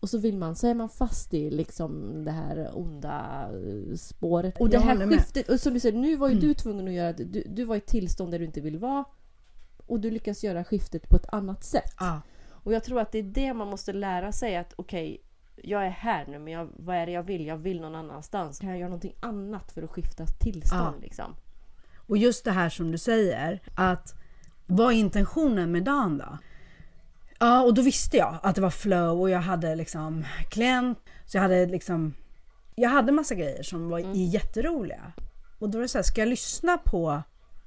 Och 0.00 0.10
så 0.10 0.18
vill 0.18 0.38
man, 0.38 0.56
så 0.56 0.66
är 0.66 0.74
man 0.74 0.88
fast 0.88 1.34
i 1.34 1.50
liksom 1.50 2.24
det 2.24 2.30
här 2.30 2.70
onda 2.74 3.48
eh, 3.52 3.96
spåret. 3.96 4.60
Och 4.60 4.68
det 4.68 4.74
Jag 4.74 4.80
här. 4.80 4.94
Mm. 4.94 5.10
skiftet, 5.10 5.48
och 5.48 5.60
som 5.60 5.74
du 5.74 5.80
säger, 5.80 5.98
nu 5.98 6.16
var 6.16 6.28
ju 6.28 6.38
du 6.38 6.54
tvungen 6.54 6.88
att 6.88 6.94
göra 6.94 7.12
det. 7.12 7.24
Du, 7.24 7.42
du 7.48 7.64
var 7.64 7.74
i 7.74 7.78
ett 7.78 7.86
tillstånd 7.86 8.30
där 8.30 8.38
du 8.38 8.44
inte 8.44 8.60
vill 8.60 8.78
vara. 8.78 9.04
Och 9.86 10.00
du 10.00 10.10
lyckas 10.10 10.44
göra 10.44 10.64
skiftet 10.64 11.08
på 11.08 11.16
ett 11.16 11.28
annat 11.32 11.64
sätt. 11.64 11.94
Ja. 12.00 12.20
Och 12.48 12.72
jag 12.72 12.84
tror 12.84 13.00
att 13.00 13.12
det 13.12 13.18
är 13.18 13.22
det 13.22 13.54
man 13.54 13.68
måste 13.68 13.92
lära 13.92 14.32
sig 14.32 14.56
att 14.56 14.72
okej, 14.76 15.22
jag 15.62 15.86
är 15.86 15.90
här 15.90 16.26
nu 16.26 16.38
men 16.38 16.52
jag, 16.52 16.68
vad 16.76 16.96
är 16.96 17.06
det 17.06 17.12
jag 17.12 17.22
vill? 17.22 17.46
Jag 17.46 17.56
vill 17.56 17.80
någon 17.80 17.94
annanstans. 17.94 18.58
Kan 18.58 18.68
jag 18.68 18.78
göra 18.78 18.88
någonting 18.88 19.14
annat 19.20 19.72
för 19.72 19.82
att 19.82 19.90
skifta 19.90 20.26
tillstånd 20.26 20.94
Ja. 20.96 21.00
liksom? 21.02 21.36
Och 21.96 22.16
just 22.18 22.44
det 22.44 22.50
här 22.50 22.68
som 22.68 22.92
du 22.92 22.98
säger, 22.98 23.60
att 23.74 24.14
vad 24.66 24.92
är 24.92 24.96
intentionen 24.96 25.72
med 25.72 25.84
dagen 25.84 26.18
då? 26.18 26.38
Ja, 27.38 27.62
och 27.62 27.74
då 27.74 27.82
visste 27.82 28.16
jag 28.16 28.38
att 28.42 28.54
det 28.54 28.60
var 28.60 28.70
flow 28.70 29.20
och 29.20 29.30
jag 29.30 29.40
hade 29.40 29.74
liksom 29.74 30.24
klient, 30.50 30.98
så 31.26 31.36
jag 31.36 31.42
hade 31.42 31.66
liksom 31.66 32.14
jag 32.74 32.90
hade 32.90 33.12
massa 33.12 33.34
grejer 33.34 33.62
som 33.62 33.88
var 33.88 33.98
jätteroliga. 34.14 35.12
Och 35.58 35.70
då 35.70 35.78
var 35.78 35.82
det 35.82 35.88
så 35.88 35.98
här, 35.98 36.02
ska 36.02 36.20
jag 36.20 36.28
lyssna 36.28 36.78
på 36.78 37.22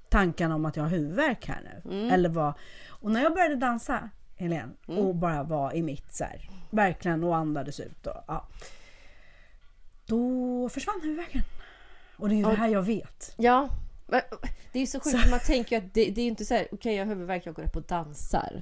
tankarna 0.09 0.55
om 0.55 0.65
att 0.65 0.75
jag 0.75 0.83
har 0.83 0.89
huvudvärk 0.89 1.45
här 1.47 1.81
nu? 1.83 2.09
Eller 2.09 2.29
vad? 2.29 2.53
Och 2.89 3.11
när 3.11 3.23
jag 3.23 3.33
började 3.33 3.55
dansa, 3.55 4.09
Helene 4.41 4.71
och 4.85 5.15
bara 5.15 5.43
var 5.43 5.75
i 5.75 5.83
mitt 5.83 6.13
så 6.13 6.23
här, 6.23 6.49
verkligen 6.69 7.23
och 7.23 7.35
andades 7.35 7.79
ut. 7.79 8.07
Och, 8.07 8.23
ja. 8.27 8.47
Då 10.05 10.69
försvann 10.69 10.99
huvudvärken. 11.01 11.41
Och 12.17 12.29
det 12.29 12.35
är 12.35 12.37
ju 12.37 12.43
det 12.43 12.55
här 12.55 12.67
jag 12.67 12.81
vet. 12.81 13.33
Ja. 13.37 13.69
men 14.07 14.21
Det 14.71 14.79
är 14.79 14.81
ju 14.81 14.87
så 14.87 14.99
sjukt, 14.99 15.21
för 15.21 15.29
man 15.29 15.39
tänker 15.39 15.75
ju 15.75 15.85
att 15.85 15.93
det, 15.93 16.11
det 16.11 16.21
är 16.21 16.23
ju 16.23 16.29
inte 16.29 16.45
så 16.45 16.53
här, 16.53 16.67
okej 16.71 16.95
jag 16.95 17.05
har 17.05 17.09
huvudvärk, 17.09 17.45
jag 17.45 17.55
går 17.55 17.63
upp 17.63 17.75
och 17.75 17.83
dansar. 17.83 18.59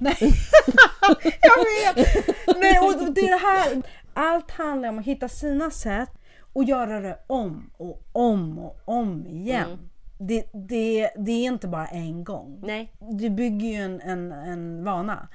Jag 1.40 1.94
vet! 1.94 2.26
Nej, 2.60 2.78
och 2.78 3.14
det 3.14 3.20
är 3.20 3.30
det 3.30 3.46
här. 3.46 3.82
Allt 4.14 4.50
handlar 4.50 4.88
om 4.88 4.98
att 4.98 5.04
hitta 5.04 5.28
sina 5.28 5.70
sätt 5.70 6.10
och 6.52 6.64
göra 6.64 7.00
det 7.00 7.18
om 7.26 7.70
och 7.76 8.02
om 8.12 8.58
och 8.58 8.80
om 8.84 9.26
igen. 9.26 9.90
Det, 10.18 10.44
det, 10.52 11.10
det 11.16 11.32
är 11.32 11.46
inte 11.46 11.68
bara 11.68 11.86
en 11.86 12.24
gång. 12.24 12.60
Nej. 12.62 12.92
Du 12.98 13.30
bygger 13.30 13.68
ju 13.68 13.74
en, 13.74 14.00
en, 14.00 14.32
en 14.32 14.84
vana. 14.84 15.28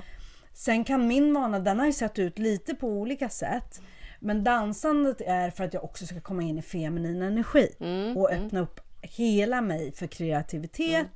Sen 0.55 0.83
kan 0.83 1.07
min 1.07 1.33
vana, 1.33 1.59
den 1.59 1.79
har 1.79 1.85
ju 1.85 1.93
sett 1.93 2.19
ut 2.19 2.39
lite 2.39 2.75
på 2.75 2.87
olika 2.87 3.29
sätt. 3.29 3.81
Men 4.19 4.43
dansandet 4.43 5.21
är 5.21 5.49
för 5.49 5.63
att 5.63 5.73
jag 5.73 5.83
också 5.83 6.05
ska 6.05 6.21
komma 6.21 6.43
in 6.43 6.57
i 6.57 6.61
feminin 6.61 7.21
energi 7.21 7.75
och 8.15 8.31
öppna 8.31 8.59
upp 8.59 8.79
hela 9.01 9.61
mig 9.61 9.91
för 9.91 10.07
kreativitet, 10.07 11.07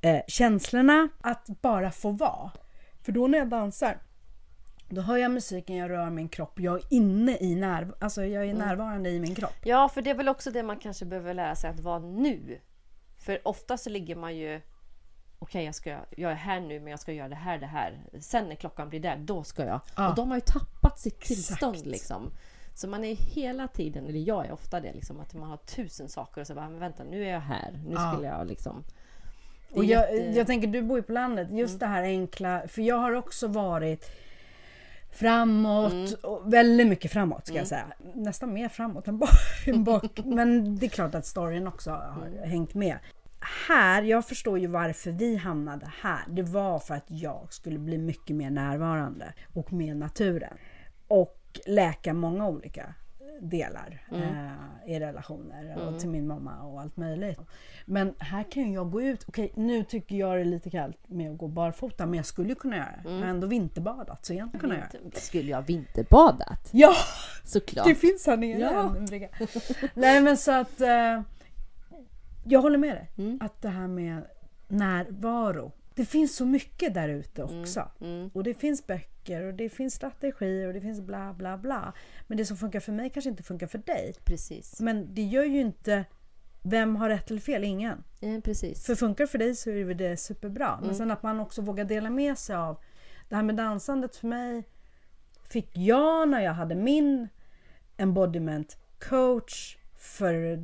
eh, 0.00 0.20
känslorna, 0.28 1.08
att 1.20 1.46
bara 1.46 1.90
få 1.90 2.10
vara. 2.10 2.50
För 3.02 3.12
då 3.12 3.26
när 3.26 3.38
jag 3.38 3.48
dansar, 3.48 3.98
då 4.88 5.00
hör 5.00 5.16
jag 5.16 5.30
musiken, 5.30 5.76
jag 5.76 5.90
rör 5.90 6.10
min 6.10 6.28
kropp, 6.28 6.60
jag 6.60 6.76
är 6.76 6.84
inne 6.90 7.38
i 7.40 7.54
när, 7.54 7.92
alltså 7.98 8.24
jag 8.24 8.46
är 8.46 8.54
närvarande 8.54 9.10
i 9.10 9.20
min 9.20 9.34
kropp. 9.34 9.56
Ja, 9.64 9.88
för 9.88 10.02
det 10.02 10.10
är 10.10 10.14
väl 10.14 10.28
också 10.28 10.50
det 10.50 10.62
man 10.62 10.78
kanske 10.78 11.04
behöver 11.04 11.34
lära 11.34 11.54
sig 11.54 11.70
att 11.70 11.80
vara 11.80 11.98
nu. 11.98 12.58
För 13.18 13.48
ofta 13.48 13.76
så 13.76 13.90
ligger 13.90 14.16
man 14.16 14.36
ju 14.36 14.60
Okej, 15.38 15.64
jag, 15.64 15.74
ska, 15.74 15.96
jag 16.16 16.30
är 16.32 16.36
här 16.36 16.60
nu 16.60 16.80
men 16.80 16.90
jag 16.90 17.00
ska 17.00 17.12
göra 17.12 17.28
det 17.28 17.34
här, 17.34 17.58
det 17.58 17.66
här. 17.66 17.98
Sen 18.20 18.48
när 18.48 18.54
klockan 18.54 18.88
blir 18.88 19.00
där, 19.00 19.16
då 19.16 19.44
ska 19.44 19.64
jag. 19.64 19.80
Ja. 19.96 20.08
Och 20.08 20.14
de 20.14 20.28
har 20.30 20.36
ju 20.36 20.40
tappat 20.40 20.98
sitt 20.98 21.20
tillstånd 21.20 21.74
Exakt. 21.74 21.86
liksom. 21.90 22.30
Så 22.74 22.88
man 22.88 23.04
är 23.04 23.14
hela 23.16 23.68
tiden, 23.68 24.06
eller 24.06 24.18
jag 24.20 24.46
är 24.46 24.52
ofta 24.52 24.80
det, 24.80 24.92
liksom, 24.92 25.20
att 25.20 25.34
man 25.34 25.50
har 25.50 25.56
tusen 25.56 26.08
saker 26.08 26.40
och 26.40 26.46
så 26.46 26.54
bara, 26.54 26.68
men 26.68 26.78
vänta 26.80 27.04
nu 27.04 27.24
är 27.24 27.32
jag 27.32 27.40
här. 27.40 27.72
Nu 27.86 27.92
Ja. 27.94 28.12
skulle 28.12 28.28
jag 28.28 28.46
liksom... 28.46 28.84
Och 29.74 29.84
jag, 29.84 30.00
jätte- 30.12 30.22
Mm. 30.22 30.34
jag 30.36 30.46
tänker, 30.46 30.68
du 30.68 30.82
bor 30.82 30.98
ju 30.98 31.02
på 31.02 31.12
landet, 31.12 31.48
just 31.50 31.80
det 31.80 31.86
här 31.86 32.02
enkla, 32.02 32.62
för 32.68 32.82
jag 32.82 32.96
har 32.96 33.12
också 33.12 33.46
varit 33.48 34.10
framåt, 35.10 35.92
Mm. 35.92 36.14
och 36.22 36.52
väldigt 36.54 36.86
mycket 36.86 37.12
framåt 37.12 37.46
ska 37.46 37.56
jag 37.56 37.66
säga. 37.66 37.86
Nästan 38.14 38.52
mer 38.52 38.68
framåt 38.68 39.08
än 39.08 39.18
bak. 39.18 39.30
än 39.66 39.84
bak. 39.84 40.18
Men 40.24 40.76
det 40.78 40.86
är 40.86 40.90
klart 40.90 41.14
att 41.14 41.26
storyn 41.26 41.66
också 41.68 41.90
har 41.90 42.26
Mm. 42.26 42.48
hängt 42.50 42.74
med. 42.74 42.98
Här, 43.68 44.02
jag 44.02 44.26
förstår 44.26 44.58
ju 44.58 44.66
varför 44.66 45.10
vi 45.10 45.36
hamnade 45.36 45.90
här. 46.02 46.20
Det 46.28 46.42
var 46.42 46.78
för 46.78 46.94
att 46.94 47.04
jag 47.10 47.46
skulle 47.52 47.78
bli 47.78 47.98
mycket 47.98 48.36
mer 48.36 48.50
närvarande 48.50 49.32
och 49.54 49.72
med 49.72 49.96
naturen. 49.96 50.56
Och 51.08 51.60
läka 51.66 52.14
många 52.14 52.48
olika 52.48 52.94
delar 53.40 54.02
Mm. 54.10 54.22
eh, 54.22 54.50
i 54.94 55.00
relationer 55.00 55.76
och 55.86 56.00
till 56.00 56.08
min 56.08 56.26
mamma 56.26 56.62
och 56.62 56.80
allt 56.80 56.96
möjligt. 56.96 57.38
Men 57.86 58.14
här 58.18 58.42
kan 58.50 58.62
ju 58.68 58.74
jag 58.74 58.90
gå 58.90 59.02
ut. 59.02 59.24
Okej, 59.28 59.52
nu 59.54 59.84
tycker 59.84 60.16
jag 60.16 60.36
det 60.36 60.40
är 60.40 60.44
lite 60.44 60.70
kallt 60.70 60.98
med 61.06 61.30
att 61.32 61.38
gå 61.38 61.48
barfota, 61.48 62.06
men 62.06 62.14
jag 62.14 62.26
skulle 62.26 62.48
ju 62.48 62.54
kunna 62.54 62.76
göra 62.76 62.86
det. 63.04 63.10
Jag 63.10 63.18
har 63.20 63.26
ändå 63.26 63.46
vinterbadat, 63.46 64.24
så 64.26 64.34
jag 64.34 64.52
kunna 64.60 64.74
göra 64.74 64.88
det. 65.12 65.20
Skulle 65.20 65.50
jag 65.50 65.62
vinterbadat? 65.62 66.68
Ja, 66.72 66.94
Såklart. 67.44 67.86
det 67.86 67.94
finns 67.94 68.26
här 68.26 68.36
nere 68.36 68.58
Ja. 68.60 68.94
Nej 69.94 70.20
men 70.20 70.36
så 70.36 70.52
att 70.52 70.80
eh, 70.80 71.20
jag 72.48 72.62
håller 72.62 72.78
med 72.78 72.96
dig. 72.96 73.10
Mm. 73.18 73.38
Att 73.42 73.62
det 73.62 73.68
här 73.68 73.88
med 73.88 74.26
närvaro. 74.68 75.72
Det 75.94 76.04
finns 76.04 76.36
så 76.36 76.46
mycket 76.46 76.94
där 76.94 77.08
ute 77.08 77.42
också. 77.42 77.88
Mm. 78.00 78.30
Och 78.34 78.44
det 78.44 78.54
finns 78.54 78.86
böcker 78.86 79.42
och 79.42 79.54
det 79.54 79.68
finns 79.68 79.94
strategier 79.94 80.66
och 80.66 80.74
det 80.74 80.80
finns 80.80 81.00
bla 81.00 81.34
bla 81.34 81.58
bla. 81.58 81.92
Men 82.26 82.38
det 82.38 82.44
som 82.44 82.56
funkar 82.56 82.80
för 82.80 82.92
mig 82.92 83.10
kanske 83.10 83.30
inte 83.30 83.42
funkar 83.42 83.66
för 83.66 83.78
dig. 83.78 84.14
Precis. 84.24 84.80
Men 84.80 85.14
det 85.14 85.22
gör 85.22 85.44
ju 85.44 85.60
inte 85.60 86.04
vem 86.62 86.96
har 86.96 87.08
rätt 87.08 87.30
eller 87.30 87.40
fel? 87.40 87.64
Ingen. 87.64 88.04
Ja, 88.20 88.40
precis. 88.44 88.86
För 88.86 88.94
funkar 88.94 89.26
för 89.26 89.38
dig 89.38 89.54
så 89.54 89.70
är 89.70 89.94
det 89.94 90.16
superbra. 90.16 90.68
Mm. 90.68 90.86
Men 90.86 90.94
sen 90.96 91.10
att 91.10 91.22
man 91.22 91.40
också 91.40 91.62
vågar 91.62 91.84
dela 91.84 92.10
med 92.10 92.38
sig 92.38 92.56
av 92.56 92.80
det 93.28 93.36
här 93.36 93.42
med 93.42 93.56
dansandet 93.56 94.16
för 94.16 94.26
mig 94.26 94.64
fick 95.48 95.76
jag 95.76 96.28
när 96.28 96.40
jag 96.40 96.52
hade 96.52 96.74
min 96.74 97.28
embodiment 97.96 98.76
coach 99.00 99.76
för 99.98 100.58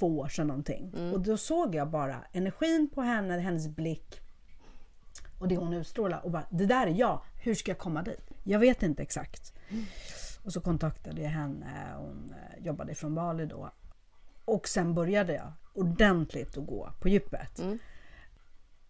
två 0.00 0.18
år 0.18 0.28
sedan 0.28 0.46
någonting. 0.46 0.92
Mm. 0.96 1.12
Och 1.12 1.20
då 1.20 1.36
såg 1.36 1.74
jag 1.74 1.90
bara 1.90 2.24
energin 2.32 2.90
på 2.94 3.00
henne, 3.00 3.38
hennes 3.38 3.68
blick 3.68 4.20
och 5.38 5.48
det 5.48 5.56
hon 5.56 5.72
utstrålar 5.72 6.24
och 6.24 6.30
bara 6.30 6.46
det 6.50 6.66
där 6.66 6.86
är 6.86 6.94
jag, 6.94 7.20
hur 7.42 7.54
ska 7.54 7.70
jag 7.70 7.78
komma 7.78 8.02
dit? 8.02 8.30
Jag 8.44 8.58
vet 8.58 8.82
inte 8.82 9.02
exakt. 9.02 9.52
Och 10.44 10.52
så 10.52 10.60
kontaktade 10.60 11.22
jag 11.22 11.30
henne, 11.30 11.66
hon 11.96 12.34
eh, 12.34 12.66
jobbade 12.66 12.94
från 12.94 13.14
Bali 13.14 13.46
då. 13.46 13.70
Och 14.44 14.68
sen 14.68 14.94
började 14.94 15.34
jag 15.34 15.52
ordentligt 15.74 16.58
att 16.58 16.66
gå 16.66 16.92
på 17.00 17.08
djupet. 17.08 17.58
Mm. 17.58 17.78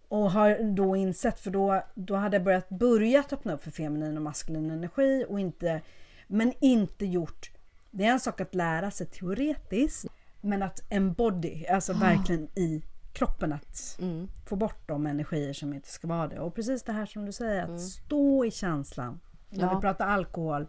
Och 0.08 0.30
har 0.30 0.74
då 0.74 0.96
insett, 0.96 1.40
för 1.40 1.50
då, 1.50 1.82
då 1.94 2.14
hade 2.14 2.36
jag 2.36 2.44
börjat 2.44 2.68
börjat 2.68 3.32
öppna 3.32 3.52
upp 3.52 3.62
för 3.62 3.70
feminin 3.70 4.16
och 4.16 4.22
maskulin 4.22 4.70
energi 4.70 5.24
och 5.28 5.40
inte, 5.40 5.82
men 6.26 6.52
inte 6.60 7.06
gjort, 7.06 7.50
det 7.90 8.04
är 8.04 8.12
en 8.12 8.20
sak 8.20 8.40
att 8.40 8.54
lära 8.54 8.90
sig 8.90 9.06
teoretiskt, 9.06 10.06
men 10.40 10.62
att 10.62 10.82
embody, 10.88 11.66
alltså 11.66 11.92
verkligen 11.92 12.42
i 12.58 12.82
kroppen 13.12 13.52
att 13.52 13.98
Mm. 14.00 14.28
få 14.46 14.56
bort 14.56 14.88
de 14.88 15.06
energier 15.06 15.52
som 15.52 15.72
inte 15.74 15.88
ska 15.88 16.08
vara 16.08 16.28
det. 16.28 16.40
Och 16.40 16.54
precis 16.54 16.82
det 16.82 16.92
här 16.92 17.06
som 17.06 17.26
du 17.26 17.32
säger, 17.32 17.62
att 17.62 17.68
Mm. 17.68 17.78
stå 17.80 18.44
i 18.44 18.50
känslan. 18.50 19.20
När 19.50 19.64
Ja. 19.66 19.74
vi 19.74 19.80
pratar 19.80 20.06
alkohol, 20.06 20.66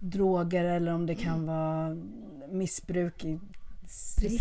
droger 0.00 0.64
eller 0.64 0.92
om 0.94 1.06
det 1.06 1.14
kan 1.14 1.34
Mm. 1.34 1.46
vara 1.46 1.96
missbruk 2.50 3.24
i 3.24 3.38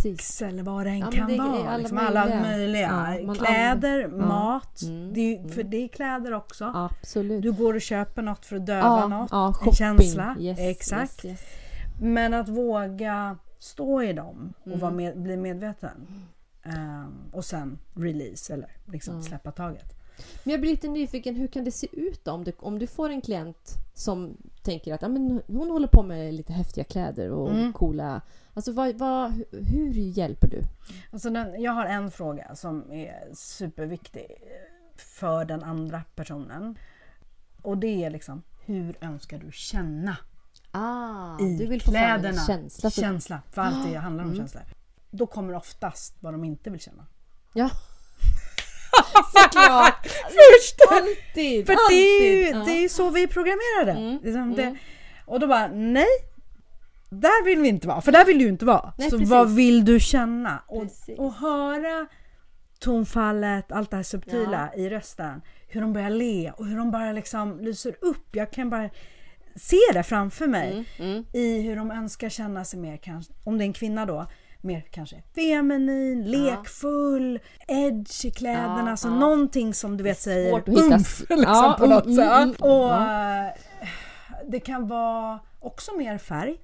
sex 0.02 0.42
eller 0.42 0.64
vad 0.64 0.86
det 0.86 0.90
än 0.90 1.00
Ja, 1.00 1.12
kan 1.12 1.28
det 1.28 1.38
vara. 1.38 1.50
alla 1.50 1.78
liksom 1.78 1.98
alla 1.98 2.26
möjliga. 2.26 2.42
möjliga. 2.42 3.18
Ja, 3.28 3.34
kläder, 3.34 4.04
använder- 4.04 4.28
mat. 4.28 4.82
Mm, 4.82 5.14
Det 5.14 5.20
är, 5.22 5.44
ju- 5.44 5.50
för 5.50 5.64
det 5.64 5.78
är 5.84 5.88
kläder 5.88 6.34
också. 6.34 6.72
Absolut. 6.76 7.42
Du 7.42 7.52
går 7.52 7.74
och 7.74 7.82
köper 7.82 8.22
något 8.22 8.46
för 8.46 8.56
att 8.56 8.66
döva 8.66 8.82
ja, 8.82 9.08
något. 9.08 9.68
en 9.68 9.74
känsla. 9.74 10.36
Yes, 10.40 10.60
Exakt. 10.60 11.26
Yes, 11.26 11.26
yes. 11.26 11.42
Men 12.02 12.34
att 12.34 12.50
våga 12.50 13.38
stå 13.66 14.02
i 14.04 14.14
dem 14.14 14.54
och 14.62 14.68
Mm. 14.68 14.80
vara 14.80 14.92
med, 14.92 15.18
bli 15.22 15.38
medveten. 15.38 16.08
Ehm, 16.64 17.14
och 17.32 17.46
sen 17.46 17.80
release 17.96 18.54
eller 18.54 18.72
liksom 18.86 19.24
släppa 19.24 19.52
taget. 19.52 19.94
Men 20.44 20.52
jag 20.52 20.62
blir 20.62 20.72
lite 20.72 20.88
nyfiken, 20.88 21.36
hur 21.36 21.48
kan 21.48 21.64
det 21.64 21.72
se 21.72 21.88
ut 21.92 22.26
då? 22.26 22.32
Om 22.32 22.44
du, 22.44 22.52
om 22.60 22.80
du 22.80 22.88
får 22.88 23.10
en 23.10 23.22
klient 23.22 23.74
som 23.94 24.38
tänker 24.64 24.94
att 24.94 25.02
ja, 25.02 25.08
men 25.08 25.42
hon 25.48 25.70
håller 25.72 25.88
på 25.88 26.04
med 26.04 26.34
lite 26.34 26.54
häftiga 26.54 26.84
kläder 26.84 27.30
och 27.32 27.52
Mm. 27.52 27.74
coola... 27.74 28.22
Alltså 28.54 28.72
vad, 28.72 28.96
vad, 28.96 29.32
hur- 29.32 29.62
hur 29.94 29.94
hjälper 29.94 30.48
du? 30.48 30.62
Alltså 31.12 31.30
den, 31.30 31.62
jag 31.62 31.72
har 31.72 31.86
en 31.86 32.12
fråga 32.12 32.56
som 32.56 32.92
är 32.92 33.34
superviktig 33.34 34.26
för 34.96 35.46
den 35.46 35.64
andra 35.64 36.02
personen. 36.16 36.78
Och 37.62 37.78
det 37.78 38.04
är 38.06 38.10
liksom, 38.10 38.42
hur 38.66 38.96
önskar 39.02 39.38
du 39.38 39.52
känna 39.52 40.18
Ah, 40.76 41.40
i 41.40 41.58
du 41.58 41.66
vill 41.66 41.82
få 41.82 41.92
fram 41.92 42.02
kläderna? 42.02 42.42
en 42.42 42.48
känsla. 42.48 42.90
Så, 42.90 43.02
Känsla, 43.02 43.42
för 43.52 43.62
allt 43.62 43.88
det 43.92 43.96
handlar 43.98 44.24
om 44.24 44.30
Mm. 44.30 44.40
känslor. 44.42 44.64
Då 45.12 45.28
kommer 45.28 45.54
oftast 45.56 46.16
vad 46.20 46.34
de 46.34 46.44
inte 46.44 46.70
vill 46.70 46.80
känna. 46.80 47.06
Ja. 47.54 47.70
Såklart! 49.34 50.08
Först! 50.08 50.92
Alltid! 50.92 51.66
För 51.66 51.90
det 51.90 51.96
är 51.96 52.38
ju 52.52 52.54
alltid. 52.58 52.74
det 52.76 52.84
är 52.86 52.90
så 52.90 53.10
vi 53.10 53.24
är 53.24 53.28
programmerade. 53.28 53.92
Mm, 53.92 54.20
Liksom 54.24 54.56
det, 54.56 54.64
mm. 54.64 54.78
och 55.26 55.40
då 55.40 55.48
bara, 55.48 55.68
nej. 55.68 56.08
Där 57.10 57.46
vill 57.46 57.60
vi 57.62 57.68
inte 57.68 57.88
vara, 57.88 58.02
för 58.02 58.12
där 58.12 58.26
vill 58.26 58.40
du 58.40 58.48
inte 58.48 58.66
vara. 58.66 58.94
Nej, 58.98 59.10
så 59.10 59.18
precis. 59.18 59.30
vad 59.32 59.56
vill 59.56 59.86
du 59.86 60.00
känna? 60.00 60.64
Och, 60.68 60.86
och 61.18 61.34
höra 61.34 62.08
tonfallet, 62.80 63.72
allt 63.72 63.90
det 63.92 63.96
här 63.96 64.04
subtila 64.04 64.74
i 64.76 64.90
rösten. 64.90 65.42
Hur 65.68 65.82
de 65.82 65.94
börjar 65.94 66.10
le 66.10 66.52
och 66.52 66.66
hur 66.66 66.78
de 66.78 66.92
bara 66.92 67.12
liksom 67.12 67.60
lyser 67.60 67.96
upp. 68.02 68.36
Jag 68.36 68.52
kan 68.52 68.70
bara 68.70 68.90
se 69.56 69.78
det 69.94 70.04
framför 70.04 70.48
mig. 70.48 70.86
Mm, 71.00 71.12
mm. 71.12 71.26
I 71.34 71.62
hur 71.62 71.76
de 71.76 71.92
önskar 71.92 72.30
känna 72.30 72.66
sig 72.66 72.80
mer, 72.80 72.98
kanske, 72.98 73.34
om 73.44 73.58
det 73.58 73.64
är 73.64 73.66
en 73.66 73.74
kvinna 73.74 74.06
då, 74.06 74.26
mer 74.62 74.82
kanske 74.92 75.24
feminin, 75.36 76.24
lekfull, 76.32 77.40
edge 77.68 78.26
i 78.26 78.32
kläderna. 78.32 78.84
Ja, 78.86 78.92
alltså 78.92 79.08
ja. 79.08 79.16
någonting 79.16 79.74
som 79.74 79.98
du 79.98 80.04
vet 80.04 80.20
säger 80.20 80.52
svårt 80.52 80.68
att 80.70 80.76
hitta- 80.76 80.96
umf 80.96 81.20
liksom, 81.20 81.44
Ja, 81.44 81.76
på 81.80 81.86
något 81.86 82.06
mm, 82.06 82.16
sätt. 82.16 82.26
mm, 82.28 82.44
mm. 82.44 82.56
Och 82.60 82.94
eh, 82.94 83.52
det 84.48 84.60
kan 84.60 84.88
vara 84.88 85.40
också 85.60 85.92
mer 85.98 86.18
färg. 86.18 86.58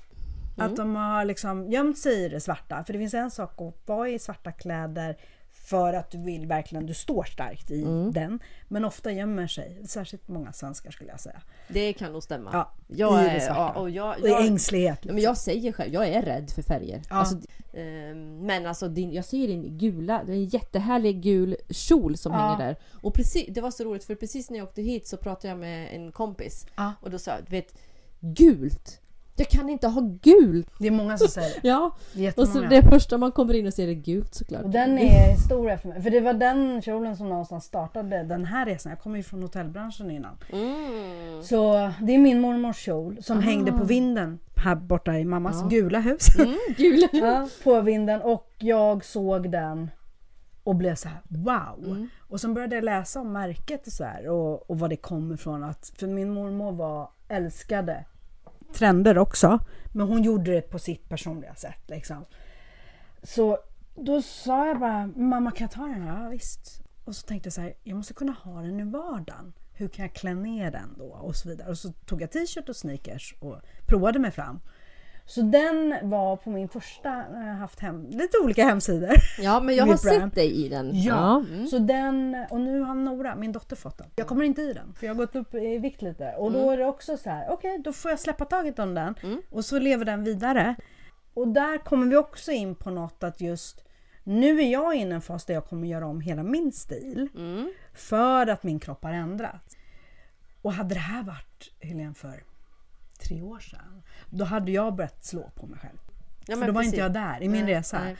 Mm. 0.57 0.71
Att 0.71 0.77
de 0.77 0.95
har 0.95 1.25
liksom 1.25 1.71
gömt 1.71 1.97
sig 1.97 2.25
i 2.25 2.29
det 2.29 2.39
svarta. 2.39 2.83
För 2.83 2.93
det 2.93 2.99
finns 2.99 3.13
en 3.13 3.31
sak 3.31 3.61
att 3.61 3.75
vara 3.85 4.09
i 4.09 4.19
svarta 4.19 4.51
kläder 4.51 5.17
för 5.63 5.93
att 5.93 6.11
du 6.11 6.17
vill 6.17 6.47
verkligen, 6.47 6.85
du 6.85 6.93
står 6.93 7.23
starkt 7.23 7.71
i 7.71 7.81
Mm. 7.81 8.11
den. 8.11 8.39
Men 8.67 8.85
ofta 8.85 9.11
gömmer 9.11 9.47
sig, 9.47 9.81
särskilt 9.87 10.27
många 10.27 10.53
svenskar 10.53 10.91
skulle 10.91 11.09
jag 11.09 11.19
säga. 11.19 11.41
Det 11.67 11.93
kan 11.93 12.11
nog 12.11 12.23
stämma. 12.23 12.49
Ja, 12.53 12.71
jag 12.87 13.23
i 13.23 13.27
är, 13.27 13.47
ja, 13.47 13.73
och 13.73 13.89
jag, 13.89 14.19
Och 14.19 14.27
i 14.27 14.29
jag, 14.29 14.45
ängslighet. 14.45 14.99
Ja, 15.01 15.13
men 15.13 15.23
jag 15.23 15.37
säger 15.37 15.71
själv, 15.71 15.93
jag 15.93 16.07
är 16.07 16.21
rädd 16.21 16.51
för 16.51 16.61
färger. 16.61 17.01
Ja. 17.09 17.15
Alltså, 17.15 17.35
ehm, 17.73 18.45
men 18.45 18.65
alltså 18.65 18.87
din, 18.87 19.11
jag 19.13 19.25
ser 19.25 19.47
din 19.47 19.77
gula, 19.77 20.23
det 20.25 20.31
är 20.31 20.35
en 20.35 20.45
jättehärlig 20.45 21.21
gul 21.21 21.55
kjol 21.69 22.17
som 22.17 22.31
Ja. 22.33 22.37
hänger 22.39 22.57
där. 22.67 22.75
Och 23.01 23.13
precis, 23.13 23.45
det 23.49 23.61
var 23.61 23.71
så 23.71 23.83
roligt 23.83 24.03
för 24.03 24.15
precis 24.15 24.49
när 24.49 24.57
jag 24.57 24.67
åkte 24.67 24.81
hit 24.81 25.07
så 25.07 25.17
pratade 25.17 25.47
jag 25.47 25.57
med 25.59 25.95
en 25.95 26.11
kompis. 26.11 26.65
Ja. 26.75 26.93
Och 27.01 27.11
då 27.11 27.19
sa 27.19 27.31
jag, 27.31 27.39
du 27.45 27.51
vet, 27.51 27.73
gult! 28.19 29.00
Jag 29.41 29.49
kan 29.49 29.69
inte 29.69 29.87
ha 29.87 30.01
gult! 30.21 30.67
Det 30.79 30.87
är 30.87 30.91
många 30.91 31.17
som 31.17 31.27
säger 31.27 31.49
det. 31.61 31.67
Ja, 31.67 31.95
Det 32.13 32.27
är 32.27 32.39
och 32.39 32.47
så 32.47 32.61
det 32.61 32.81
första 32.81 33.17
man 33.17 33.31
kommer 33.31 33.53
in 33.53 33.67
och 33.67 33.73
ser 33.73 33.87
är 33.87 33.93
gult 33.93 34.35
såklart. 34.35 34.63
Och 34.63 34.69
den 34.69 34.97
är 34.97 35.31
historia 35.31 35.77
för 35.77 35.89
mig. 35.89 36.01
För 36.01 36.09
det 36.09 36.19
var 36.19 36.33
den 36.33 36.81
kjolen 36.81 37.17
som 37.17 37.29
någonstans 37.29 37.65
startade 37.65 38.23
den 38.23 38.45
här 38.45 38.65
resan. 38.65 38.89
Jag 38.89 38.99
kommer 38.99 39.17
ju 39.17 39.23
från 39.23 39.41
hotellbranschen 39.41 40.11
innan. 40.11 40.37
Mm. 40.53 41.43
Så 41.43 41.91
det 42.01 42.13
är 42.13 42.17
min 42.17 42.41
mormors 42.41 42.77
kjol 42.77 43.17
som 43.23 43.39
hängde 43.39 43.71
på 43.71 43.83
vinden 43.83 44.39
här 44.55 44.75
borta 44.75 45.17
i 45.17 45.25
mammas 45.25 45.59
Ja. 45.61 45.67
gula 45.67 45.99
hus. 45.99 46.35
Mm, 46.39 46.57
gul! 46.77 47.07
ja, 47.11 47.47
på 47.63 47.81
vinden 47.81 48.21
och 48.21 48.51
jag 48.57 49.05
såg 49.05 49.51
den 49.51 49.91
och 50.63 50.75
blev 50.75 50.95
så 50.95 51.07
här 51.09 51.21
wow. 51.27 51.85
Mm. 51.85 52.09
Och 52.19 52.41
sen 52.41 52.53
började 52.53 52.75
jag 52.75 52.83
läsa 52.83 53.19
om 53.19 53.31
märket 53.33 53.87
och 53.87 53.93
så 53.93 54.03
här 54.03 54.29
och, 54.29 54.69
och 54.69 54.79
vad 54.79 54.89
det 54.89 54.95
kommer 54.95 55.35
ifrån. 55.35 55.63
Att, 55.63 55.93
för 55.97 56.07
min 56.07 56.29
mormor 56.33 56.71
var 56.71 57.09
älskade 57.27 58.05
trender 58.73 59.17
också. 59.17 59.59
Men 59.91 60.07
hon 60.07 60.23
gjorde 60.23 60.51
det 60.51 60.61
på 60.61 60.79
sitt 60.79 61.09
personliga 61.09 61.55
sätt 61.55 61.83
liksom. 61.87 62.25
Så 63.23 63.57
då 63.95 64.21
sa 64.21 64.67
jag 64.67 64.79
bara, 64.79 65.07
mamma 65.15 65.51
kan 65.51 65.65
jag 65.65 65.71
ta 65.71 65.81
den 65.81 66.01
här? 66.01 66.23
Ja, 66.23 66.29
visst. 66.29 66.81
Och 67.05 67.15
så 67.15 67.27
tänkte 67.27 67.47
jag 67.47 67.53
så 67.53 67.61
här, 67.61 67.73
jag 67.83 67.97
måste 67.97 68.13
kunna 68.13 68.31
ha 68.31 68.61
den 68.61 68.79
i 68.79 68.83
vardagen. 68.83 69.53
Hur 69.73 69.87
kan 69.87 70.05
jag 70.05 70.13
klä 70.13 70.33
ner 70.33 70.71
den 70.71 70.95
då? 70.97 71.05
Och 71.05 71.35
så 71.35 71.49
vidare. 71.49 71.69
Och 71.69 71.77
så 71.77 71.91
tog 71.91 72.21
jag 72.21 72.31
t-shirt 72.31 72.69
och 72.69 72.75
sneakers 72.75 73.35
och 73.39 73.55
provade 73.87 74.19
mig 74.19 74.31
fram. 74.31 74.59
Så 75.31 75.41
den 75.41 75.95
var 76.09 76.35
på 76.37 76.49
min 76.49 76.69
första, 76.69 77.09
jag 77.33 77.41
haft 77.41 77.79
hem, 77.79 78.05
lite 78.09 78.37
olika 78.43 78.65
hemsidor. 78.65 79.09
Ja 79.39 79.59
men 79.59 79.75
jag 79.75 79.85
har 79.85 79.97
sett 79.97 80.35
dig 80.35 80.65
i 80.65 80.69
den. 80.69 80.91
Ja, 80.93 81.43
Mm. 81.49 81.67
så 81.67 81.79
den, 81.79 82.45
och 82.49 82.61
nu 82.61 82.79
har 82.81 82.95
Nora, 82.95 83.35
min 83.35 83.51
dotter, 83.51 83.75
fått 83.75 83.97
den. 83.97 84.07
Jag 84.15 84.27
kommer 84.27 84.45
inte 84.45 84.61
i 84.61 84.73
den, 84.73 84.93
för 84.93 85.05
jag 85.07 85.13
har 85.13 85.17
gått 85.17 85.35
upp 85.35 85.53
i 85.53 85.77
vikt 85.77 86.01
lite. 86.01 86.33
Och 86.37 86.47
Mm. 86.47 86.61
då 86.61 86.71
är 86.71 86.77
det 86.77 86.85
också 86.85 87.17
så 87.17 87.29
här, 87.29 87.45
okej 87.49 87.79
då 87.83 87.93
får 87.93 88.11
jag 88.11 88.19
släppa 88.19 88.45
taget 88.45 88.79
om 88.79 88.93
den 88.93 89.15
och 89.49 89.65
så 89.65 89.79
lever 89.79 90.05
den 90.05 90.23
vidare. 90.23 90.75
Och 91.33 91.47
där 91.47 91.77
kommer 91.77 92.07
vi 92.07 92.15
också 92.17 92.51
in 92.51 92.75
på 92.75 92.89
något 92.89 93.23
att 93.23 93.41
just 93.41 93.83
nu 94.23 94.59
är 94.61 94.71
jag 94.71 94.95
inne 94.95 95.11
i 95.11 95.15
en 95.15 95.21
fas 95.21 95.45
där 95.45 95.53
jag 95.53 95.65
kommer 95.65 95.87
göra 95.87 96.05
om 96.07 96.21
hela 96.21 96.43
min 96.43 96.71
stil. 96.71 97.29
Mm. 97.35 97.71
För 97.93 98.47
att 98.47 98.63
min 98.63 98.79
kropp 98.79 99.03
har 99.03 99.13
ändrats. 99.13 99.77
Och 100.61 100.73
hade 100.73 100.95
det 100.95 100.99
här 100.99 101.23
varit, 101.23 101.73
Helene, 101.79 102.13
för 102.13 102.43
tre 103.27 103.41
år 103.41 103.59
sedan, 103.59 104.03
då 104.29 104.45
hade 104.45 104.71
jag 104.71 104.95
börjat 104.95 105.25
slå 105.25 105.49
på 105.55 105.67
mig 105.67 105.79
själv. 105.79 105.97
Ja, 106.47 106.53
för 106.53 106.59
men 106.59 106.67
då 106.67 106.73
var 106.73 106.81
precis. 106.81 106.93
inte 106.93 107.03
jag 107.03 107.13
där 107.13 107.43
i 107.43 107.49
min 107.49 107.65
Nej, 107.65 107.73
resa. 107.75 107.99
nej. 108.03 108.15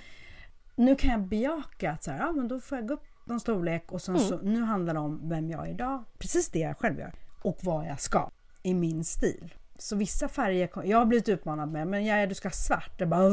Nu 0.76 0.96
kan 0.96 1.10
jag 1.12 1.20
bejaka 1.22 1.92
att 1.92 2.04
så 2.04 2.12
här, 2.12 2.20
ja, 2.20 2.32
men 2.32 2.48
då 2.48 2.60
får 2.60 2.78
jag 2.78 2.88
gå 2.88 2.94
upp 2.94 3.04
någon 3.26 3.40
storlek 3.40 3.92
och 3.92 4.02
sen 4.02 4.16
Mm. 4.16 4.28
så, 4.28 4.38
nu 4.38 4.62
handlar 4.64 4.94
det 4.94 5.00
om 5.00 5.30
vem 5.30 5.50
jag 5.50 5.68
är 5.68 5.72
idag. 5.72 6.04
Precis 6.18 6.50
det 6.50 6.60
jag 6.60 6.78
själv 6.78 7.00
gör. 7.00 7.14
Och 7.42 7.58
vad 7.62 7.86
jag 7.88 8.00
ska 8.02 8.30
i 8.64 8.74
min 8.74 9.04
stil. 9.04 9.54
Så 9.78 9.96
vissa 9.96 10.28
färger, 10.28 10.70
jag 10.84 10.98
har 10.98 11.06
blivit 11.06 11.30
utmanad 11.30 11.72
med, 11.72 11.88
men 11.88 12.06
jag, 12.06 12.30
du 12.30 12.36
ska 12.36 12.48
ha 12.48 12.54
svart. 12.54 12.94
Jag 12.98 13.10
bara, 13.10 13.26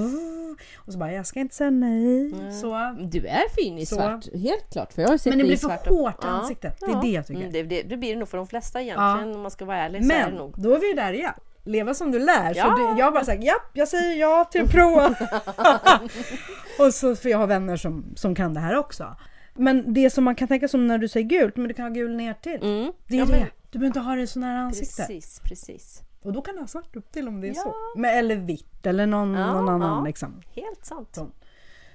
och 0.76 0.92
så 0.92 0.98
bara, 0.98 1.12
jag 1.12 1.26
ska 1.26 1.40
inte 1.40 1.54
säga 1.54 1.70
nej. 1.70 2.32
Så. 2.60 2.96
Du 3.00 3.26
är 3.26 3.48
fin 3.54 3.78
i 3.78 3.86
Så. 3.86 3.94
svart, 3.94 4.32
helt 4.34 4.70
klart. 4.72 4.92
För 4.92 5.02
jag 5.02 5.08
har 5.08 5.18
sett 5.18 5.30
Men 5.30 5.38
det 5.38 5.44
blir 5.44 5.56
för 5.56 5.66
svart 5.68 5.86
hårt 5.86 6.24
i 6.24 6.26
ansiktet. 6.26 6.76
Det 6.80 6.86
är 6.92 7.02
det 7.02 7.08
jag 7.08 7.26
tycker. 7.26 7.40
Mm, 7.40 7.52
det, 7.52 7.62
det, 7.62 7.82
det 7.82 7.96
blir 7.96 8.12
det 8.12 8.18
nog 8.18 8.28
för 8.28 8.38
de 8.38 8.46
flesta 8.46 8.82
egentligen 8.82 9.34
om 9.34 9.40
man 9.40 9.50
ska 9.50 9.64
vara 9.64 9.76
ärlig. 9.78 10.06
så 10.06 10.12
är 10.12 10.18
det 10.18 10.24
Men 10.24 10.34
nog. 10.34 10.54
då 10.56 10.74
är 10.74 10.80
vi 10.80 10.92
där 10.92 11.12
igen. 11.12 11.34
Leva 11.68 11.94
som 11.94 12.10
du 12.10 12.18
lär. 12.18 12.54
Ja. 12.56 12.64
Så 12.64 12.70
det, 12.94 13.00
jag 13.00 13.12
bara 13.12 13.24
sagt, 13.24 13.44
ja, 13.44 13.54
jag 13.72 13.88
säger 13.88 14.20
ja 14.20 14.44
till 14.44 14.62
att 14.64 14.70
prova. 14.70 15.06
och 16.78 16.94
så, 16.94 17.16
för 17.16 17.28
jag 17.28 17.38
har 17.38 17.46
vänner 17.46 17.76
som, 17.76 18.04
som 18.16 18.34
kan 18.34 18.54
det 18.54 18.60
här 18.60 18.76
också. 18.76 19.16
Men 19.54 19.94
det 19.94 20.10
som 20.10 20.24
man 20.24 20.34
kan 20.34 20.48
tänka 20.48 20.68
som 20.68 20.86
när 20.86 20.98
du 20.98 21.08
säger 21.08 21.26
gult, 21.28 21.56
men 21.56 21.68
du 21.68 21.74
kan 21.74 21.84
ha 21.84 21.90
gul 21.90 22.16
ner 22.16 22.34
till. 22.34 22.62
Mm. 22.62 22.92
Det 23.08 23.14
är 23.14 23.18
Ja, 23.18 23.24
det. 23.24 23.30
men- 23.32 23.46
Du 23.70 23.78
behöver 23.78 23.86
inte 23.86 24.00
ha 24.00 24.14
det 24.14 24.26
så 24.26 24.38
nära 24.38 24.58
ansiktet. 24.60 24.96
Precis, 25.06 25.40
precis. 25.44 26.02
Och 26.22 26.32
då 26.32 26.42
kan 26.42 26.54
du 26.54 26.60
ha 26.60 26.66
svart 26.66 26.96
upp 26.96 27.12
till 27.12 27.28
om 27.28 27.40
det 27.40 27.46
är 27.48 27.54
Ja. 27.54 27.62
så. 27.62 27.74
Men, 27.96 28.18
eller 28.18 28.36
vitt 28.36 28.86
eller 28.86 29.06
någon, 29.06 29.34
Ja, 29.34 29.52
någon 29.52 29.68
annan 29.68 30.04
liksom. 30.04 30.42
Helt 30.54 30.84
sant. 30.86 31.08
Så. 31.12 31.28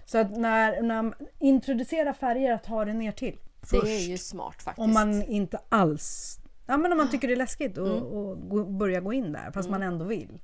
Så 0.06 0.18
att 0.18 0.38
när, 0.38 0.82
när 0.82 1.02
man 1.02 1.14
introducerar 1.40 2.14
färger, 2.14 2.54
att 2.54 2.66
ha 2.66 2.86
det 2.86 2.94
ner 2.94 3.12
till. 3.12 3.38
Det 3.62 3.68
Först. 3.68 3.84
är 3.88 3.98
ju 4.00 4.18
smart 4.18 4.62
faktiskt. 4.64 4.80
Om 4.86 4.94
man 4.94 5.24
inte 5.24 5.60
alls... 5.70 6.40
Ja 6.66 6.78
men 6.78 6.92
om 6.92 6.98
man 6.98 7.10
tycker 7.10 7.28
det 7.28 7.34
är 7.34 7.38
läskigt 7.38 7.78
och, 7.78 7.88
Mm. 7.88 8.04
och 8.04 8.50
gå, 8.50 8.64
börja 8.66 9.00
gå 9.00 9.14
in 9.14 9.32
där 9.32 9.52
fast 9.54 9.70
man 9.70 9.84
ändå 9.84 10.06
vill. 10.06 10.40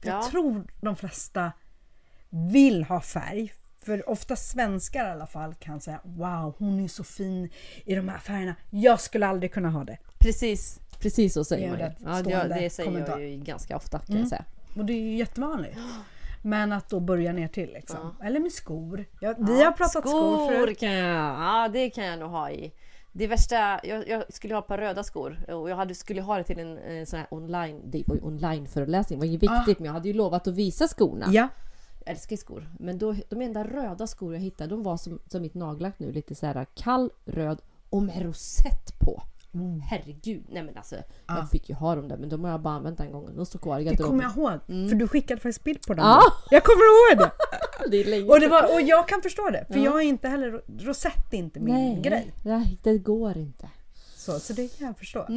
För 0.00 0.08
Jag 0.08 0.16
Ja. 0.24 0.28
tror 0.30 0.64
de 0.80 0.96
flesta 0.96 1.52
vill 2.30 2.84
ha 2.84 3.00
färg. 3.00 3.52
För 3.84 4.08
ofta 4.10 4.36
svenskar 4.36 5.08
i 5.08 5.10
alla 5.10 5.26
fall 5.26 5.54
kan 5.54 5.80
säga 5.80 6.00
Wow 6.04 6.54
hon 6.58 6.80
är 6.80 6.88
så 6.88 7.04
fin 7.04 7.50
i 7.84 7.94
de 7.94 8.08
här 8.08 8.18
färgerna. 8.18 8.54
Jag 8.70 9.00
skulle 9.00 9.26
aldrig 9.26 9.52
kunna 9.52 9.70
ha 9.70 9.84
det. 9.84 9.98
Precis, 10.18 10.80
precis 11.00 11.34
så 11.34 11.44
säger 11.44 11.70
man 11.70 11.78
ju. 11.78 11.84
Ja, 11.98 12.22
det, 12.22 12.54
det 12.60 12.70
säger 12.70 12.90
kommentar. 12.90 13.18
jag 13.18 13.28
ju 13.30 13.36
ganska 13.36 13.76
ofta 13.76 13.98
kan 13.98 14.06
Mm. 14.08 14.20
jag 14.20 14.28
säga. 14.28 14.44
Och 14.76 14.84
det 14.84 14.92
är 14.92 15.00
ju 15.00 15.16
jättevanligt. 15.16 15.78
Men 16.42 16.72
att 16.72 16.88
då 16.88 17.00
börja 17.00 17.32
ner 17.32 17.48
till 17.48 17.72
liksom. 17.72 18.16
Eller 18.22 18.40
med 18.40 18.52
skor. 18.52 19.04
Ja, 19.20 19.34
vi 19.38 19.64
har 19.64 19.72
pratat 19.72 20.08
skor, 20.08 20.48
förut. 20.52 20.78
kan 20.80 20.92
jag, 20.92 21.16
ja 21.40 21.68
det 21.72 21.90
kan 21.90 22.04
jag 22.04 22.18
nog 22.18 22.30
ha 22.30 22.50
i. 22.50 22.72
Det 23.12 23.26
värsta, 23.26 23.80
jag, 23.84 24.08
jag 24.08 24.32
skulle 24.32 24.54
ha 24.54 24.60
ett 24.60 24.66
par 24.66 24.78
röda 24.78 25.04
skor 25.04 25.44
och 25.48 25.70
jag 25.70 25.76
hade, 25.76 25.94
skulle 25.94 26.22
ha 26.22 26.38
det 26.38 26.44
till 26.44 26.58
en, 26.58 26.78
en 26.78 27.06
sån 27.06 27.18
här 27.18 27.28
online, 27.30 27.80
det 27.84 28.02
var 28.06 28.16
ju 28.16 28.22
online 28.22 28.66
föreläsning, 28.66 29.18
det 29.18 29.26
var 29.26 29.32
ju 29.32 29.38
viktigt 29.38 29.78
men 29.78 29.86
jag 29.86 29.92
hade 29.92 30.08
ju 30.08 30.14
lovat 30.14 30.46
att 30.48 30.54
visa 30.54 30.88
skorna. 30.88 31.26
Ja. 31.30 31.48
Jag 32.04 32.12
älskar 32.12 32.36
skor. 32.36 32.68
Men 32.78 32.98
då, 32.98 33.14
de 33.28 33.42
enda 33.42 33.64
röda 33.64 34.06
skor 34.06 34.34
jag 34.34 34.40
hittade 34.40 34.70
de 34.70 34.82
var 34.82 34.96
som, 34.96 35.18
som 35.26 35.42
mitt 35.42 35.54
nagellack 35.54 35.98
nu, 35.98 36.12
lite 36.12 36.34
så 36.34 36.46
här 36.46 36.66
kall 36.74 37.10
röd 37.24 37.62
och 37.90 38.02
med 38.02 38.22
rosett 38.22 38.98
på. 38.98 39.22
Herregud, 39.90 40.44
nej 40.48 40.62
men 40.62 40.76
alltså 40.76 40.96
jag 41.28 41.50
fick 41.50 41.68
ju 41.68 41.74
ha 41.74 41.94
dem 41.94 42.08
där 42.08 42.16
men 42.16 42.28
de 42.28 42.44
har 42.44 42.50
jag 42.50 42.60
bara 42.60 42.74
använt 42.74 43.00
en 43.00 43.12
gång. 43.12 43.36
De 43.36 43.46
står 43.46 43.58
kvar 43.58 43.78
i 43.80 43.84
Det 43.84 43.96
kommer 43.96 44.22
garderoben. 44.22 44.60
jag 44.68 44.78
ihåg. 44.80 44.88
För 44.90 44.96
du 44.96 45.08
skickade 45.08 45.40
faktiskt 45.40 45.64
bild 45.64 45.80
på 45.86 45.94
dem. 45.94 46.04
Ja. 46.06 46.22
Jag 46.50 46.64
kommer 46.64 46.82
ihåg 46.84 47.18
det. 47.18 47.30
Det 47.90 47.96
är 47.96 48.04
länge 48.10 48.28
Och, 48.30 48.40
det 48.40 48.48
var, 48.48 48.74
och 48.74 48.80
jag 48.80 49.08
kan 49.08 49.22
förstå 49.22 49.50
det. 49.50 49.64
För 49.68 49.74
Ja. 49.78 49.84
jag 49.84 49.94
är 50.02 50.04
inte 50.06 50.28
heller, 50.28 50.62
rosett 50.80 51.32
är 51.32 51.36
inte 51.38 51.60
min 51.60 51.74
Nej, 51.74 52.00
grej. 52.02 52.32
nej, 52.44 52.78
det 52.82 52.98
går 52.98 53.36
inte. 53.38 53.68
Så, 54.16 54.38
så 54.38 54.52
det 54.52 54.78
kan 54.78 54.86
jag 54.86 54.98
förstå. 54.98 55.26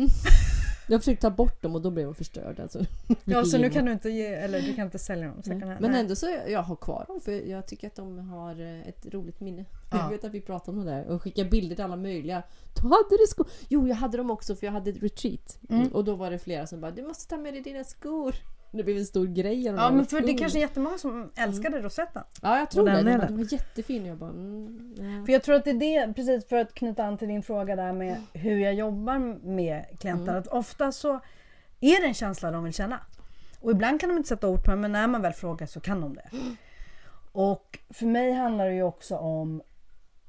Jag 0.88 1.02
försökte 1.02 1.22
ta 1.22 1.30
bort 1.30 1.62
dem 1.62 1.76
och 1.76 1.82
då 1.82 1.92
blev 1.92 2.06
de 2.06 2.16
förstörda. 2.16 2.64
Alltså. 2.64 2.80
Ja, 3.26 3.46
så 3.46 3.58
nu 3.58 3.70
kan 3.70 3.86
du 3.86 3.92
inte 3.92 4.10
ge, 4.10 4.26
eller 4.26 4.62
du 4.62 4.74
kan 4.76 4.86
inte 4.86 5.00
sälja 5.00 5.28
dem 5.28 5.44
second 5.44 5.64
hand. 5.64 5.82
Men 5.82 5.92
Nej. 5.92 6.00
ändå 6.00 6.16
så 6.16 6.38
jag, 6.48 6.64
har 6.64 6.76
kvar 6.76 7.06
dem 7.08 7.22
för 7.22 7.32
jag 7.32 7.68
tycker 7.68 7.88
att 7.88 7.96
de 7.96 8.20
har 8.20 8.62
eh, 8.62 8.88
ett 8.88 9.06
roligt 9.14 9.40
minne. 9.40 9.66
Ja. 9.92 9.98
Jag 9.98 10.10
vet 10.10 10.24
att 10.24 10.32
vi 10.32 10.42
pratade 10.42 10.78
om 10.78 10.86
det 10.86 10.92
där 10.92 11.06
och 11.06 11.24
skickade 11.24 11.50
bilder 11.50 11.76
till 11.76 11.86
alla 11.86 11.96
möjliga. 11.96 12.44
Du 12.76 12.82
hade 12.82 13.10
du 13.10 13.28
skor? 13.28 13.48
Jo, 13.70 13.88
jag 13.88 13.96
hade 13.96 14.18
dem 14.18 14.32
också 14.32 14.56
för 14.56 14.66
jag 14.68 14.74
hade 14.74 14.90
ett 14.90 15.04
retreat. 15.04 15.60
Mm. 15.70 15.88
Och 15.88 16.04
då 16.04 16.16
var 16.16 16.32
det 16.32 16.40
flera 16.40 16.68
som 16.68 16.82
bara 16.82 16.92
du 16.92 17.04
måste 17.04 17.30
ta 17.30 17.38
med 17.38 17.54
dig 17.54 17.62
dina 17.62 17.84
skor. 17.84 18.36
Det 18.72 18.84
blev 18.84 18.98
en 18.98 19.06
stor 19.06 19.26
grej. 19.26 19.66
Ja, 19.66 19.92
men 19.92 20.06
för 20.06 20.22
det 20.22 20.32
är 20.32 20.38
kanske 20.38 20.60
är 20.60 20.62
jättemånga 20.62 20.98
som 20.98 21.32
älskade 21.36 21.82
rosetten. 21.82 22.24
Ja, 22.42 22.60
jag 22.60 22.72
tror 22.72 22.86
det. 22.86 23.02
den 23.04 23.38
var- 23.38 23.54
jättefina. 23.54 24.08
Jag 24.08 24.18
bara, 24.18 24.30
mm, 24.30 24.96
ja. 24.98 25.26
För 25.26 25.34
jag 25.34 25.44
tror 25.44 25.56
att 25.56 25.64
det 25.64 25.70
är 25.72 26.08
det, 26.08 26.14
precis 26.14 26.48
för 26.48 26.56
att 26.56 26.74
knyta 26.74 27.04
an 27.06 27.18
till 27.18 27.28
din 27.28 27.44
fråga 27.44 27.76
där 27.76 27.94
med 27.94 28.18
hur 28.34 28.58
jag 28.58 28.74
jobbar 28.74 29.20
med 29.48 29.86
klienter. 30.00 30.28
Mm. 30.32 30.36
Att 30.36 30.48
ofta 30.48 30.92
så 30.92 31.14
är 31.80 32.02
det 32.02 32.08
en 32.08 32.14
känsla 32.14 32.52
de 32.52 32.64
vill 32.64 32.74
känna. 32.74 33.00
Och 33.60 33.72
ibland 33.72 34.00
kan 34.00 34.10
de 34.10 34.18
inte 34.18 34.30
sätta 34.30 34.48
ord 34.48 34.64
på 34.64 34.72
det, 34.72 34.78
men 34.78 34.92
när 34.92 35.08
man 35.08 35.22
väl 35.22 35.34
frågar 35.34 35.68
så 35.68 35.80
kan 35.80 36.02
de 36.02 36.14
det. 36.16 36.30
Och 37.32 37.80
för 37.90 38.06
mig 38.06 38.32
handlar 38.34 38.66
det 38.66 38.74
ju 38.74 38.84
också 38.84 39.16
om 39.16 39.62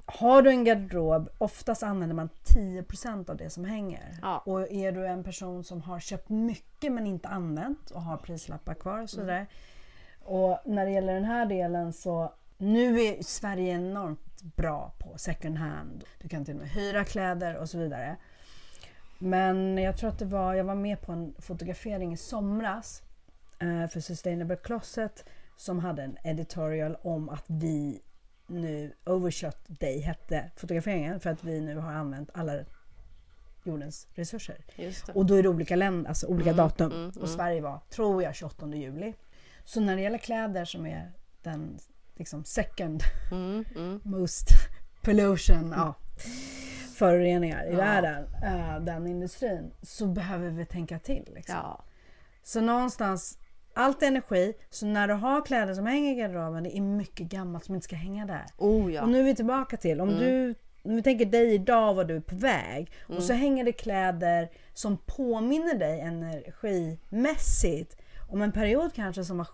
har 0.09 0.41
du 0.41 0.49
en 0.49 0.63
garderob, 0.63 1.29
oftast 1.37 1.83
använder 1.83 2.15
man 2.15 2.29
10% 2.43 3.29
av 3.29 3.37
det 3.37 3.49
som 3.49 3.65
hänger. 3.65 4.19
Ja. 4.21 4.43
Och 4.45 4.71
är 4.71 4.91
du 4.91 5.07
en 5.07 5.23
person 5.23 5.63
som 5.63 5.81
har 5.81 5.99
köpt 5.99 6.29
mycket 6.29 6.91
men 6.91 7.07
inte 7.07 7.27
använt 7.27 7.91
och 7.91 8.01
har 8.01 8.17
prislappar 8.17 8.73
kvar 8.73 9.01
och 9.01 9.09
sådär. 9.09 9.47
Och 10.23 10.59
när 10.65 10.85
det 10.85 10.91
gäller 10.91 11.13
den 11.13 11.23
här 11.23 11.45
delen 11.45 11.93
så 11.93 12.33
nu 12.57 13.01
är 13.01 13.23
Sverige 13.23 13.73
enormt 13.73 14.41
bra 14.41 14.91
på 14.97 15.17
second 15.17 15.57
hand. 15.57 16.03
Du 16.21 16.29
kan 16.29 16.45
till 16.45 16.53
och 16.53 16.61
med 16.61 16.69
hyra 16.69 17.03
kläder 17.03 17.57
och 17.57 17.69
så 17.69 17.77
vidare. 17.77 18.15
Men 19.19 19.77
jag 19.77 19.97
tror 19.97 20.09
att 20.09 20.19
det 20.19 20.25
var, 20.25 20.53
jag 20.53 20.63
var 20.63 20.75
med 20.75 21.01
på 21.01 21.11
en 21.11 21.33
fotografering 21.39 22.13
i 22.13 22.17
somras 22.17 23.01
eh, 23.59 23.87
för 23.87 23.99
Sustainable 23.99 24.55
Closet 24.55 25.25
som 25.57 25.79
hade 25.79 26.03
en 26.03 26.17
editorial 26.23 26.97
om 27.01 27.29
att 27.29 27.45
vi 27.47 28.01
nu, 28.47 28.91
Overshot 29.05 29.57
Day 29.67 29.99
hette 29.99 30.51
fotograferingen 30.55 31.19
för 31.19 31.29
att 31.29 31.43
vi 31.43 31.61
nu 31.61 31.75
har 31.77 31.91
använt 31.91 32.29
alla 32.33 32.53
jordens 33.63 34.07
resurser. 34.15 34.57
Och 35.13 35.25
då 35.25 35.35
är 35.35 35.43
det 35.43 35.49
olika 35.49 35.75
länder, 35.75 36.09
alltså 36.09 36.27
olika 36.27 36.49
Mm, 36.49 36.57
datum. 36.57 36.91
mm, 36.91 37.09
och 37.09 37.15
mm. 37.17 37.27
Sverige 37.27 37.61
var, 37.61 37.79
tror 37.89 38.23
jag, 38.23 38.35
28 38.35 38.67
juli. 38.75 39.13
Så 39.65 39.79
när 39.81 39.95
det 39.95 40.01
gäller 40.01 40.17
kläder 40.17 40.65
som 40.65 40.85
är 40.85 41.11
den 41.43 41.79
liksom 42.15 42.43
second 42.43 43.03
Mm, 43.31 43.65
mm. 43.75 44.01
most 44.03 44.47
pollution, 45.01 45.73
ja, 45.77 45.93
föroreningar 46.95 47.65
i 47.65 47.71
Ja. 47.71 47.77
världen, 47.77 48.25
eh, 48.43 48.79
den 48.79 49.07
industrin, 49.07 49.71
så 49.81 50.05
behöver 50.07 50.49
vi 50.49 50.65
tänka 50.65 50.99
till. 50.99 51.29
Liksom. 51.35 51.55
Ja. 51.55 51.83
Så 52.43 52.61
någonstans, 52.61 53.37
allt 53.77 54.03
energi, 54.03 54.53
så 54.69 54.85
när 54.85 55.07
du 55.07 55.13
har 55.13 55.45
kläder 55.45 55.73
som 55.73 55.85
hänger 55.85 56.11
i 56.11 56.15
garderoben, 56.15 56.63
det 56.63 56.77
är 56.77 56.81
mycket 56.81 57.27
gammalt 57.27 57.65
som 57.65 57.75
inte 57.75 57.85
ska 57.85 57.95
hänga 57.95 58.25
där. 58.25 58.45
Oh 58.57 58.93
ja. 58.93 59.01
Och 59.01 59.09
nu 59.09 59.19
är 59.19 59.23
vi 59.23 59.35
tillbaka 59.35 59.77
till, 59.77 60.01
om 60.01 60.09
du 60.09 60.55
om 60.83 60.95
vi 60.95 61.03
tänker 61.03 61.25
dig 61.25 61.53
idag 61.53 61.93
var 61.93 62.05
du 62.05 62.15
är 62.15 62.19
på 62.21 62.35
väg 62.35 62.91
och 63.07 63.23
så 63.23 63.33
hänger 63.33 63.63
det 63.63 63.71
kläder 63.71 64.49
som 64.73 64.97
påminner 64.97 65.77
dig 65.79 65.99
energimässigt 65.99 67.97
om 68.29 68.41
en 68.41 68.51
period 68.51 68.93
kanske 68.93 69.25
som 69.25 69.37
var 69.37 69.47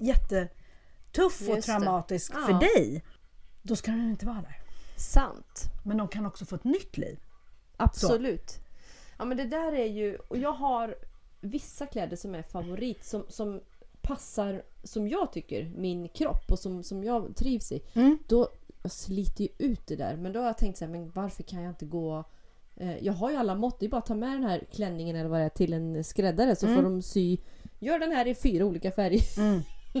jättetuff 0.00 1.48
och 1.48 1.56
Just 1.56 1.68
traumatisk 1.68 2.32
Ja. 2.34 2.46
för 2.46 2.52
dig. 2.52 3.04
Då 3.62 3.76
ska 3.76 3.90
den 3.90 4.10
inte 4.10 4.26
vara 4.26 4.36
där. 4.42 4.56
Sant. 4.96 5.62
Men 5.84 5.96
de 5.96 6.08
kan 6.08 6.26
också 6.26 6.44
få 6.44 6.54
ett 6.54 6.64
nytt 6.64 6.96
liv. 6.96 7.18
Absolut. 7.76 8.58
Ja 9.18 9.24
men 9.24 9.36
det 9.36 9.44
där 9.44 9.72
är 9.72 9.86
ju, 9.86 10.16
och 10.16 10.36
jag 10.38 10.52
har 10.52 10.94
vissa 11.40 11.86
kläder 11.86 12.16
som 12.16 12.34
är 12.34 12.42
favorit 12.42 13.04
som, 13.04 13.24
som 13.28 13.60
passar, 14.00 14.62
som 14.84 15.08
jag 15.08 15.32
tycker, 15.32 15.72
min 15.76 16.08
kropp 16.08 16.52
och 16.52 16.58
som, 16.58 16.82
som 16.82 17.04
jag 17.04 17.36
trivs 17.36 17.72
i. 17.72 17.82
Mm. 17.92 18.18
Då 18.28 18.48
sliter 18.84 19.44
ju 19.44 19.50
ut 19.58 19.86
det 19.86 19.96
där. 19.96 20.16
Men 20.16 20.32
då 20.32 20.40
har 20.40 20.46
jag 20.46 20.58
tänkt 20.58 20.78
så 20.78 20.84
här, 20.84 20.92
men 20.92 21.10
varför 21.10 21.42
kan 21.42 21.62
jag 21.62 21.70
inte 21.70 21.86
gå 21.86 22.24
eh, 22.76 23.04
jag 23.04 23.12
har 23.12 23.30
ju 23.30 23.36
alla 23.36 23.54
mått, 23.54 23.80
det 23.80 23.86
är 23.86 23.90
bara 23.90 23.98
att 23.98 24.06
ta 24.06 24.14
med 24.14 24.30
den 24.30 24.44
här 24.44 24.64
klänningen 24.72 25.16
eller 25.16 25.28
vad 25.28 25.40
det 25.40 25.44
är 25.44 25.48
till 25.48 25.72
en 25.72 26.04
skräddare 26.04 26.56
så 26.56 26.66
får 26.66 26.82
de 26.82 27.02
sy 27.02 27.38
Gör 27.80 27.98
den 27.98 28.12
här 28.12 28.26
i 28.26 28.34
fyra 28.34 28.64
olika 28.64 28.90
färger. 28.90 29.22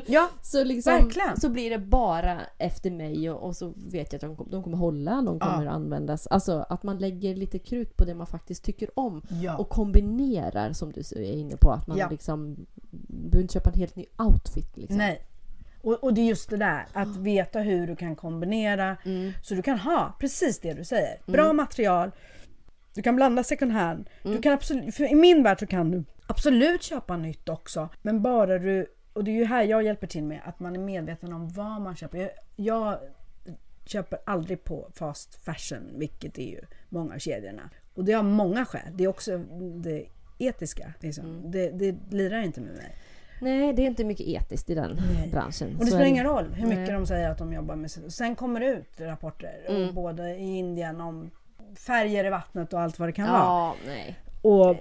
Ja, 0.06 0.28
Så, 0.42 0.64
liksom, 0.64 0.92
Verkligen. 0.92 1.40
så 1.40 1.48
blir 1.48 1.70
det 1.70 1.78
bara 1.78 2.40
efter 2.58 2.90
mig 2.90 3.30
och, 3.30 3.42
och 3.46 3.56
så 3.56 3.72
vet 3.76 4.12
jag 4.12 4.24
att 4.30 4.36
de, 4.38 4.46
de 4.50 4.62
kommer 4.62 4.76
hålla, 4.76 5.22
de 5.22 5.40
kommer 5.40 5.66
användas. 5.66 6.26
Alltså 6.26 6.66
att 6.68 6.82
man 6.82 6.98
lägger 6.98 7.34
lite 7.34 7.58
krut 7.58 7.96
på 7.96 8.04
det 8.04 8.14
man 8.14 8.26
faktiskt 8.26 8.64
tycker 8.64 8.98
om. 8.98 9.22
Ja. 9.42 9.56
Och 9.56 9.68
kombinerar 9.68 10.72
som 10.72 10.92
du 10.92 11.00
är 11.00 11.32
inne 11.32 11.56
på. 11.56 11.70
Att 11.70 11.86
man 11.86 11.98
Ja. 11.98 12.08
liksom 12.10 12.66
behöver 13.08 13.42
inte 13.42 13.54
köpa 13.54 13.70
en 13.70 13.78
helt 13.78 13.96
ny 13.96 14.04
outfit. 14.18 14.76
Liksom. 14.76 14.96
nej. 14.96 15.24
Och, 15.82 15.94
och 16.04 16.14
det 16.14 16.20
är 16.20 16.24
just 16.26 16.50
det 16.50 16.56
där, 16.56 16.86
att 16.92 17.16
veta 17.18 17.60
hur 17.60 17.86
du 17.86 17.96
kan 17.96 18.16
kombinera. 18.16 18.96
Så 19.42 19.54
du 19.54 19.62
kan 19.62 19.78
ha 19.78 20.16
precis 20.20 20.60
det 20.60 20.72
du 20.74 20.84
säger. 20.84 21.20
Bra 21.26 21.52
material, 21.52 22.10
du 22.94 23.02
kan 23.02 23.16
blanda 23.16 23.42
second 23.44 23.72
hand. 23.72 24.10
Du 24.22 24.38
kan 24.42 24.52
absolut, 24.52 25.00
I 25.00 25.14
min 25.14 25.42
värld 25.42 25.58
så 25.58 25.66
kan 25.66 25.90
du 25.90 26.04
absolut 26.26 26.82
köpa 26.82 27.16
nytt 27.16 27.48
också. 27.48 27.88
Men 28.02 28.22
bara 28.22 28.58
du, 28.58 28.86
och 29.18 29.24
det 29.24 29.30
är 29.30 29.34
ju 29.34 29.44
här 29.44 29.62
jag 29.62 29.82
hjälper 29.82 30.06
till 30.06 30.24
med, 30.24 30.40
att 30.44 30.60
man 30.60 30.74
är 30.74 30.80
medveten 30.80 31.32
om 31.32 31.48
vad 31.48 31.80
man 31.80 31.96
köper. 31.96 32.18
Jag, 32.18 32.30
jag 32.56 32.98
köper 33.84 34.18
aldrig 34.26 34.64
på 34.64 34.88
fast 34.94 35.44
fashion, 35.44 35.90
vilket 35.94 36.38
är 36.38 36.46
ju 36.48 36.60
många 36.88 37.14
av 37.14 37.18
kedjorna. 37.18 37.70
Och 37.94 38.04
det 38.04 38.12
har 38.12 38.22
många 38.22 38.64
skäl. 38.64 38.92
Det 38.94 39.04
är 39.04 39.08
också 39.08 39.38
det 39.82 40.06
etiska. 40.38 40.92
Liksom. 41.00 41.50
Det, 41.50 41.70
det 41.70 41.96
lirar 42.10 42.42
inte 42.42 42.60
med 42.60 42.72
mig. 42.72 42.94
Nej, 43.40 43.72
det 43.72 43.82
är 43.82 43.86
inte 43.86 44.04
mycket 44.04 44.26
etiskt 44.26 44.70
i 44.70 44.74
den 44.74 44.98
Nej. 45.14 45.28
branschen. 45.30 45.76
Och 45.78 45.84
det 45.84 45.90
spelar 45.90 46.04
ingen 46.04 46.24
roll 46.24 46.52
hur 46.52 46.66
mycket 46.66 46.84
Nej. 46.84 46.92
de 46.92 47.06
säger 47.06 47.30
att 47.30 47.38
de 47.38 47.52
jobbar 47.52 47.76
med. 47.76 47.90
Sen 47.90 48.36
kommer 48.36 48.60
det 48.60 48.66
ut 48.66 49.00
rapporter, 49.00 49.54
och 49.68 49.94
både 49.94 50.34
i 50.34 50.56
Indien 50.56 51.00
om 51.00 51.30
färger 51.78 52.24
i 52.24 52.30
vattnet 52.30 52.72
och 52.72 52.80
allt 52.80 52.98
vad 52.98 53.08
det 53.08 53.12
kan 53.12 53.32
vara. 53.32 53.38
Ja, 53.38 53.74
nej. 53.86 54.16
Och 54.42 54.76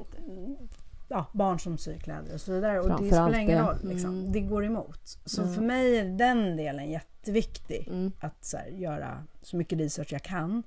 ja, 1.07 1.25
barn 1.33 1.59
som 1.59 1.77
syr 1.77 1.97
kläder 1.97 2.33
och 2.33 2.41
så 2.41 2.51
vidare. 2.51 2.79
Och 2.79 2.89
det 2.89 2.95
spelar 3.07 3.37
ingen 3.39 3.65
roll. 3.65 3.77
Liksom. 3.83 4.09
Mm. 4.19 4.31
Det 4.31 4.39
går 4.41 4.65
emot. 4.65 5.17
Så 5.25 5.47
för 5.47 5.61
mig 5.61 5.97
är 5.97 6.05
den 6.05 6.57
delen 6.57 6.89
jätteviktig. 6.91 7.87
Mm. 7.87 8.11
Att 8.19 8.45
så 8.45 8.57
här, 8.57 8.67
göra 8.67 9.23
så 9.41 9.57
mycket 9.57 9.79
research 9.79 10.13
jag 10.13 10.23
kan. 10.23 10.63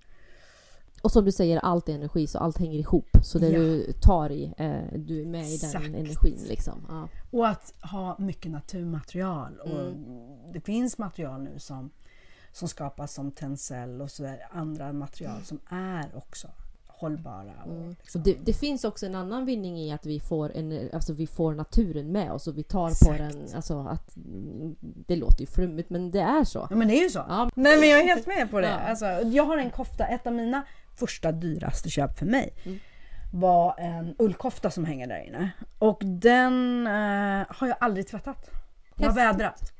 Och 1.02 1.12
som 1.12 1.24
du 1.24 1.32
säger, 1.32 1.58
allt 1.58 1.88
är 1.88 1.92
energi 1.94 2.26
så 2.26 2.38
allt 2.38 2.58
hänger 2.58 2.78
ihop. 2.78 3.08
Så 3.22 3.38
det 3.38 3.48
Ja. 3.48 3.58
du 3.58 3.92
tar 3.92 4.30
i, 4.32 4.52
eh, 4.56 4.98
du 4.98 5.20
är 5.22 5.26
med 5.26 5.48
i 5.50 5.54
Exakt. 5.54 5.72
den 5.84 5.94
energin. 5.94 6.38
Liksom. 6.48 6.86
Ja. 6.88 7.08
Och 7.30 7.48
att 7.48 7.74
ha 7.82 8.16
mycket 8.18 8.52
naturmaterial. 8.52 9.58
Och 9.60 9.80
Mm. 9.80 10.52
det 10.52 10.60
finns 10.60 10.98
material 10.98 11.42
nu 11.42 11.58
som, 11.58 11.90
som 12.52 12.68
skapas 12.68 13.14
som 13.14 13.30
tencel 13.30 14.00
och 14.02 14.10
så 14.10 14.22
där, 14.22 14.46
andra 14.52 14.92
material 14.92 15.42
som 15.44 15.60
är 15.70 16.16
också 16.16 16.48
hållbara. 17.00 17.52
Och 17.66 17.72
Och 17.72 17.94
liksom, 17.98 18.22
det, 18.22 18.36
det 18.44 18.52
finns 18.52 18.84
också 18.84 19.06
en 19.06 19.14
annan 19.14 19.46
vinning 19.46 19.78
i 19.78 19.92
att 19.92 20.06
vi 20.06 20.20
får, 20.20 20.56
en, 20.56 20.88
alltså 20.92 21.12
vi 21.12 21.26
får 21.26 21.54
naturen 21.54 22.12
med 22.12 22.32
oss 22.32 22.46
och 22.46 22.58
vi 22.58 22.62
tar 22.62 22.88
på 23.06 23.12
Exakt. 23.12 23.18
den. 23.18 23.56
Alltså 23.56 23.80
att, 23.80 24.16
mm, 24.16 24.76
det 24.82 25.16
låter 25.16 25.40
ju 25.40 25.46
flummigt 25.46 25.90
men 25.90 26.10
det 26.10 26.20
är 26.20 26.44
så. 26.44 26.66
Ja 26.70 26.76
men 26.76 26.88
det 26.88 26.94
är 26.94 27.02
ju 27.02 27.10
så. 27.10 27.24
Ja. 27.28 27.50
Nej 27.54 27.80
men 27.80 27.88
jag 27.88 28.00
är 28.00 28.04
helt 28.04 28.26
med 28.26 28.50
på 28.50 28.60
det. 28.60 28.68
Ja. 28.68 28.74
Alltså, 28.78 29.06
jag 29.06 29.44
har 29.44 29.58
en 29.58 29.70
kofta, 29.70 30.06
ett 30.06 30.26
av 30.26 30.32
mina 30.32 30.62
första 30.98 31.32
dyraste 31.32 31.90
köp 31.90 32.18
för 32.18 32.26
mig 32.26 32.54
Mm. 32.64 32.78
var 33.32 33.74
en 33.78 34.14
ullkofta 34.18 34.70
som 34.70 34.84
hänger 34.84 35.06
där 35.06 35.26
inne. 35.26 35.50
Och 35.78 35.98
den 36.04 36.86
eh, 36.86 37.46
har 37.48 37.66
jag 37.66 37.76
aldrig 37.80 38.06
tvättat. 38.08 38.50
Jag 38.96 39.08
har 39.08 39.14
vädrat. 39.14 39.72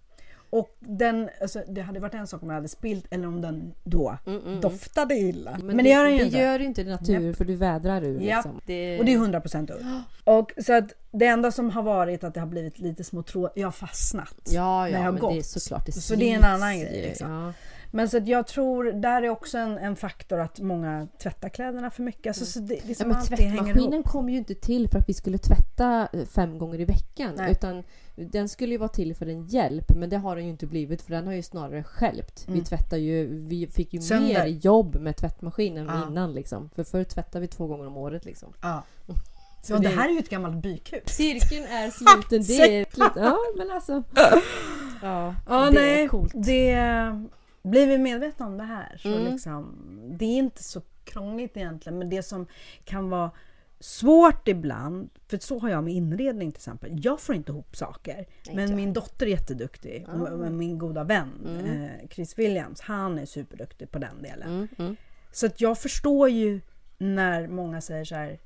Och 0.50 0.76
den, 0.78 1.28
alltså, 1.40 1.62
det 1.68 1.80
hade 1.80 2.00
varit 2.00 2.14
en 2.14 2.26
sak 2.26 2.42
om 2.42 2.48
jag 2.48 2.54
hade 2.54 2.68
spilt 2.68 3.06
eller 3.10 3.26
om 3.28 3.40
den 3.40 3.74
då 3.84 4.18
doftade 4.60 5.14
illa. 5.14 5.58
Men, 5.62 5.76
det, 5.76 5.90
gör 5.90 6.04
den 6.04 6.12
ju 6.12 6.18
det 6.18 6.24
inte. 6.24 6.38
gör 6.38 6.58
ju 6.58 6.64
inte 6.66 6.84
natur 6.84 7.32
för 7.32 7.44
du 7.44 7.54
vädrar 7.54 8.02
ur. 8.02 8.20
Japp. 8.20 8.44
Liksom. 8.44 8.60
Det, 8.66 8.98
Och 8.98 9.04
det 9.04 9.14
är 9.14 9.18
100% 9.18 9.72
ull. 9.72 9.84
Och 10.24 10.52
så 10.64 10.72
att 10.72 10.92
det 11.10 11.26
enda 11.26 11.50
som 11.52 11.70
har 11.70 11.82
varit 11.82 12.24
att 12.24 12.34
det 12.34 12.40
har 12.40 12.46
blivit 12.46 12.78
lite 12.78 13.04
små 13.04 13.22
trådar, 13.22 13.52
jag 13.54 13.66
har 13.66 13.72
fastnat. 13.72 14.34
ja, 14.50 14.80
när 14.82 14.88
jag 14.90 15.00
ja 15.00 15.04
har 15.04 15.12
men 15.12 15.20
gått. 15.20 15.32
det 15.32 15.38
är 15.38 15.42
såklart. 15.42 15.86
Det 15.86 15.92
Så 15.92 16.14
det 16.14 16.32
är 16.32 16.36
en 16.36 16.44
annan 16.44 16.78
grej, 16.80 17.02
liksom. 17.08 17.30
Ja. 17.30 17.52
Men 17.92 18.08
så 18.08 18.16
att 18.16 18.26
jag 18.28 18.46
tror, 18.46 18.84
där 18.84 19.22
är 19.22 19.28
också 19.28 19.58
en, 19.58 19.78
en 19.78 19.96
faktor 19.96 20.40
att 20.40 20.60
många 20.60 21.08
tvättar 21.22 21.48
kläderna 21.48 21.90
för 21.90 22.02
mycket. 22.02 22.26
Alltså, 22.26 22.44
så 22.44 22.60
det, 22.60 22.74
är 22.74 23.08
Ja, 23.08 23.22
tvättmaskinen 23.22 24.02
kom 24.02 24.28
ju 24.28 24.36
inte 24.38 24.54
till 24.54 24.88
för 24.88 24.98
att 24.98 25.08
vi 25.08 25.14
skulle 25.14 25.38
tvätta 25.38 26.08
eh, 26.12 26.24
fem 26.26 26.58
gånger 26.58 26.80
i 26.80 26.84
veckan. 26.84 27.32
Nej. 27.36 27.50
Utan 27.52 27.82
den 28.16 28.48
skulle 28.48 28.72
ju 28.72 28.78
vara 28.78 28.88
till 28.88 29.14
för 29.14 29.26
en 29.26 29.46
hjälp. 29.46 29.84
Men 29.96 30.08
det 30.10 30.16
har 30.16 30.36
den 30.36 30.44
ju 30.44 30.50
inte 30.50 30.66
blivit 30.66 31.02
för 31.02 31.10
den 31.10 31.26
har 31.26 31.34
ju 31.34 31.42
snarare 31.42 31.84
skälpt. 31.84 32.44
Vi 32.48 32.60
tvättar 32.64 32.96
ju, 32.96 33.26
vi 33.46 33.66
fick 33.66 33.92
ju 33.94 33.96
Mm. 33.98 34.06
Sönder. 34.08 34.28
mer 34.28 34.46
jobb 34.46 34.96
med 34.96 35.16
tvättmaskinen 35.16 35.86
Ja. 35.86 36.06
innan 36.08 36.32
liksom. 36.34 36.70
För 36.74 36.84
förr 36.84 37.04
tvättade 37.04 37.40
vi 37.40 37.46
två 37.48 37.66
gånger 37.66 37.86
om 37.86 37.96
året 37.96 38.24
liksom. 38.24 38.52
Ja. 38.62 38.82
Så 39.62 39.72
Ja, 39.72 39.78
det 39.78 39.88
det- 39.88 39.94
här 39.94 40.08
är 40.08 40.12
ju 40.12 40.18
ett 40.18 40.28
gammalt 40.30 40.62
bykhus. 40.62 41.02
Cirkeln 41.06 41.64
är 41.64 41.90
sluten. 41.90 42.46
Det 42.46 42.76
är. 42.80 42.86
Ja 43.16 43.36
men 43.58 43.70
alltså. 43.70 44.02
Ja, 45.02 45.34
Ja, 45.48 45.64
det 45.64 45.70
nej, 45.80 46.02
är 46.04 46.08
coolt. 46.08 46.32
det 46.34 46.70
blir 47.62 47.86
vi 47.86 47.98
medvetna 47.98 48.46
om 48.46 48.58
det 48.58 48.64
här. 48.64 48.96
Så 49.02 49.08
Mm. 49.08 49.32
liksom, 49.32 49.74
det 50.18 50.24
är 50.24 50.38
inte 50.38 50.62
så 50.62 50.82
krångligt 51.04 51.56
egentligen, 51.56 51.98
men 51.98 52.10
det 52.10 52.22
som 52.22 52.46
kan 52.84 53.10
vara 53.10 53.30
svårt 53.80 54.48
ibland, 54.48 55.10
för 55.28 55.38
så 55.38 55.58
har 55.58 55.68
jag 55.68 55.84
med 55.84 55.94
inredning 55.94 56.52
till 56.52 56.58
exempel. 56.58 57.04
Jag 57.04 57.20
får 57.20 57.34
inte 57.34 57.52
ihop 57.52 57.76
saker. 57.76 58.26
Men 58.54 58.68
jag. 58.68 58.76
min 58.76 58.92
dotter 58.92 59.26
är 59.26 59.30
jätteduktig. 59.30 60.06
Och 60.08 60.28
och 60.28 60.52
min 60.52 60.78
goda 60.78 61.04
vän 61.04 61.28
eh, 61.66 62.08
Chris 62.08 62.38
Williams, 62.38 62.80
han 62.80 63.18
är 63.18 63.26
superduktig 63.26 63.90
på 63.90 63.98
den 63.98 64.22
delen. 64.22 64.48
Mm, 64.48 64.68
mm. 64.78 64.96
Så 65.32 65.46
att 65.46 65.60
jag 65.60 65.78
förstår 65.78 66.28
ju 66.28 66.60
när 66.98 67.48
många 67.48 67.80
säger 67.80 68.04
så 68.04 68.14
här. 68.14 68.38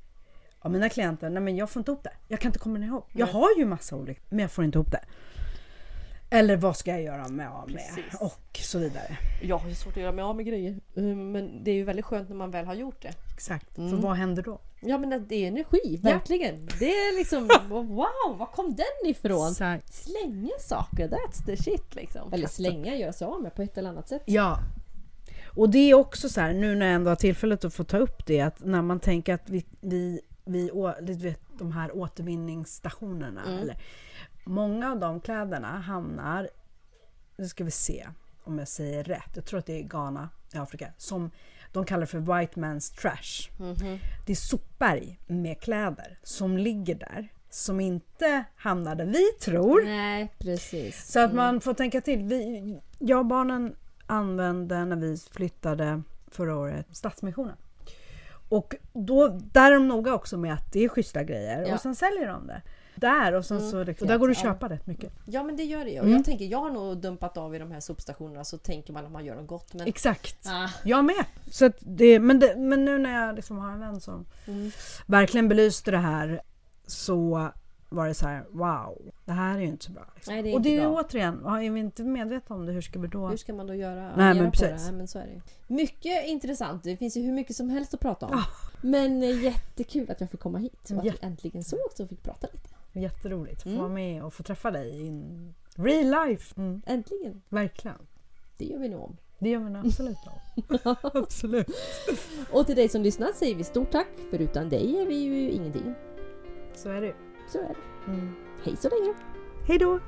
Ja, 0.63 0.69
mina 0.69 0.89
klienter, 0.89 1.29
nej 1.29 1.43
men 1.43 1.55
jag 1.55 1.69
får 1.69 1.79
inte 1.79 1.91
ihop 1.91 2.03
det. 2.03 2.13
Jag 2.27 2.39
kan 2.39 2.49
inte 2.49 2.59
kombinera 2.59 2.87
ihop. 2.87 3.09
Jag 3.13 3.27
har 3.27 3.49
ju 3.57 3.65
massa 3.65 3.95
olika, 3.95 4.21
men 4.29 4.39
jag 4.39 4.51
får 4.51 4.65
inte 4.65 4.77
ihop 4.77 4.91
det. 4.91 5.03
Eller 6.29 6.55
vad 6.57 6.77
ska 6.77 6.91
jag 6.91 7.01
göra 7.01 7.27
mig 7.27 7.45
av 7.47 7.71
med? 7.71 7.77
Precis. 7.77 8.19
Och 8.19 8.59
så 8.61 8.79
vidare. 8.79 9.17
Jag 9.41 9.57
har 9.57 9.69
ju 9.69 9.75
svårt 9.75 9.97
att 9.97 10.01
göra 10.01 10.11
mig 10.11 10.23
av 10.23 10.35
med 10.35 10.45
grejer. 10.45 10.79
Eh, 10.95 11.03
Men 11.03 11.63
det 11.63 11.71
är 11.71 11.75
ju 11.75 11.83
väldigt 11.83 12.05
skönt 12.05 12.29
när 12.29 12.35
man 12.35 12.51
väl 12.51 12.65
har 12.65 12.73
gjort 12.75 13.01
det. 13.01 13.13
Exakt. 13.33 13.77
Mm. 13.77 13.89
För 13.89 13.97
vad 13.97 14.15
händer 14.15 14.43
då? 14.43 14.59
Ja 14.81 14.97
men 14.97 15.27
det 15.27 15.35
är 15.35 15.47
energi, 15.47 15.99
verkligen. 16.03 16.69
Det 16.79 16.89
är 16.89 17.17
liksom 17.17 17.49
wow, 17.69 18.37
var 18.37 18.45
kom 18.45 18.75
den 18.75 19.11
ifrån? 19.11 19.51
Exakt. 19.51 19.93
Slänga 19.93 20.59
saker, 20.59 21.07
that's 21.07 21.45
the 21.45 21.57
shit 21.57 21.95
liksom. 21.95 22.33
Eller 22.33 22.47
slänga, 22.47 22.95
göra 22.95 23.13
sig 23.13 23.27
av 23.27 23.41
med 23.41 23.55
på 23.55 23.61
ett 23.61 23.77
eller 23.77 23.89
annat 23.89 24.09
sätt. 24.09 24.23
Ja. 24.25 24.59
Och 25.55 25.69
det 25.69 25.79
är 25.79 25.93
också 25.93 26.29
så 26.29 26.41
här, 26.41 26.53
nu 26.53 26.75
när 26.75 26.85
jag 26.85 26.95
ändå 26.95 27.11
har 27.11 27.15
tillfället 27.15 27.65
att 27.65 27.73
få 27.73 27.83
ta 27.83 27.97
upp 27.97 28.25
det, 28.25 28.41
att 28.41 28.65
när 28.65 28.81
man 28.81 28.99
tänker 28.99 29.33
att 29.33 29.49
vi, 29.49 29.65
vi, 29.81 30.21
vi 30.45 30.71
du 31.01 31.13
vet, 31.13 31.41
de 31.59 31.71
här 31.71 31.97
återvinningsstationerna, 31.97 33.41
eller, 33.61 33.77
många 34.45 34.91
av 34.91 34.99
de 34.99 35.19
kläderna 35.21 35.67
hamnar, 35.67 36.49
nu 37.37 37.47
ska 37.47 37.63
vi 37.63 37.71
se 37.71 38.07
om 38.43 38.59
jag 38.59 38.67
säger 38.67 39.03
rätt, 39.03 39.31
jag 39.35 39.45
tror 39.45 39.59
att 39.59 39.65
det 39.65 39.79
är 39.79 39.83
Ghana 39.83 40.29
i 40.53 40.57
Afrika, 40.57 40.87
som 40.97 41.31
de 41.71 41.85
kallar 41.85 42.05
för 42.05 42.19
white 42.19 42.59
man's 42.59 42.95
trash. 43.01 43.51
Det 44.25 44.31
är 44.31 44.35
sopberg 44.35 45.19
med 45.27 45.59
kläder 45.61 46.19
som 46.23 46.57
ligger 46.57 46.95
där, 46.95 47.27
som 47.49 47.79
inte 47.79 48.43
hamnar 48.55 48.95
där 48.95 49.05
vi 49.05 49.31
tror. 49.41 49.83
Nej, 49.85 50.33
precis. 50.39 51.11
Så 51.11 51.19
att 51.19 51.33
man 51.33 51.61
får 51.61 51.73
tänka 51.73 52.01
till. 52.01 52.23
Vi, 52.23 52.79
jag 52.99 53.19
och 53.19 53.25
barnen 53.25 53.75
använde 54.07 54.85
när 54.85 54.95
vi 54.95 55.17
flyttade 55.17 56.01
förra 56.27 56.55
året 56.57 56.87
Stadsmissionen. 56.91 57.55
Och 58.49 58.75
då, 58.93 59.27
där 59.27 59.71
är 59.71 59.75
de 59.75 59.87
noga 59.87 60.13
också 60.13 60.37
med 60.37 60.53
att 60.53 60.73
det 60.73 60.83
är 60.83 60.89
schyssta 60.89 61.23
grejer 61.23 61.65
Ja. 61.67 61.73
och 61.73 61.79
sen 61.81 61.95
säljer 61.95 62.27
de 62.27 62.47
det. 62.47 62.61
Där 62.95 63.33
och 63.33 63.45
sen 63.45 63.57
Mm. 63.57 63.71
så 63.71 63.83
liksom, 63.83 64.05
och 64.05 64.09
där 64.11 64.17
går 64.17 64.27
det 64.27 64.31
att 64.31 64.43
Ja. 64.43 64.53
köpa 64.53 64.69
rätt 64.69 64.87
mycket. 64.87 65.13
Ja 65.25 65.43
men 65.43 65.55
det 65.57 65.63
gör 65.63 65.85
det. 65.85 65.99
Och 65.99 66.05
Mm. 66.05 66.15
jag 66.17 66.25
tänker, 66.25 66.45
jag 66.45 66.57
har 66.59 66.69
nog 66.69 66.97
dumpat 66.97 67.37
av 67.37 67.55
i 67.55 67.59
de 67.59 67.71
här 67.71 67.79
sopstationerna 67.79 68.43
så 68.43 68.57
tänker 68.57 68.93
man 68.93 69.05
att 69.05 69.11
man 69.11 69.25
gör 69.25 69.35
något 69.35 69.47
gott. 69.47 69.73
Men... 69.73 69.87
Exakt. 69.87 70.47
Ah. 70.47 70.69
Jag 70.83 71.05
med. 71.05 71.25
Så 71.51 71.65
att 71.65 71.75
det, 71.79 72.19
men, 72.19 72.39
det, 72.39 72.55
men 72.57 72.85
nu 72.85 72.97
när 72.97 73.25
jag 73.25 73.35
liksom 73.35 73.57
har 73.57 73.71
en 73.71 73.79
vän 73.79 74.01
som 74.01 74.25
Mm. 74.47 74.71
verkligen 75.05 75.47
belyste 75.47 75.91
det 75.91 75.97
här 75.97 76.41
så 76.87 77.49
var 77.89 78.07
det 78.07 78.13
så 78.13 78.27
här: 78.27 78.45
wow, 78.51 79.01
det 79.25 79.31
här 79.31 79.55
är 79.57 79.61
ju 79.61 79.67
inte 79.67 79.85
så 79.85 79.91
bra. 79.91 80.05
Liksom. 80.15 80.33
Nej, 80.33 80.43
det 80.43 80.49
är 80.49 80.53
och 80.55 80.61
det 80.61 80.69
är 80.77 80.81
ju 80.81 80.87
återigen, 80.87 81.41
ja, 81.43 81.61
är 81.63 81.69
vi 81.71 81.79
inte 81.79 82.03
medvetna 82.03 82.55
om 82.55 82.65
det, 82.65 82.71
hur 82.71 82.81
ska 82.81 82.99
vi 82.99 83.07
då... 83.07 83.27
Hur 83.27 83.37
ska 83.37 83.53
man 83.53 83.67
då 83.67 83.73
göra? 83.75 84.15
Nej, 84.15 84.33
men 84.33 84.51
precis. 84.51 84.85
det? 84.87 84.91
Men 84.91 85.07
så 85.07 85.19
är 85.19 85.25
det. 85.27 85.41
Mycket 85.73 86.25
intressant. 86.27 86.83
Det 86.83 86.97
finns 86.97 87.17
ju 87.17 87.21
hur 87.21 87.31
mycket 87.33 87.55
som 87.55 87.69
helst 87.69 87.93
att 87.93 87.99
prata 87.99 88.25
om. 88.25 88.33
Ah. 88.37 88.45
Men 88.81 89.23
eh, 89.23 89.43
jättekul 89.43 90.11
att 90.11 90.21
jag 90.21 90.29
fick 90.31 90.39
komma 90.39 90.57
hit 90.57 90.89
och 90.91 90.97
att 90.97 91.05
Ja. 91.05 91.13
vi 91.21 91.27
äntligen 91.27 91.63
sågs 91.63 91.99
och 91.99 92.09
fick 92.09 92.23
prata 92.23 92.47
lite. 92.53 92.69
Jätteroligt 92.95 93.57
att 93.57 93.63
få 93.63 93.69
Mm. 93.69 93.81
vara 93.81 93.93
med 93.93 94.23
och 94.23 94.33
få 94.33 94.43
träffa 94.43 94.71
dig 94.71 95.01
in 95.05 95.53
real 95.75 96.27
life. 96.27 96.53
Mm, 96.61 96.81
Äntligen! 96.85 97.41
verkligen. 97.49 97.97
Det 98.57 98.65
gör 98.65 98.79
vi 98.79 98.89
nog 98.89 99.01
om. 99.03 99.17
Det 99.39 99.49
gör 99.49 99.59
vi 99.59 99.69
nog 99.69 99.85
absolut 99.85 100.17
om. 100.27 100.95
absolut. 101.13 101.67
Och 102.51 102.65
till 102.65 102.75
dig 102.75 102.89
som 102.89 103.01
lyssnat 103.01 103.35
säger 103.35 103.55
vi 103.55 103.63
stort 103.63 103.91
tack. 103.91 104.07
För 104.29 104.39
utan 104.41 104.69
dig 104.69 104.97
är 105.01 105.05
vi 105.05 105.15
ju 105.15 105.51
ingenting. 105.51 105.93
Så 106.75 106.89
är 106.89 107.01
det. 107.01 107.13
Så 107.51 107.57
är 107.57 107.67
det. 107.67 108.11
Mm. 108.11 108.35
Hej 108.63 108.75
så 108.75 108.89
länge! 108.89 109.13
Hej 109.67 109.77
då! 109.77 109.99